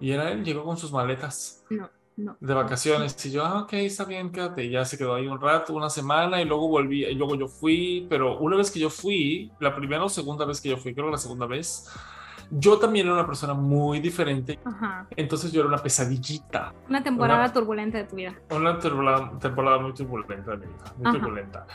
[0.00, 1.64] Y era él, llegó con sus maletas.
[1.70, 3.24] No de vacaciones.
[3.26, 4.64] Y yo, ah, ok, está bien, quédate.
[4.64, 7.48] Y ya se quedó ahí un rato, una semana, y luego volví, y luego yo
[7.48, 10.94] fui, pero una vez que yo fui, la primera o segunda vez que yo fui,
[10.94, 11.90] creo que la segunda vez,
[12.50, 14.58] yo también era una persona muy diferente.
[15.16, 16.72] Entonces yo era una pesadillita.
[16.88, 18.34] Una temporada turbulenta de tu vida.
[18.50, 21.66] Una temporada, muy turbulenta de mi vida, muy turbulenta.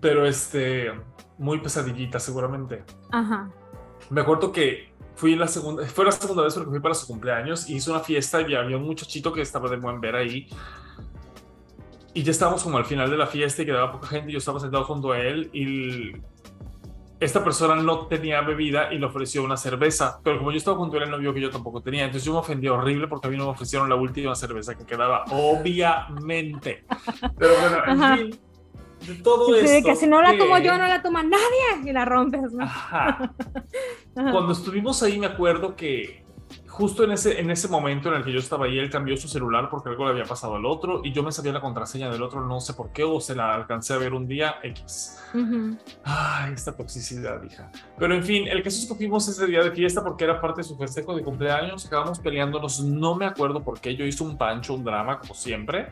[0.00, 0.92] Pero este,
[1.38, 2.84] muy pesadillita seguramente.
[3.10, 3.50] Ajá.
[4.10, 7.68] Me acuerdo que fui la segunda, fue la segunda vez porque fui para su cumpleaños
[7.68, 10.48] y hizo una fiesta y había un muchachito que estaba de buen ver ahí.
[12.14, 14.38] Y ya estábamos como al final de la fiesta y quedaba poca gente y yo
[14.38, 16.12] estaba sentado junto a él y
[17.20, 20.96] esta persona no tenía bebida y le ofreció una cerveza, pero como yo estaba junto
[20.96, 22.04] a él, él no vio que yo tampoco tenía.
[22.04, 24.84] Entonces yo me ofendí horrible porque a mí no me ofrecieron la última cerveza que
[24.84, 26.84] quedaba, obviamente.
[27.36, 28.47] Pero bueno, en fin
[29.16, 29.88] todo esto.
[29.88, 32.52] que si no la tomo yo, no la toma nadie y la rompes.
[34.14, 36.28] Cuando estuvimos ahí, me acuerdo que
[36.78, 39.26] justo en ese, en ese momento en el que yo estaba ahí, él cambió su
[39.26, 42.22] celular porque algo le había pasado al otro y yo me sabía la contraseña del
[42.22, 45.18] otro, no sé por qué, o se la alcancé a ver un día X.
[46.04, 47.72] Ay, esta toxicidad, hija.
[47.98, 50.60] Pero en fin, el caso es que fuimos ese día de fiesta porque era parte
[50.60, 54.38] de su festejo de cumpleaños, acabamos peleándonos, no me acuerdo por qué, yo hice un
[54.38, 55.90] pancho, un drama, como siempre,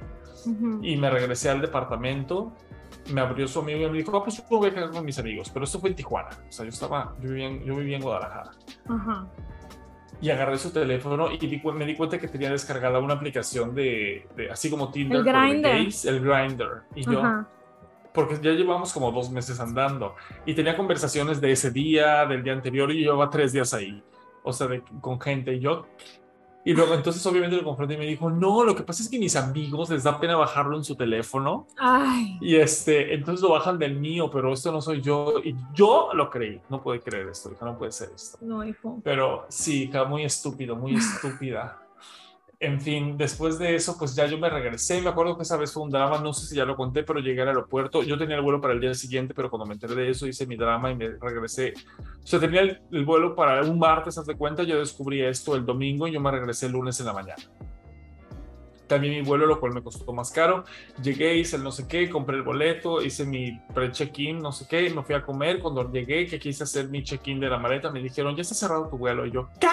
[0.83, 2.53] y me regresé al departamento
[3.13, 5.19] me abrió su amigo y me dijo, ah, pues yo voy a quedar con mis
[5.19, 7.97] amigos, pero esto fue en Tijuana, o sea, yo estaba, yo vivía en, yo vivía
[7.97, 8.51] en Guadalajara.
[8.89, 9.27] Ajá.
[10.21, 14.71] Y agarré su teléfono y me di cuenta que tenía descargada una aplicación de, así
[14.71, 15.69] como Tinder, el Grindr.
[16.09, 16.85] el Grindr.
[16.95, 17.23] Y yo,
[18.15, 20.15] porque ya llevamos como dos meses andando
[20.47, 24.03] y tenía conversaciones de ese día, del día anterior y yo llevaba tres días ahí,
[24.43, 24.69] o sea,
[25.03, 25.53] con gente.
[25.53, 25.87] Y yo,
[26.67, 29.21] y luego entonces obviamente lo confronté y me dijo, no, lo que pasa es que
[29.21, 31.69] mis amigos les da pena bajarlo en su teléfono.
[31.79, 32.37] Ay.
[32.41, 35.35] Y este, entonces lo bajan del mío, pero esto no soy yo.
[35.45, 36.61] Y yo lo creí.
[36.69, 38.39] No puede creer esto, no puede ser esto.
[38.41, 38.99] No, hijo.
[39.05, 41.86] Pero sí, muy estúpido, muy estúpida
[42.59, 45.03] en fin, después de eso, pues ya yo me regresé.
[45.03, 47.21] Me acuerdo que esa vez fue un drama, no sé si ya lo conté, pero
[47.21, 48.03] llegué al aeropuerto.
[48.03, 50.47] Yo tenía el vuelo para el día siguiente, pero cuando me enteré de eso hice
[50.47, 51.75] mi drama y me regresé.
[51.99, 54.63] O sea, tenía el, vuelo para un martes, haz de cuenta.
[54.63, 57.43] Yo descubrí esto el domingo y yo me regresé el lunes en la mañana.
[58.87, 60.65] También mi vuelo, lo cual me costó más caro.
[61.03, 64.89] Llegué, hice el no sé qué, compré el boleto, hice mi pre-check-in, no sé qué,
[64.91, 65.61] me fui a comer.
[65.61, 68.89] Cuando llegué, que quise hacer mi check-in de la maleta, me dijeron, ya está cerrado
[68.89, 69.27] tu vuelo.
[69.27, 69.69] Y yo, ¿qué?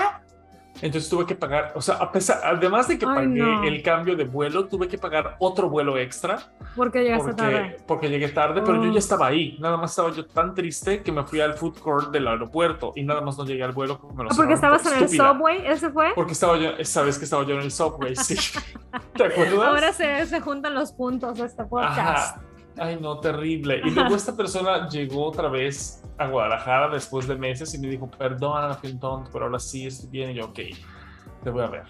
[0.81, 3.63] Entonces tuve que pagar, o sea, a pesar, además de que Ay, pagué no.
[3.63, 6.39] el cambio de vuelo, tuve que pagar otro vuelo extra
[6.75, 7.77] Porque llegaste porque, tarde.
[7.87, 8.93] porque llegué tarde, pero yo Oh.
[8.93, 9.55] ya estaba ahí.
[9.59, 13.03] Nada más estaba yo tan triste que me fui al food court del aeropuerto y
[13.03, 15.31] nada más no llegué al vuelo me lo Ah, porque estabas por en el estúpida.
[15.33, 16.11] subway, ¿ese fue?
[16.15, 18.35] Porque estaba yo, esa vez que estaba yo en el subway, sí.
[19.15, 19.59] ¿Te acuerdas?
[19.67, 21.97] Ahora se, se juntan los puntos de este podcast.
[21.99, 22.41] Ajá.
[22.77, 23.79] Ay, no, terrible.
[23.85, 28.09] Y luego esta persona llegó otra vez a Guadalajara después de meses y me dijo,
[28.09, 30.31] perdona, fui un tonto, pero ahora sí estoy bien.
[30.31, 30.59] Y yo, ok,
[31.43, 31.83] te voy a ver.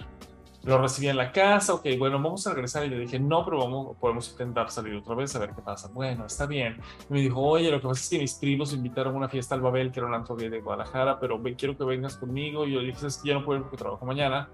[0.63, 2.85] Lo recibí en la casa, ok, bueno, vamos a regresar.
[2.85, 5.89] Y le dije, no, pero vamos, podemos intentar salir otra vez a ver qué pasa.
[5.93, 6.77] Bueno, está bien.
[7.09, 9.27] Y me dijo, oye, lo que pasa es que mis primos me invitaron a una
[9.27, 12.65] fiesta al Babel, que era un antro de Guadalajara, pero quiero que vengas conmigo.
[12.65, 14.47] Y yo le dije, es que ya no puedo ir porque trabajo mañana,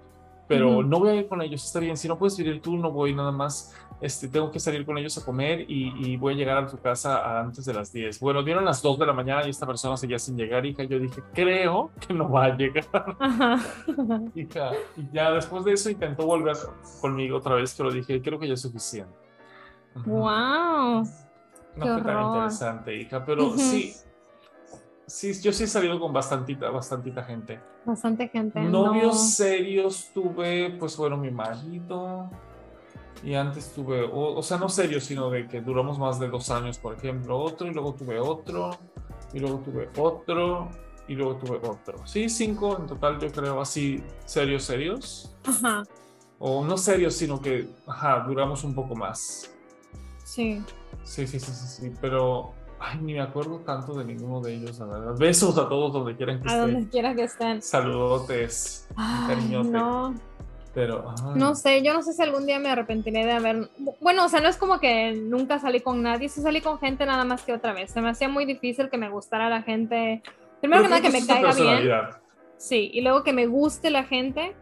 [0.48, 0.82] pero Ujú.
[0.82, 1.96] no voy a ir con ellos, está bien.
[1.96, 3.72] Si no puedes ir tú, no voy nada más.
[4.00, 6.78] Este, tengo que salir con ellos a comer y, y voy a llegar a tu
[6.78, 8.18] casa antes de las 10.
[8.20, 10.84] Bueno, dieron las 2 de la mañana y esta persona seguía sin llegar, hija.
[10.84, 12.86] Yo dije, creo que no va a llegar,
[13.18, 13.58] Ajá.
[14.34, 14.70] hija.
[14.96, 16.56] Y ya después de eso intentó volver
[17.00, 19.14] conmigo otra vez, pero dije, creo que ya es suficiente.
[20.06, 21.02] Wow.
[21.76, 23.58] No qué fue tan interesante, hija, pero Ujú.
[23.58, 23.94] sí.
[25.06, 27.60] Sí, yo sí he salido con bastantita, bastantita gente.
[27.84, 28.60] Bastante gente.
[28.60, 29.12] Novios no.
[29.14, 32.30] serios tuve, pues bueno, mi marido.
[33.22, 36.50] Y antes tuve, o, o sea, no serios, sino de que duramos más de dos
[36.50, 38.70] años, por ejemplo, otro, y luego tuve otro,
[39.34, 40.68] y luego tuve otro,
[41.06, 42.06] y luego tuve otro.
[42.06, 45.36] Sí, cinco en total, yo creo, así, serios, serios.
[45.44, 45.82] Ajá.
[46.38, 49.50] O no serios, sino que, ajá, duramos un poco más.
[50.24, 50.62] Sí.
[51.04, 54.78] Sí, sí, sí, sí, sí, pero, ay, ni me acuerdo tanto de ninguno de ellos,
[54.78, 55.14] la verdad.
[55.18, 56.72] Besos a todos donde quieran que A estén.
[56.74, 57.60] donde quiera que estén.
[57.60, 59.68] Saludotes, Ay, cariñote.
[59.68, 60.14] no.
[60.74, 61.32] Pero, ay.
[61.34, 63.68] No sé, yo no sé si algún día me arrepentiré de haber.
[64.00, 67.06] Bueno, o sea, no es como que nunca salí con nadie, sí salí con gente
[67.06, 67.90] nada más que otra vez.
[67.90, 70.22] Se me hacía muy difícil que me gustara la gente.
[70.60, 71.90] Primero Pero que nada, que me caiga bien.
[72.56, 74.54] Sí, y luego que me guste la gente.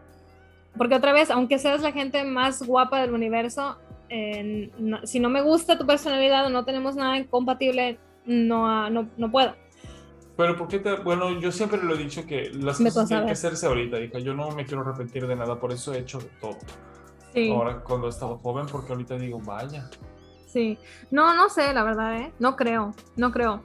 [0.76, 3.76] Porque otra vez, aunque seas la gente más guapa del universo,
[4.08, 8.88] eh, no- si no me gusta tu personalidad o no tenemos nada compatible, no, ah,
[8.88, 9.54] no, no puedo.
[10.38, 10.94] Pero ¿por qué te...?
[10.98, 14.20] Bueno, yo siempre lo he dicho que las Me cosas tienen que hacerse ahorita, hija.
[14.20, 16.56] Yo no me quiero arrepentir de nada, por eso he hecho de todo.
[17.34, 19.90] Sí, Ahora, cuando he estado joven, porque ahorita digo, vaya.
[20.46, 20.78] sí.
[21.10, 22.32] No, no sé, la verdad, ¿eh?
[22.38, 23.62] No creo, no creo.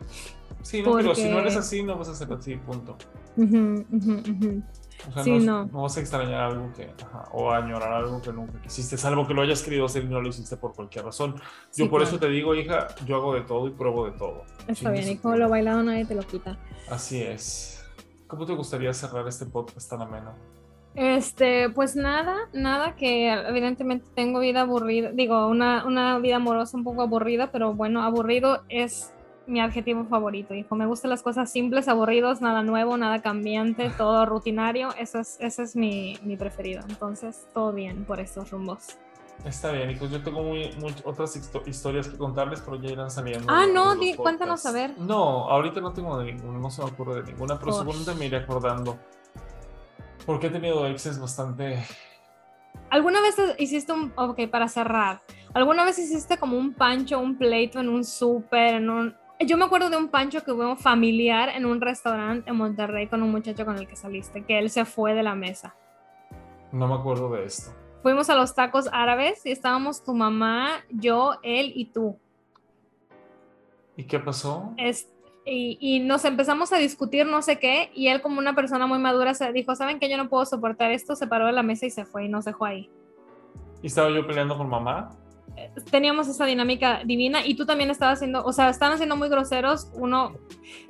[0.63, 2.97] Sí, no, pero si no Porque- eres así, no vas a ser así, punto.
[3.37, 4.63] Ujú, ujú, ujú.
[5.07, 5.81] O sea, Sí, no, no.
[5.83, 6.91] vas a extrañar algo que...
[7.03, 10.21] ajá, o añorar algo que nunca quisiste, salvo que lo hayas querido hacer y no
[10.21, 11.35] lo hiciste por cualquier razón.
[11.35, 12.03] Yo Sí, por claro.
[12.15, 14.43] eso te digo, hija, yo hago de todo y pruebo de todo.
[14.67, 16.57] Está bien, hijo, lo bailado nadie te lo quita.
[16.89, 17.83] Así es.
[18.27, 20.33] ¿Cómo te gustaría cerrar este podcast tan ameno?
[20.95, 26.83] Este, pues nada, nada, que evidentemente tengo vida aburrida, digo, una, una vida amorosa un
[26.83, 29.11] poco aburrida, pero bueno, aburrido es
[29.45, 30.75] mi adjetivo favorito, hijo.
[30.75, 35.63] Me gustan las cosas simples, aburridos, nada nuevo, nada cambiante, todo rutinario, eso es, ese
[35.63, 36.83] es mi, mi preferido.
[36.87, 38.97] Entonces, todo bien por estos rumbos.
[39.45, 40.09] Está bien, hijos.
[40.11, 43.47] Yo tengo muy, muy- otras histo- historias que contarles, pero ya irán saliendo.
[43.49, 44.91] Ah, no, di- cuéntanos a ver.
[44.97, 48.27] No, ahorita no tengo de ninguna, no se me ocurre de ninguna, pero seguramente me
[48.27, 48.97] iré acordando.
[50.25, 51.83] Porque he tenido exes bastante.
[52.89, 55.21] ¿Alguna vez hiciste un, ok, para cerrar,
[55.53, 59.17] ¿alguna vez hiciste como un pancho, un pleito en un súper, en un...
[59.45, 63.21] Yo me acuerdo de un pancho que hubo familiar en un restaurante en Monterrey con
[63.23, 65.75] un muchacho con el que saliste, que él se fue de la mesa.
[66.71, 67.71] No me acuerdo de esto.
[68.01, 72.17] Fuimos a los tacos árabes y estábamos tu mamá, yo, él y tú.
[73.95, 74.73] ¿Y qué pasó?
[74.77, 75.09] Es-
[75.45, 78.97] y, y nos empezamos a discutir no sé qué y él como una persona muy
[78.97, 81.15] madura se dijo, ¿saben que yo no puedo soportar esto?
[81.17, 82.89] Se paró de la mesa y se fue y nos dejó ahí.
[83.81, 85.09] ¿Y estaba yo peleando con mamá?
[85.91, 89.89] Teníamos esa dinámica divina y tú también estabas haciendo, o sea, estaban siendo muy groseros,
[89.93, 90.33] uno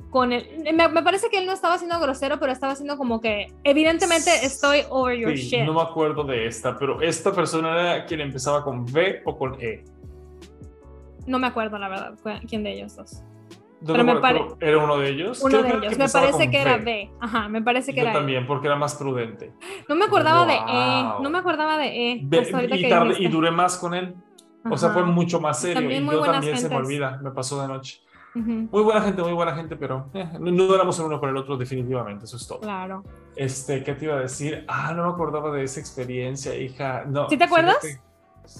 [0.09, 0.47] con él.
[0.73, 4.29] Me, me parece que él no estaba siendo grosero, pero estaba haciendo como que, evidentemente
[4.43, 5.61] estoy over your Sí, shit.
[5.65, 9.55] no me acuerdo de esta, pero esta persona era quien empezaba con V o con
[9.61, 9.83] E.
[11.25, 12.13] No me acuerdo, la verdad,
[12.47, 13.23] quién de ellos dos.
[13.81, 14.11] No Pero me
[14.61, 15.41] ¿Era uno de ellos?
[15.41, 16.83] Uno Creo de era ellos, me parece que era V.
[16.85, 17.11] B.
[17.19, 18.13] Ajá, me parece que Yo era E.
[18.13, 19.51] también, porque era más prudente.
[19.89, 20.69] No me acordaba de Wow.
[21.19, 22.27] E, no me acordaba de E.
[22.39, 24.15] Hasta y, que tarde- y duré más con él.
[24.69, 24.99] O sea, Ajá.
[24.99, 25.75] fue mucho más serio.
[25.81, 26.85] También y yo también se me gentes.
[26.87, 27.99] olvida, me pasó de noche.
[28.35, 31.29] Ujú, Muy buena gente, muy buena gente, pero eh, no, no éramos el uno por
[31.29, 32.61] el otro, definitivamente, eso es todo.
[32.61, 33.03] Claro.
[33.35, 34.65] Este, ¿qué te iba a decir?
[34.67, 37.03] Ah, no me acordaba de esa experiencia, hija.
[37.05, 37.77] No, ¿Sí te acuerdas?
[37.81, 38.01] fíjate.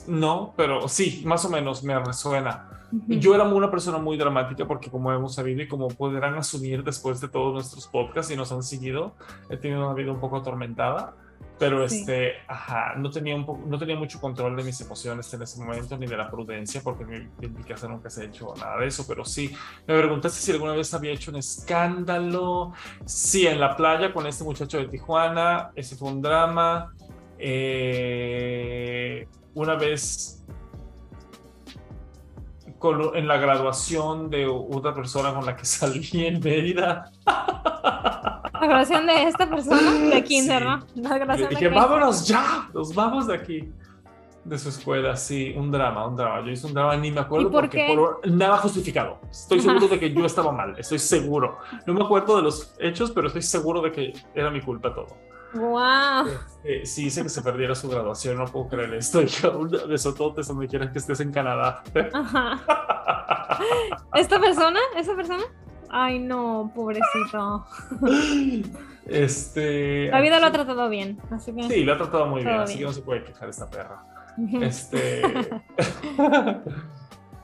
[0.08, 2.70] No, pero sí, más o menos me resuena.
[2.92, 3.14] Ujú.
[3.14, 7.20] Yo era una persona muy dramática porque como hemos sabido y como podrán asumir después
[7.20, 9.16] de todos nuestros podcasts y nos han seguido,
[9.50, 11.16] he tenido una vida un poco atormentada,
[11.64, 12.00] Pero Sí.
[12.00, 15.60] este, ajá, no tenía, un poco, no tenía mucho control de mis emociones en ese
[15.64, 17.16] momento, ni de la prudencia, porque en mi,
[17.46, 19.06] en mi casa nunca se ha hecho nada de eso.
[19.08, 19.54] Pero sí,
[19.88, 22.74] me preguntaste si alguna vez había hecho un escándalo.
[23.06, 26.94] Sí, en la playa con este muchacho de Tijuana, ese fue un drama.
[27.38, 30.44] Eh, una vez
[32.80, 37.12] con- en la graduación de otra persona con la que salí en Mérida.
[38.64, 40.68] La grabación de esta persona de Kinder, Sí.
[41.02, 41.10] ¿no?
[41.10, 41.84] La grabación de dije, Kinder.
[41.84, 43.70] vámonos ya, nos vamos de aquí.
[44.46, 46.42] De su escuela, sí, un drama, un drama.
[46.46, 47.94] Yo hice un drama, ni me acuerdo ¿Y por porque qué?
[47.96, 49.20] por nada justificado.
[49.32, 51.58] Estoy seguro de que yo estaba mal, estoy seguro.
[51.86, 55.08] No me acuerdo de los hechos, pero estoy seguro de que era mi culpa todo.
[55.54, 56.28] Wow.
[56.66, 59.22] Eh, sí hice que se perdiera su graduación, no puedo creer esto.
[59.24, 61.82] Hija, un besotote donde quieras que estés en Canadá.
[62.14, 62.60] Ajá.
[64.14, 64.80] ¿Esta persona?
[64.98, 65.44] ¿Esa persona?
[65.96, 67.66] Ay, no, pobrecito.
[69.06, 70.08] Este.
[70.10, 71.70] La vida lo ha tratado bien, así que.
[71.70, 72.88] Sí, lo ha tratado muy bien, Todo así que bien.
[72.88, 74.04] no se puede quejar esta perra.
[74.62, 75.22] Este.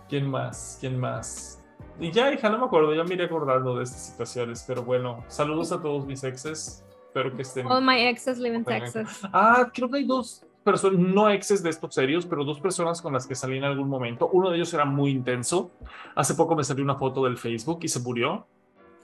[0.10, 0.78] ¿Quién más?
[0.80, 1.62] ¿Quién más?
[2.00, 5.24] Y ya, hija, no me acuerdo, ya me iré acordando de estas situaciones, pero bueno,
[5.28, 6.84] saludos a todos mis exes.
[7.06, 7.68] Espero que estén.
[7.68, 8.64] All my exes live in.
[8.66, 9.22] Texas.
[9.32, 13.14] Ah, creo que hay dos personas, no exes de estos serios, pero dos personas con
[13.14, 14.30] las que salí en algún momento.
[14.32, 15.72] Uno de ellos era muy intenso.
[16.16, 18.46] Hace poco me salió una foto del Facebook y se murió.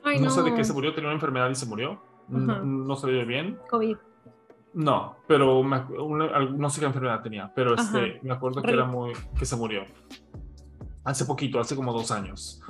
[0.04, 0.30] Ay, no, no.
[0.32, 2.00] sé de qué se murió, tenía una enfermedad y se murió.
[2.30, 2.62] N- Ajá.
[2.64, 3.58] No se ve bien.
[3.70, 3.98] COVID.
[4.74, 8.76] No, pero me una- no sé qué enfermedad tenía, pero este, me acuerdo que Rip.
[8.76, 9.84] era muy, que se murió.
[11.04, 12.62] Hace poquito, hace como dos años.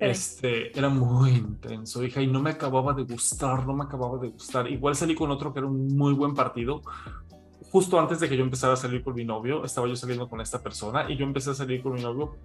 [0.00, 4.28] Este, era muy intenso, hija, y no me acababa de gustar, no me acababa de
[4.30, 4.66] gustar.
[4.70, 6.80] Igual salí con otro que era un muy buen partido.
[7.74, 10.40] Justo antes de que yo empezara a salir con mi novio, estaba yo saliendo con
[10.40, 12.36] esta persona y yo empecé a salir con mi novio.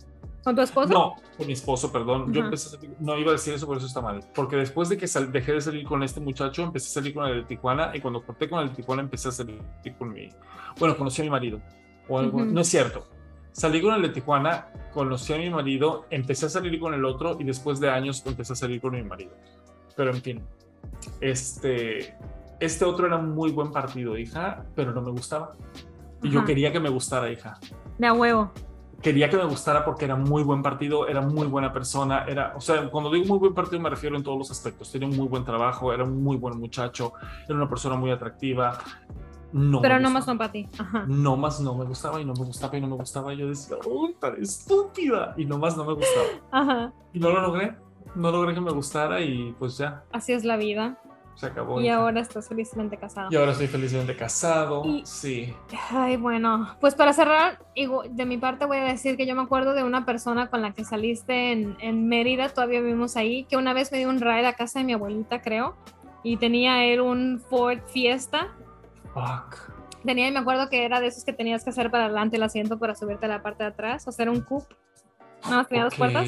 [0.43, 0.89] ¿Con tu esposo?
[0.91, 2.33] No, con mi esposo, perdón.
[2.33, 2.47] Yo Ajá.
[2.47, 4.21] empecé a salir- no iba a decir eso, por eso está mal.
[4.33, 7.27] Porque después de que sal- dejé de salir con este muchacho, empecé a salir con
[7.27, 9.61] el de Tijuana y cuando corté con el de Tijuana empecé a salir
[9.99, 10.29] con mi...
[10.79, 11.61] Bueno, conocí a mi marido.
[12.07, 12.45] O algo- Ujú.
[12.47, 13.05] No es cierto.
[13.51, 17.37] Salí con el de Tijuana, conocí a mi marido, empecé a salir con el otro
[17.39, 19.33] y después de años empecé a salir con mi marido.
[19.95, 20.41] Pero en fin,
[21.21, 22.15] este,
[22.59, 25.53] este otro era un muy buen partido, hija, pero no me gustaba.
[26.21, 26.47] Y yo Ajá.
[26.47, 27.57] quería que me gustara, hija
[27.97, 28.51] De a huevo.
[29.01, 32.59] quería que me gustara porque era muy buen partido, era muy buena persona, era, o
[32.61, 34.91] sea, cuando digo muy buen partido me refiero en todos los aspectos.
[34.91, 37.13] Tenía un muy buen trabajo, era un muy buen muchacho,
[37.47, 38.77] era una persona muy atractiva.
[39.51, 40.33] No Pero me no más gustaba.
[40.33, 40.69] no para ti.
[40.77, 41.05] Ajá.
[41.07, 43.33] No más no me gustaba y no me gustaba y no me gustaba.
[43.33, 45.33] Y yo decía, ¡oh, tan estúpida!
[45.37, 46.27] Y no más no me gustaba.
[46.51, 46.93] Ajá.
[47.13, 47.75] Y no lo logré.
[48.15, 50.99] No logré que me gustara y pues ya, Así es la vida.
[51.39, 51.79] Se acabó.
[51.79, 51.95] Y hija.
[51.95, 53.29] ahora estás felizmente casado.
[53.31, 54.83] y ahora estoy felizmente casado.
[54.85, 55.53] Y- Sí.
[55.89, 57.59] Ay, bueno, pues para cerrar,
[58.09, 60.73] de mi parte voy a decir que yo me acuerdo de una persona con la
[60.73, 64.47] que saliste en, en Mérida, todavía vivimos ahí, que una vez me dio un ride
[64.47, 65.77] a casa de mi abuelita, creo,
[66.23, 68.49] y tenía él un Ford Fiesta.
[69.13, 69.71] Fuck.
[70.03, 72.43] Tenía, y me acuerdo que era de esos que tenías que hacer para adelante el
[72.43, 74.75] asiento para subirte a la parte de atrás, era un coupe.
[75.43, 76.27] Nada más tenía dos puertas.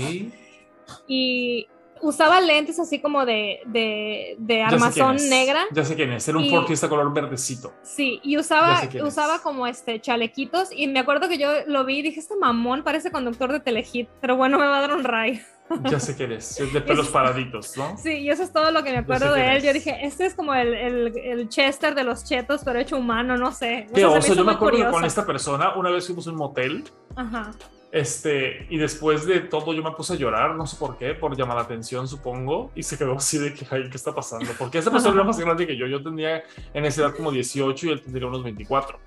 [1.08, 1.68] Y
[2.02, 5.66] usaba lentes así como de, de, de armazón negra.
[5.72, 6.28] Ya sé quién es.
[6.28, 7.74] Era un Fiesta color verdecito.
[7.84, 9.02] Sí, y usaba, es.
[9.02, 12.84] usaba como este chalequitos y me acuerdo que yo lo vi y dije, este mamón
[12.84, 15.42] parece conductor de Telehit, pero bueno, me va a dar un ray.
[15.90, 16.60] Ya sé quién es.
[16.60, 17.96] Es de pelos paraditos, ¿no?
[18.04, 19.58] Sí, y eso es todo lo que me acuerdo de él.
[19.58, 19.64] es.
[19.64, 23.38] Yo dije, este es como el, el, el Chester de los chetos, pero hecho humano,
[23.38, 23.88] no sé.
[23.90, 24.34] O Qué sea, se me oso.
[24.34, 25.08] Yo me acuerdo que con curioso.
[25.08, 26.84] esta persona, una vez fuimos a un motel,
[27.16, 27.52] Ajá.
[27.92, 31.36] Este, y después de todo yo me puse a llorar, no sé por qué, por
[31.36, 34.50] llamar la atención, supongo, y se quedó así de que, ay, ¿qué está pasando?
[34.58, 35.86] Porque esa persona era más grande que yo.
[35.88, 36.44] Yo tenía
[36.74, 39.00] en esa edad como 18 y él tendría unos 24.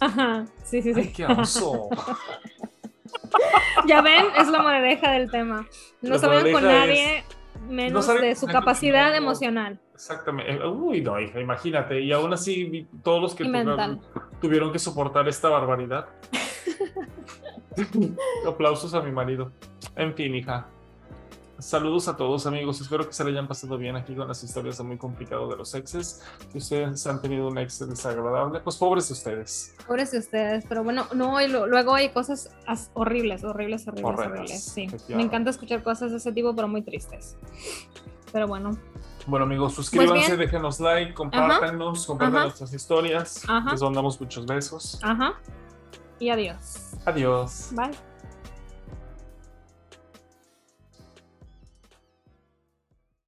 [0.00, 0.44] Ajá.
[0.64, 1.00] Sí, sí, sí.
[1.00, 1.88] Ay, qué oso.
[3.86, 5.66] Ya ven, es la moraleja del tema.
[6.02, 7.24] No se vayan con nadie
[7.68, 9.16] menos de su capacidad no.
[9.16, 9.78] emocional.
[9.94, 10.52] Exactamente.
[10.52, 12.00] Eh, Uy, no, hija, imagínate.
[12.00, 14.00] Y aún así, todos los que tuvieron-
[14.40, 16.06] tuvieron que soportar esta barbaridad.
[18.46, 19.50] Aplausos a mi marido.
[19.96, 20.66] En fin, hija.
[21.58, 22.80] Saludos a todos, amigos.
[22.80, 25.56] Espero que se le hayan pasado bien aquí con las historias de muy complicado de
[25.56, 26.20] los exes.
[26.50, 29.72] Si ustedes han tenido un ex desagradable, pues pobres de ustedes.
[29.86, 34.18] Pobres de ustedes, pero bueno, no, y lo- luego hay cosas as- horribles, horribles, horribles,
[34.18, 34.64] horribles.
[34.64, 37.36] Sí, me encanta escuchar cosas de ese tipo, pero muy tristes.
[38.32, 38.76] Pero bueno,
[39.28, 43.44] Bueno, amigos, suscríbanse, Pues déjenos like, compártanos, compartan nuestras historias.
[43.48, 43.70] Ajá.
[43.70, 44.98] Les mandamos muchos besos.
[45.00, 45.34] ajá.
[46.22, 46.92] Y adiós.
[47.04, 47.70] Adiós.
[47.72, 48.11] Bye.